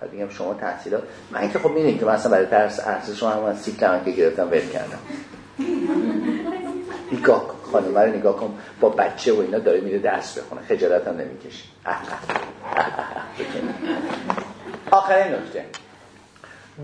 بعد 0.00 0.12
میگم 0.12 0.28
شما 0.28 0.54
تحصیلات 0.54 1.02
من 1.30 1.52
که 1.52 1.58
خب 1.58 1.70
می‌دونید 1.70 1.98
که 1.98 2.06
مثلا 2.06 2.32
برای 2.32 2.46
درس 2.46 2.80
ارزش 2.86 3.20
شما 3.20 3.30
هم 3.30 3.44
از 3.44 3.60
سیکل 3.60 4.04
که 4.04 4.10
گرفتم 4.10 4.50
ول 4.50 4.68
کردم. 4.68 4.98
نگاه 7.12 7.48
کن 7.48 7.70
خانم 7.72 7.98
رو 7.98 8.16
نگاه 8.16 8.36
کن 8.36 8.58
با 8.80 8.88
بچه 8.88 9.32
و 9.32 9.40
اینا 9.40 9.58
داره 9.58 9.80
میره 9.80 9.98
درس 9.98 10.38
بخونه 10.38 10.62
خجالت 10.62 11.08
هم 11.08 11.16
نمی‌کشه. 11.16 11.64
آخرین 14.90 15.34
نکته. 15.34 15.64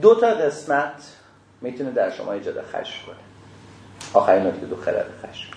دو 0.02 0.14
تا 0.14 0.26
قسمت 0.26 1.02
می‌تونه 1.60 1.90
در 1.90 2.10
شما 2.10 2.32
ایجاد 2.32 2.62
خشم 2.62 3.06
کنه. 3.06 3.16
آخرین 4.12 4.46
نکته 4.46 4.66
دو 4.66 4.76
خرد 4.76 5.06
خشم. 5.22 5.50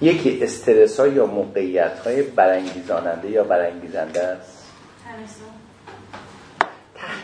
یکی 0.00 0.44
استرس 0.44 1.00
ها 1.00 1.06
یا 1.06 1.26
موقعیت 1.26 1.98
های 1.98 2.22
برانگیزاننده 2.22 3.30
یا 3.30 3.44
برانگیزنده 3.44 4.22
است؟ 4.22 4.66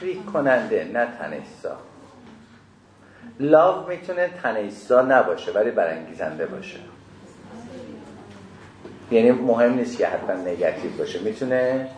تحریک 0.03 0.27
کننده 0.27 0.85
نه 0.85 1.07
تنشسا 1.19 1.77
لاو 3.41 3.89
می‌تونه 3.89 4.31
تنشسا 4.43 5.03
نباشه 5.03 5.53
ولی 5.53 5.71
برانگیزنده 5.71 6.47
باشه. 6.47 6.79
یعنی 9.11 9.31
مهم 9.31 9.75
نیست 9.75 9.99
که 9.99 10.07
حتما 10.07 10.33
نگاتیو 10.33 10.91
باشه 10.99 11.19
می‌تونه 11.19 11.89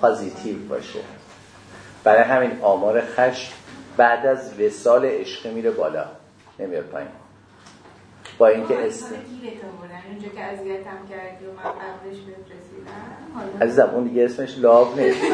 پازیتیو 0.00 0.68
باشه. 0.68 0.98
برای 2.04 2.22
همین 2.22 2.60
آمار 2.62 3.00
خشم 3.00 3.52
بعد 3.96 4.26
از 4.26 4.60
وسال 4.60 5.04
عشقی 5.04 5.50
میره 5.50 5.70
بالا 5.70 6.04
نمیاد 6.58 6.84
پایین. 6.84 7.08
با 8.38 8.46
اینکه 8.46 8.78
است 8.78 9.14
اونجا 10.10 10.28
که 10.28 10.40
اذیتم 10.40 10.98
کردی 11.10 11.44
و 11.46 11.52
من 11.52 11.62
قبلش 11.62 12.18
بهت 12.26 12.46
رسیدم 12.58 13.62
عزیزم 13.62 13.90
اون 13.94 14.04
دیگه 14.04 14.24
اسمش 14.24 14.58
لاب 14.58 15.00
نیست. 15.00 15.24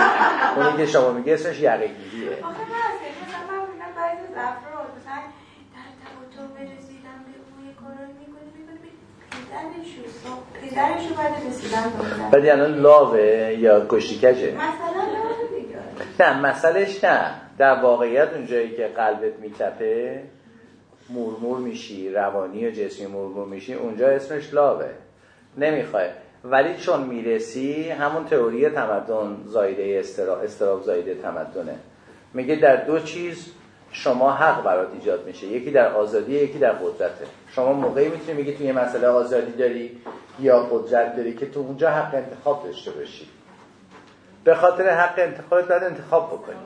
اونی 0.56 0.76
که 0.76 0.86
شما 0.86 1.12
میگه 1.12 1.34
اسمش 1.34 1.60
یقه 1.60 1.86
گیریه 1.86 2.30
آخه 2.32 2.42
من 2.42 2.84
از 2.90 4.18
افراد 4.36 4.88
مثلا 5.00 5.20
در 5.74 6.46
برسیدم 6.46 7.18
به 7.26 7.32
بوی 7.50 7.74
کارایی 7.74 8.12
می‌کنه 8.20 8.48
می‌کنه 8.58 8.78
پدرشو 9.30 10.02
پدرشو 10.62 11.14
بعد 11.14 12.30
بعد 12.30 12.46
الان 12.46 12.74
لاوه 12.74 13.54
یا 13.58 13.86
کشتیکجه 13.88 14.52
مثلا 14.54 15.02
لاوه 15.12 15.60
دیگه. 15.60 16.30
نه 16.30 16.40
مسئلهش 16.40 17.04
نه. 17.04 17.34
در 17.58 17.80
واقعیت 17.80 18.28
اونجایی 18.34 18.76
که 18.76 18.86
قلبت 18.86 19.38
میتپه 19.40 20.22
مورمور 21.08 21.58
میشی 21.58 22.10
روانی 22.10 22.66
و 22.66 22.70
جسمی 22.70 23.06
مورمور 23.06 23.46
میشی 23.46 23.74
اونجا 23.74 24.08
اسمش 24.08 24.54
لاوه. 24.54 24.88
نمی‌خوای. 25.58 26.08
ولی 26.44 26.76
چون 26.76 27.02
می‌رسی 27.02 27.90
همون 27.90 28.24
تئوری 28.24 28.68
تمدن 28.68 29.36
زایده 29.46 29.96
استرا 29.98 30.40
استراب 30.40 30.82
زایده 30.82 31.14
تمدنه. 31.14 31.74
میگه 32.34 32.56
در 32.56 32.76
دو 32.76 32.98
چیز 32.98 33.52
شما 33.90 34.32
حق 34.32 34.64
برات 34.64 34.88
ایجاد 34.94 35.26
میشه. 35.26 35.46
یکی 35.46 35.70
در 35.70 35.92
آزادی 35.92 36.32
یکی 36.32 36.58
در 36.58 36.72
قدرته. 36.72 37.24
شما 37.50 37.72
موقعی 37.72 38.08
می‌تونی 38.08 38.32
میگی 38.32 38.54
تو 38.54 38.64
یه 38.64 38.72
مسئله 38.72 39.06
آزادی 39.06 39.52
داری 39.52 40.00
یا 40.40 40.60
قدرت 40.62 41.16
داری 41.16 41.34
که 41.34 41.46
تو 41.46 41.60
اونجا 41.60 41.90
حق 41.90 42.14
انتخاب 42.14 42.64
داشته 42.64 42.90
باشی. 42.90 43.28
به 44.44 44.54
خاطر 44.54 44.88
حق 44.88 45.18
انتخابت 45.18 45.68
باید 45.68 45.82
انتخاب 45.82 46.28
بکنی. 46.28 46.56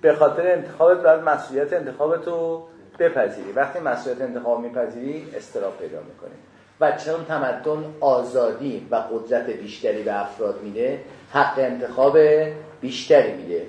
به 0.00 0.14
خاطر 0.14 0.52
انتخابت 0.52 1.02
باید 1.02 1.20
مسئولیت 1.20 1.72
انتخابتو 1.72 2.62
بپذیری. 2.98 3.52
وقتی 3.52 3.78
مسئولیت 3.78 4.22
انتخاب 4.22 4.60
میپذیری 4.60 5.26
استراب 5.36 5.78
پیدا 5.78 5.98
می‌کنی. 6.00 6.34
و 6.80 6.92
چون 6.92 7.24
تمدن 7.24 7.84
آزادی 8.00 8.86
و 8.90 8.96
قدرت 8.96 9.50
بیشتری 9.50 10.02
به 10.02 10.20
افراد 10.20 10.62
میده 10.62 11.00
حق 11.32 11.58
انتخاب 11.58 12.18
بیشتری 12.80 13.32
میده. 13.32 13.66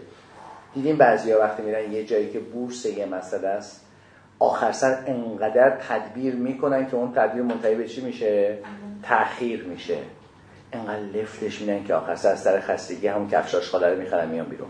دیدیم 0.74 0.98
بعضی 0.98 1.32
ها 1.32 1.40
وقتی 1.40 1.64
میرن 1.64 1.92
یه 1.92 2.06
جایی 2.06 2.30
که 2.30 2.40
بورس 2.40 2.86
یه 2.86 3.06
مسئله 3.06 3.48
است 3.48 3.86
آخر 4.40 4.72
سر 4.72 5.04
انقدر 5.08 5.78
تدبیر 5.90 6.36
می‌کنن 6.36 6.90
که 6.90 6.96
اون 6.96 7.14
تدبیر 7.14 7.42
منتهی 7.42 7.76
به 7.76 7.88
چی 7.88 8.02
میشه؟ 8.02 8.58
تأخیر 9.04 9.64
میشه. 9.64 9.98
انقدر 10.74 11.00
لفتش 11.00 11.62
میدن 11.62 11.84
که 11.84 11.94
آخر 11.94 12.16
سر 12.16 12.36
سر 12.36 12.60
خستگی 12.60 13.08
همون 13.08 13.30
کفشاش 13.30 13.70
خاله 13.70 13.90
رو 13.90 13.98
می‌خرن 13.98 14.30
میان 14.30 14.46
بیرون. 14.46 14.70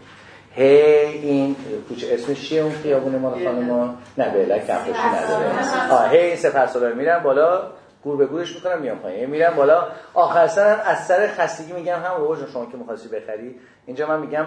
هی 0.55 0.65
این 1.05 1.55
کوچه 1.89 2.13
اسمش 2.13 2.49
چیه 2.49 2.61
اون 2.61 2.71
خیابون 2.71 3.15
مال 3.15 3.43
خانم 3.43 3.97
نه. 4.17 4.29
بله 4.29 4.59
کفشی 4.59 4.91
نداره. 4.91 5.91
آه 5.91 6.09
هی 6.09 6.17
این 6.17 6.35
سفر 6.35 6.67
سالار 6.67 6.93
میرن 6.93 7.19
بالا 7.19 7.71
گور 8.03 8.17
به 8.17 8.25
گورش 8.25 8.55
می‌کنن 8.55 8.79
میان 8.79 8.99
پایین. 8.99 9.29
میرن 9.29 9.55
بالا. 9.55 9.87
آخر 10.13 10.47
سر 10.47 10.81
از 10.85 11.05
سر 11.05 11.27
خستگی 11.27 11.73
میگم 11.73 11.99
هم 11.99 12.17
بابا 12.17 12.37
شما 12.53 12.65
که 12.65 12.77
می‌خواستی 12.77 13.09
بخری. 13.09 13.59
اینجا 13.85 14.07
من 14.07 14.19
میگم 14.19 14.45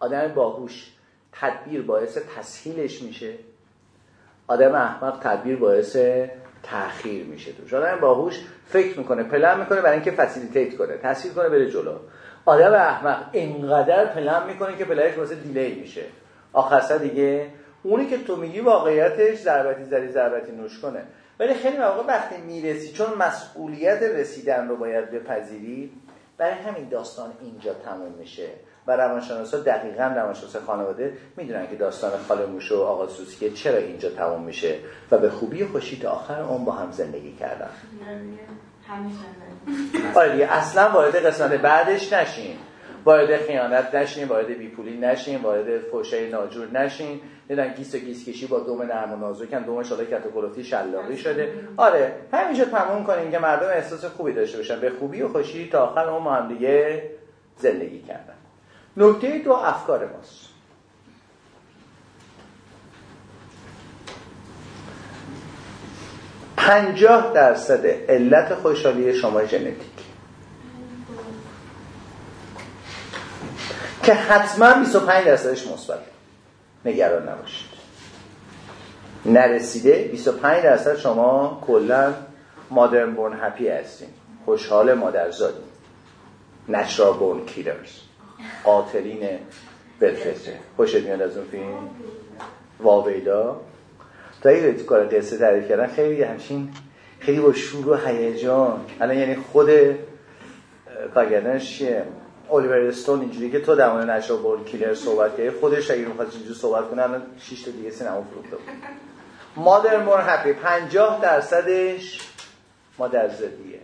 آدم 0.00 0.28
باهوش. 0.28 0.90
تدبیر 1.32 1.82
باعث 1.82 2.18
تسهیلش 2.38 3.02
میشه. 3.02 3.34
آدم 4.46 4.74
احمق 4.74 5.18
تدبیر 5.22 5.56
باعث 5.56 5.96
تأخیر 6.62 7.24
میشه 7.26 7.52
تو. 7.52 7.76
آدم 7.76 8.00
باهوش 8.00 8.40
فکر 8.66 8.98
می‌کنه 8.98 9.22
پلن 9.22 9.60
می‌کنه 9.60 9.80
برای 9.80 9.94
اینکه 9.94 10.10
facilitate 10.10 10.76
کنه. 10.76 10.96
تسهیل 11.02 11.32
کنه 11.32 11.48
بره 11.48 11.70
جلو. 11.70 11.94
آدم 12.46 12.72
احمق 12.72 13.24
اینقدر 13.32 14.06
پلن 14.06 14.46
می‌کنه 14.46 14.76
که 14.76 14.84
پلنش 14.84 15.18
واسه 15.18 15.34
delay 15.34 15.80
میشه. 15.80 16.02
آخر 16.52 16.98
دیگه 16.98 17.46
اونی 17.82 18.06
که 18.06 18.18
تو 18.18 18.36
میگی 18.36 18.60
واقعیتش 18.60 19.38
ضربتی 19.38 19.84
زری 19.84 20.08
ضربتی 20.08 20.52
نوش 20.52 20.80
کنه. 20.80 21.02
ولی 21.40 21.54
خیلی 21.54 21.78
مواقع 21.78 22.06
وقتی 22.06 22.36
می‌رسی 22.36 22.92
چون 22.92 23.06
مسئولیت 23.18 24.02
رسیدن 24.02 24.68
رو 24.68 24.76
باید 24.76 25.10
بپذیری 25.10 25.92
برای 26.38 26.52
همین 26.52 26.88
داستان 26.88 27.32
اینجا 27.40 27.74
تموم 27.74 28.12
میشه. 28.12 28.48
و 28.86 28.96
روانشناسا 28.96 29.58
دقیقا 29.58 30.12
روانشناس 30.16 30.56
خانواده 30.56 31.12
می‌دونن 31.36 31.66
که 31.66 31.76
داستان 31.76 32.10
خاله 32.28 32.46
موشه 32.46 32.74
و 32.74 32.80
آقا 32.80 33.08
سوسکه 33.08 33.50
چرا 33.50 33.78
اینجا 33.78 34.10
تموم 34.10 34.42
میشه. 34.42 34.78
و 35.10 35.18
به 35.18 35.30
خوبی 35.30 35.64
خوشی 35.64 36.00
تا 36.00 36.10
آخر 36.10 36.40
اون 36.40 36.64
با 36.64 36.72
هم 36.72 36.92
زندگی 36.92 37.32
کردن. 37.32 37.70
آره 40.14 40.48
اصلا 40.50 40.90
وارد 40.90 41.16
قسمت 41.26 41.52
بعدش 41.52 42.12
نشین. 42.12 42.56
وارد 43.04 43.36
خیانت 43.36 43.94
نشین 43.94 44.28
وارد 44.28 44.46
بیپولی 44.46 44.98
نشین 44.98 45.42
وارد 45.42 45.78
فوشه 45.78 46.28
ناجور 46.28 46.70
نشین. 46.70 47.20
دیدن 47.48 47.74
گیس 47.74 47.94
و 47.94 47.98
گیس 47.98 48.28
کشی 48.28 48.46
با 48.46 48.60
دوم 48.60 48.82
نرم 48.82 49.12
و 49.12 49.16
نازکن 49.16 49.62
دوم 49.62 49.82
شده 49.82 50.06
کتوکلوفتی 50.06 50.64
شلاقی 50.64 51.16
شده. 51.16 51.52
آره 51.76 52.12
همینجا 52.32 52.64
تموم 52.64 53.04
کنیم 53.04 53.30
که 53.30 53.38
مردم 53.38 53.66
احساس 53.66 54.04
خوبی 54.04 54.32
داشته 54.32 54.56
باشن 54.58 54.80
به 54.80 54.90
خوبی 54.90 55.22
و 55.22 55.28
خوشی 55.28 55.68
تا 55.70 55.86
آخر 55.86 56.08
اون 56.08 56.34
هم 56.34 56.48
دیگه 56.48 57.02
زندگی 57.56 58.02
کردن. 58.02 58.34
نکته 58.96 59.38
دو 59.38 59.52
افکار 59.52 60.08
ماست. 60.12 60.53
پنجاه 66.66 67.32
درصد 67.34 67.86
علت 67.86 68.54
خوشحالی 68.54 69.14
شما 69.14 69.44
ژنتیک. 69.44 69.74
که 74.02 74.14
حتما 74.14 74.74
25 74.74 75.26
درصدش 75.26 75.66
مثبت 75.66 75.98
نگران 76.84 77.28
نباشید. 77.28 77.68
نرسیده 79.26 80.08
25 80.12 80.62
درصد 80.62 80.96
شما 80.96 81.62
کلا 81.66 82.14
مادرن 82.70 83.14
بورن 83.14 83.40
هپی 83.40 83.68
هستین. 83.68 84.08
خوشحال 84.44 84.94
مادرزادی 84.94 85.64
نچرال 86.68 87.12
بورن 87.12 87.46
کیلرز. 87.46 87.90
قاتلین 88.64 89.38
بلفته 90.00 90.58
خوشت 90.76 90.96
میاد 90.96 91.22
از 91.22 91.36
اون 91.36 91.46
فیلم؟ 91.46 91.88
واویدا. 92.80 93.60
این 94.48 94.76
تو 94.76 94.84
کار 94.84 95.06
قصه 95.06 95.38
تعریف 95.38 95.68
کردن 95.68 95.86
خیلی 95.86 96.22
همچین 96.22 96.70
خیلی 97.20 97.40
با 97.40 97.52
شور 97.52 97.88
و 97.88 97.96
هیجان. 97.96 98.80
الان 99.00 99.18
یعنی 99.18 99.34
خود 99.34 99.70
کارگردانش 101.14 101.78
چیه؟ 101.78 102.04
الیور 102.52 102.76
استون 102.76 103.20
اینجوری 103.20 103.50
که 103.50 103.60
تو 103.60 103.74
در 103.74 103.92
مورد 103.92 104.28
بورد 104.28 104.64
کیلر 104.64 104.94
صحبت 104.94 105.36
کردی 105.36 105.50
خودش 105.50 105.90
اگه 105.90 106.04
می‌خواد 106.04 106.30
اینجوری 106.32 106.54
صحبت 106.54 106.90
کنه 106.90 107.02
الان 107.02 107.22
6 107.38 107.62
تا 107.62 107.70
دیگه 107.70 107.90
سینما 107.90 108.22
فروخته 108.22 108.56
بود. 108.56 108.68
مادر 109.56 110.02
مور 110.02 110.20
هپی 110.20 110.52
50 110.52 111.20
درصدش 111.20 112.20
مادر 112.98 113.28
زدیه. 113.28 113.80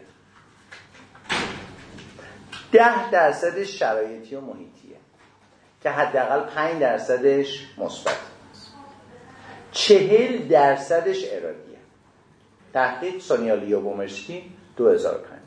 10 2.73 3.11
درصدش 3.11 3.79
شرایطی 3.79 4.37
و 4.37 4.41
محیطیه. 4.41 4.97
که 5.83 5.91
حداقل 5.91 6.41
5 6.41 6.81
درصدش 6.81 7.67
مثبت. 7.79 8.30
چهل 9.73 10.49
درصدش 10.49 11.25
ارادیه. 11.33 11.79
تحقیق 12.75 13.21
سونیا 13.21 13.55
لیوبومرسکی 13.55 14.43
2005 14.77 15.41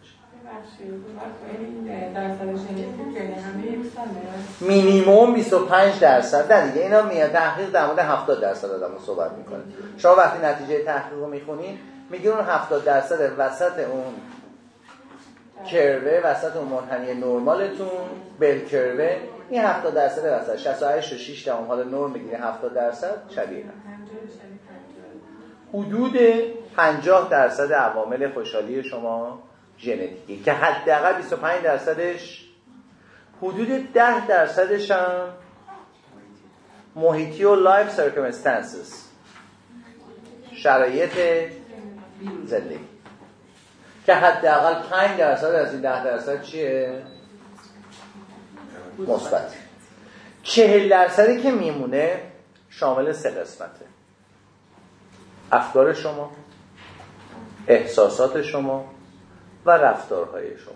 مینیموم 4.61 5.33
25 5.33 5.99
درصد. 5.99 6.53
نه 6.53 6.67
دیگه 6.67 6.81
اینا 6.81 7.01
میاد 7.01 7.31
تحقیق 7.31 7.69
در 7.69 7.85
مورد 7.85 7.99
70 7.99 8.41
درصد 8.41 8.71
آدم 8.71 8.97
صحبت 9.05 9.31
می‌کنه. 9.31 9.63
شما 9.97 10.15
وقتی 10.15 10.45
نتیجه 10.45 10.83
تحقیق 10.83 11.19
رو 11.19 11.27
می‌خونین 11.27 11.77
میگین 12.09 12.31
اون 12.31 12.45
70 12.45 12.83
درصد 12.83 13.31
وسط 13.37 13.79
اون 13.79 14.13
کروه 15.65 16.21
وسط 16.23 16.55
اون 16.55 16.67
منحنی 16.67 17.13
نرمالتون 17.13 17.87
بل 18.39 18.59
کروه 18.59 19.17
این 19.49 19.61
70 19.61 19.93
درصد 19.93 20.41
وسط 20.41 20.57
68 20.57 21.13
و 21.13 21.17
6 21.17 21.47
دهم 21.47 21.63
حالا 21.67 21.83
نرم 21.83 22.11
می‌گیره 22.11 22.37
70 22.37 22.73
درصد 22.73 23.15
شبیه. 23.29 23.65
حدود 25.73 26.17
50 26.75 27.29
درصد 27.29 27.73
عوامل 27.73 28.31
خوشحالی 28.31 28.83
شما 28.83 29.43
ژنتیکی 29.79 30.43
که 30.43 30.53
حداقل 30.53 31.13
25 31.13 31.63
درصدش 31.63 32.45
حدود 33.41 33.93
10 33.93 34.27
درصدش 34.27 34.91
هم 34.91 35.29
محیطی 36.95 37.43
و 37.43 37.55
لایف 37.55 37.91
سرکمستانسز 37.91 38.93
شرایط 40.51 41.11
زندگی. 42.45 42.79
که 44.05 44.13
حداقل 44.13 44.89
5 44.89 45.19
درصد 45.19 45.45
از 45.45 45.71
این 45.71 45.81
10 45.81 46.03
درصد 46.03 46.41
چیه؟ 46.41 47.01
مثبت. 48.99 49.53
چهل 50.43 50.89
درصدی 50.89 51.41
که 51.41 51.51
میمونه 51.51 52.21
شامل 52.69 53.11
سه 53.11 53.29
قسمته. 53.29 53.92
افکار 55.51 55.93
شما 55.93 56.31
احساسات 57.67 58.41
شما 58.41 58.85
و 59.65 59.71
رفتارهای 59.71 60.57
شما 60.57 60.73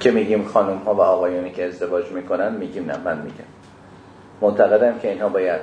که 0.00 0.10
میگیم 0.10 0.44
خانم 0.44 0.78
ها 0.78 0.94
و 0.94 1.00
آقایانی 1.00 1.50
که 1.50 1.66
ازدواج 1.66 2.12
می‌کنن 2.12 2.54
میگیم 2.54 2.90
نه 2.90 2.96
من 2.96 3.18
میگم 3.18 3.44
معتقدم 4.40 4.98
که 4.98 5.10
اینها 5.10 5.28
باید 5.28 5.60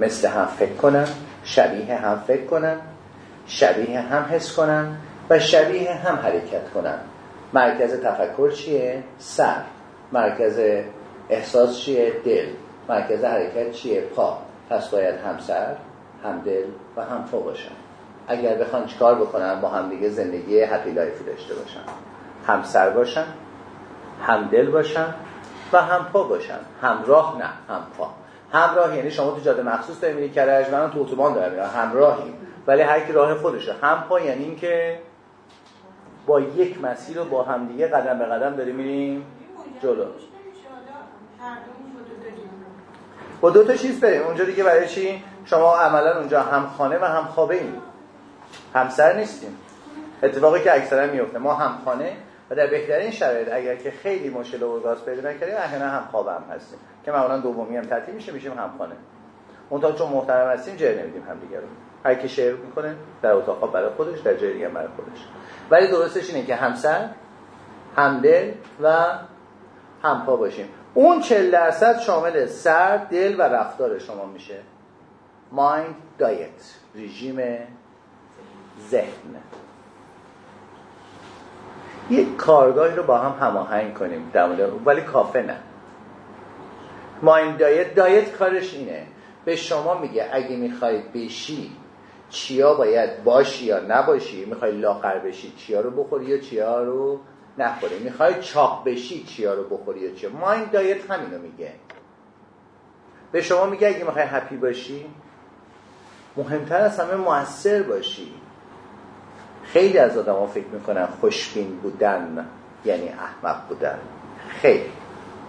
مثل 0.00 0.28
هم 0.28 0.46
فکر 0.46 0.72
کنن 0.72 1.06
شبیه 1.44 1.96
هم 1.96 2.22
فکر 2.26 2.44
کنن 2.44 2.76
شبیه 3.46 4.00
هم 4.00 4.22
حس 4.22 4.56
کنن 4.56 4.96
و 5.30 5.38
شبیه 5.38 5.94
هم 5.94 6.16
حرکت 6.16 6.70
کنن 6.74 6.98
مرکز 7.52 8.00
تفکر 8.00 8.50
چیه؟ 8.50 9.02
سر 9.18 9.62
مرکز 10.12 10.60
احساس 11.30 11.78
چیه؟ 11.78 12.12
دل 12.24 12.46
مرکز 12.88 13.24
حرکت 13.24 13.72
چیه؟ 13.72 14.00
پا 14.00 14.38
پس 14.72 14.88
باید 14.88 15.14
هم 15.14 15.38
سر 15.38 15.76
هم 16.24 16.40
دل 16.40 16.64
و 16.96 17.04
هم 17.04 17.24
پا 17.32 17.38
باشن 17.38 17.70
اگر 18.28 18.54
بخوان 18.54 18.86
چیکار 18.86 19.14
بکنن 19.14 19.60
با 19.60 19.68
هم 19.68 19.88
دیگه 19.88 20.08
زندگی 20.08 20.60
هپی 20.60 20.90
لایفی 20.90 21.24
داشته 21.24 21.54
باشن. 21.54 21.80
هم 22.46 22.62
سر 22.62 22.90
باشن 22.90 23.24
هم 24.22 24.48
دل 24.48 24.70
باشن 24.70 25.14
و 25.72 25.82
هم 25.82 26.04
پا 26.12 26.22
باشن. 26.22 26.58
همراه 26.82 27.38
نه 27.38 27.44
هم 27.44 27.86
پا. 27.98 28.10
همراه 28.52 28.96
یعنی 28.96 29.10
شما 29.10 29.30
تو 29.30 29.40
جاده 29.40 29.62
مخصوص 29.62 30.00
داری 30.02 30.14
میری 30.14 30.30
کرج 30.30 30.70
منم 30.70 30.90
تو 30.90 31.00
اتوبان 31.00 31.34
دارم 31.34 31.50
میرم. 31.50 31.70
همراهی 31.76 32.34
ولی 32.66 32.82
هر 32.82 33.00
کی 33.00 33.12
راه 33.12 33.34
خودشه. 33.34 33.74
هم 33.82 34.04
پا 34.08 34.20
یعنی 34.20 34.44
اینکه 34.44 34.98
با 36.26 36.40
یک 36.40 36.82
مسیر 36.82 37.18
رو 37.18 37.24
با 37.24 37.42
همدیگه 37.42 37.88
قدم 37.88 38.18
به 38.18 38.24
قدم 38.24 38.56
داریم 38.56 38.76
میریم 38.76 39.26
جلو. 39.82 40.04
با 43.42 43.50
دو 43.50 43.64
تا 43.64 43.74
چیز 43.74 44.00
بریم 44.00 44.22
اونجا 44.22 44.44
دیگه 44.44 44.64
برای 44.64 44.88
چی؟ 44.88 45.24
شما 45.44 45.76
عملا 45.76 46.18
اونجا 46.18 46.42
هم 46.42 46.66
خانه 46.66 46.98
و 46.98 47.04
هم 47.04 47.24
خوابه 47.24 47.54
ایم. 47.54 47.82
همسر 48.74 49.16
نیستیم. 49.16 49.58
اتفاقی 50.22 50.60
که 50.60 50.74
اکثرا 50.74 51.12
میفته 51.12 51.38
ما 51.38 51.54
هم 51.54 51.78
خانه 51.84 52.12
و 52.50 52.54
در 52.54 52.66
بهترین 52.66 53.10
شرایط 53.10 53.48
اگر 53.52 53.76
که 53.76 53.90
خیلی 53.90 54.30
مشکل 54.30 54.58
گاز 54.58 55.04
پیدا 55.04 55.30
نکردیم 55.30 55.56
احیانا 55.56 55.88
هم 55.88 56.08
خواب 56.10 56.28
هم 56.28 56.44
هستیم. 56.54 56.78
که 57.04 57.12
معمولا 57.12 57.38
دومی 57.38 57.76
هم 57.76 57.82
تعطیل 57.82 58.14
میشه 58.14 58.32
میشیم 58.32 58.52
هم 58.52 58.70
خانه. 58.78 58.94
اون 59.68 59.80
تا 59.80 59.92
چون 59.92 60.08
محترم 60.08 60.50
هستیم 60.50 60.76
جر 60.76 61.02
نمیدیم 61.02 61.22
هم 61.28 61.38
دیگه 61.38 61.56
رو 61.56 61.66
هر 62.04 62.14
کی 62.14 62.28
شعر 62.28 62.54
می‌کنه 62.54 62.96
در 63.22 63.32
اتاق 63.32 63.72
برای 63.72 63.90
خودش 63.90 64.20
در 64.20 64.34
جای 64.34 64.52
دیگه 64.52 64.68
برای 64.68 64.88
خودش. 64.96 65.26
ولی 65.70 65.88
درستش 65.88 66.34
اینه 66.34 66.46
که 66.46 66.54
همسر 66.54 67.08
همدل 67.96 68.52
و 68.82 69.06
همپا 70.02 70.36
باشیم. 70.36 70.68
اون 70.94 71.20
40 71.20 71.50
درصد 71.50 72.00
شامل 72.00 72.46
سر 72.46 72.96
دل 72.96 73.34
و 73.38 73.42
رفتار 73.42 73.98
شما 73.98 74.26
میشه. 74.26 74.58
مایند 75.52 75.94
دایت 76.18 76.74
رژیم 76.94 77.36
ذهن. 78.90 79.36
یک 82.10 82.36
کارگاهی 82.36 82.96
رو 82.96 83.02
با 83.02 83.18
هم 83.18 83.46
هماهنگ 83.46 83.94
کنیم 83.94 84.30
در 84.32 84.70
ولی 84.70 85.00
کافه 85.00 85.42
نه. 85.42 85.56
مایند 87.22 87.58
دایت 87.58 87.94
دایت 87.94 88.32
کارش 88.32 88.74
اینه. 88.74 89.06
به 89.44 89.56
شما 89.56 89.98
میگه 89.98 90.28
اگه 90.32 90.56
می‌خواید 90.56 91.12
بشی 91.12 91.70
چیا 92.30 92.74
باید 92.74 93.24
باشی 93.24 93.64
یا 93.64 93.80
نباشی 93.80 94.44
می‌خوای 94.44 94.72
لاغر 94.72 95.18
بشی 95.18 95.52
چیا 95.56 95.80
رو 95.80 95.90
بخوری 95.90 96.24
یا 96.24 96.38
چیا 96.38 96.82
رو 96.82 97.20
نخوری 97.58 97.98
می‌خوای 97.98 98.42
چاق 98.42 98.82
بشی 98.84 99.24
چیا 99.24 99.54
رو 99.54 99.64
بخوری 99.64 100.00
یا 100.00 100.14
چیا؟ 100.14 100.30
مایند 100.30 100.70
دایت 100.70 101.10
همینو 101.10 101.38
میگه. 101.38 101.72
به 103.32 103.42
شما 103.42 103.66
میگه 103.66 103.88
اگه 103.88 104.04
می‌خوای 104.04 104.24
هپی 104.24 104.56
باشی 104.56 105.06
مهمتر 106.36 106.80
از 106.80 107.00
همه 107.00 107.14
موثر 107.14 107.82
باشی. 107.82 108.32
خیلی 109.64 109.98
از 109.98 110.18
آدم 110.18 110.32
ها 110.32 110.46
فکر 110.46 110.66
می‌کنن 110.66 111.06
خوشبین 111.20 111.76
بودن 111.76 112.46
یعنی 112.84 113.08
احمق 113.08 113.68
بودن. 113.68 113.98
خیلی. 114.48 114.90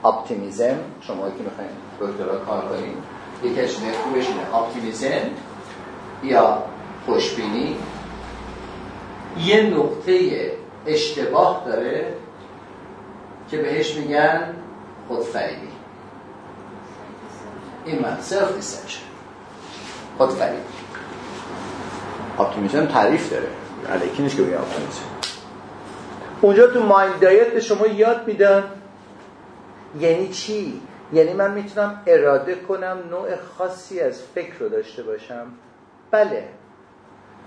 optimism 0.05 0.77
شما 1.01 1.29
که 1.29 1.43
می‌خواین 1.43 1.69
دکترا 1.99 2.39
کار 2.39 2.61
کنید 2.61 2.97
یکی 3.43 3.61
از 3.61 3.75
خوبش 3.75 4.27
اینه 4.27 4.55
optimism 4.55 5.29
یا 6.23 6.63
خوشبینی. 7.05 7.77
یه 9.39 9.61
نقطه 9.61 10.51
اشتباه 10.87 11.63
داره 11.65 12.13
که 13.51 13.57
بهش 13.57 13.95
میگن 13.95 14.53
خودفریبی. 15.07 15.67
این 17.85 18.01
من 18.01 18.17
self-deception 18.21 19.01
خودفریبی 20.17 20.61
optimism 22.39 22.85
تعریف 22.85 23.31
داره. 23.31 23.47
علیکی 23.89 24.23
نیست 24.23 24.35
که 24.35 24.41
بگم 24.41 24.57
optimism 24.57 25.01
اونجا 26.41 26.67
تو 26.67 26.83
mind 26.83 27.19
diet 27.19 27.53
به 27.53 27.59
شما 27.59 27.87
یاد 27.87 28.27
میدن. 28.27 28.63
یعنی 29.99 30.27
چی؟ 30.27 30.81
یعنی 31.13 31.33
من 31.33 31.51
می‌تونم 31.51 32.01
اراده 32.07 32.55
کنم 32.55 32.97
نوع 33.09 33.35
خاصی 33.35 33.99
از 33.99 34.21
فکر 34.35 34.53
رو 34.59 34.69
داشته 34.69 35.03
باشم. 35.03 35.47
بله. 36.11 36.47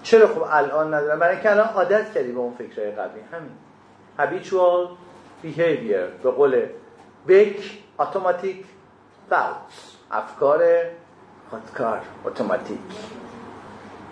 چرا 0.07 0.27
خب 0.27 0.43
الان 0.51 0.95
ندارم؟ 0.95 1.19
برای 1.19 1.35
اینکه 1.35 1.51
الان 1.51 1.69
عادت 1.69 2.15
کردی 2.15 2.33
به 2.33 2.39
اون 2.39 2.55
فکرهای 2.55 2.91
قبلی. 2.91 3.21
همین. 3.33 3.51
Habitual 4.19 4.89
behavior 5.45 6.23
به 6.23 6.31
قول 6.31 6.67
بک 7.29 7.79
automatic 8.01 8.65
thoughts 9.31 9.97
افکار 10.11 10.65
خودکار 11.51 12.01
اتوماتیک 12.25 12.79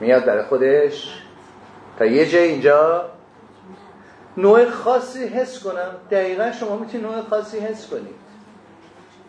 میاد 0.01 0.25
در 0.25 0.43
خودش. 0.43 1.23
تا 1.99 2.05
یه 2.05 2.29
جای 2.29 2.43
اینجا 2.43 3.11
نوع 4.37 4.71
خاصی 4.71 5.27
حس 5.27 5.63
کنم. 5.65 5.91
دقیقا 6.11 6.53
شما 6.53 6.77
می‌تونید 6.77 7.07
نوع 7.07 7.23
خاصی 7.23 7.59
حس 7.59 7.91
کنید. 7.91 8.15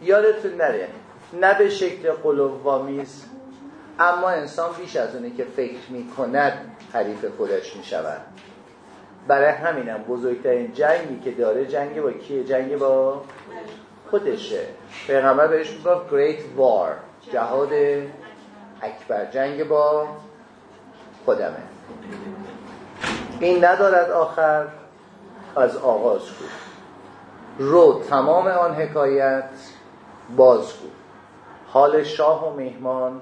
یادتون 0.02 0.54
نره. 0.54 0.88
نه 1.42 1.58
به 1.58 1.70
شکل 1.70 2.12
قلووامیز 2.12 3.26
اما 4.00 4.30
انسان 4.30 4.70
بیش 4.78 4.96
از 4.96 5.16
اونی 5.16 5.32
که 5.32 5.44
فکر 5.44 5.90
می‌کند 5.90 6.54
حریف 6.94 7.26
خودش 7.38 7.76
می‌شود. 7.76 8.22
برای 9.28 9.52
همینم 9.52 9.98
بزرگترین 9.98 10.74
جنگی 10.74 11.20
که 11.20 11.32
داره 11.32 11.66
جنگ 11.66 12.02
با 12.02 12.12
کیه؟ 12.12 12.44
جنگ 12.44 12.78
با 12.78 13.22
خودشه. 14.12 14.66
پیغمبر 15.08 15.48
بهش 15.48 15.72
می‌گفت 15.72 16.10
great 16.10 16.40
war 16.60 16.90
جهاد 17.34 17.74
اکبر. 18.82 19.26
جنگ 19.26 19.68
با 19.68 20.08
خودمه. 21.26 21.64
این 23.40 23.66
ندارد 23.66 24.12
آخر 24.12 24.68
از 25.56 25.78
آغاز 25.78 26.22
بود 26.22 26.50
رو 27.58 28.02
تمام 28.10 28.48
آن 28.48 28.76
حکایت 28.76 29.50
بازگو 30.36 30.88
حال 31.68 32.04
شاه 32.04 32.52
و 32.52 32.56
مهمان 32.56 33.22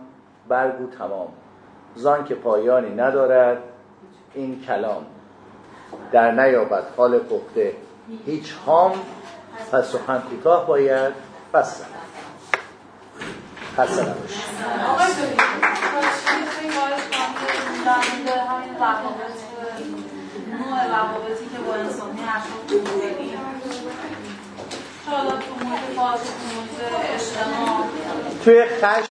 برگو 0.53 0.87
تمام. 0.87 1.27
زان 1.95 2.25
که 2.25 2.35
پایانی 2.35 2.95
ندارد 2.95 3.57
این 4.33 4.63
کلام. 4.67 5.05
در 6.11 6.31
نیابد 6.31 6.83
حال 6.97 7.19
پخته. 7.19 7.73
هیچ 8.25 8.53
هام 8.65 8.91
پس 9.71 9.91
سخن 9.91 10.19
کوتاه 10.19 10.67
باید. 10.67 11.13
بس 11.53 11.81
خسته 13.77 14.01
نباشید. 14.01 14.43
نوع 20.51 20.87
روابطی 20.87 21.45
که 21.53 21.59
با 21.67 21.73
انسانی 21.73 22.19
حالا 25.07 25.31
تو 25.31 25.37
تو 25.37 26.85
اجتماع. 27.13 27.83
توی 28.43 28.65
خش 28.65 29.01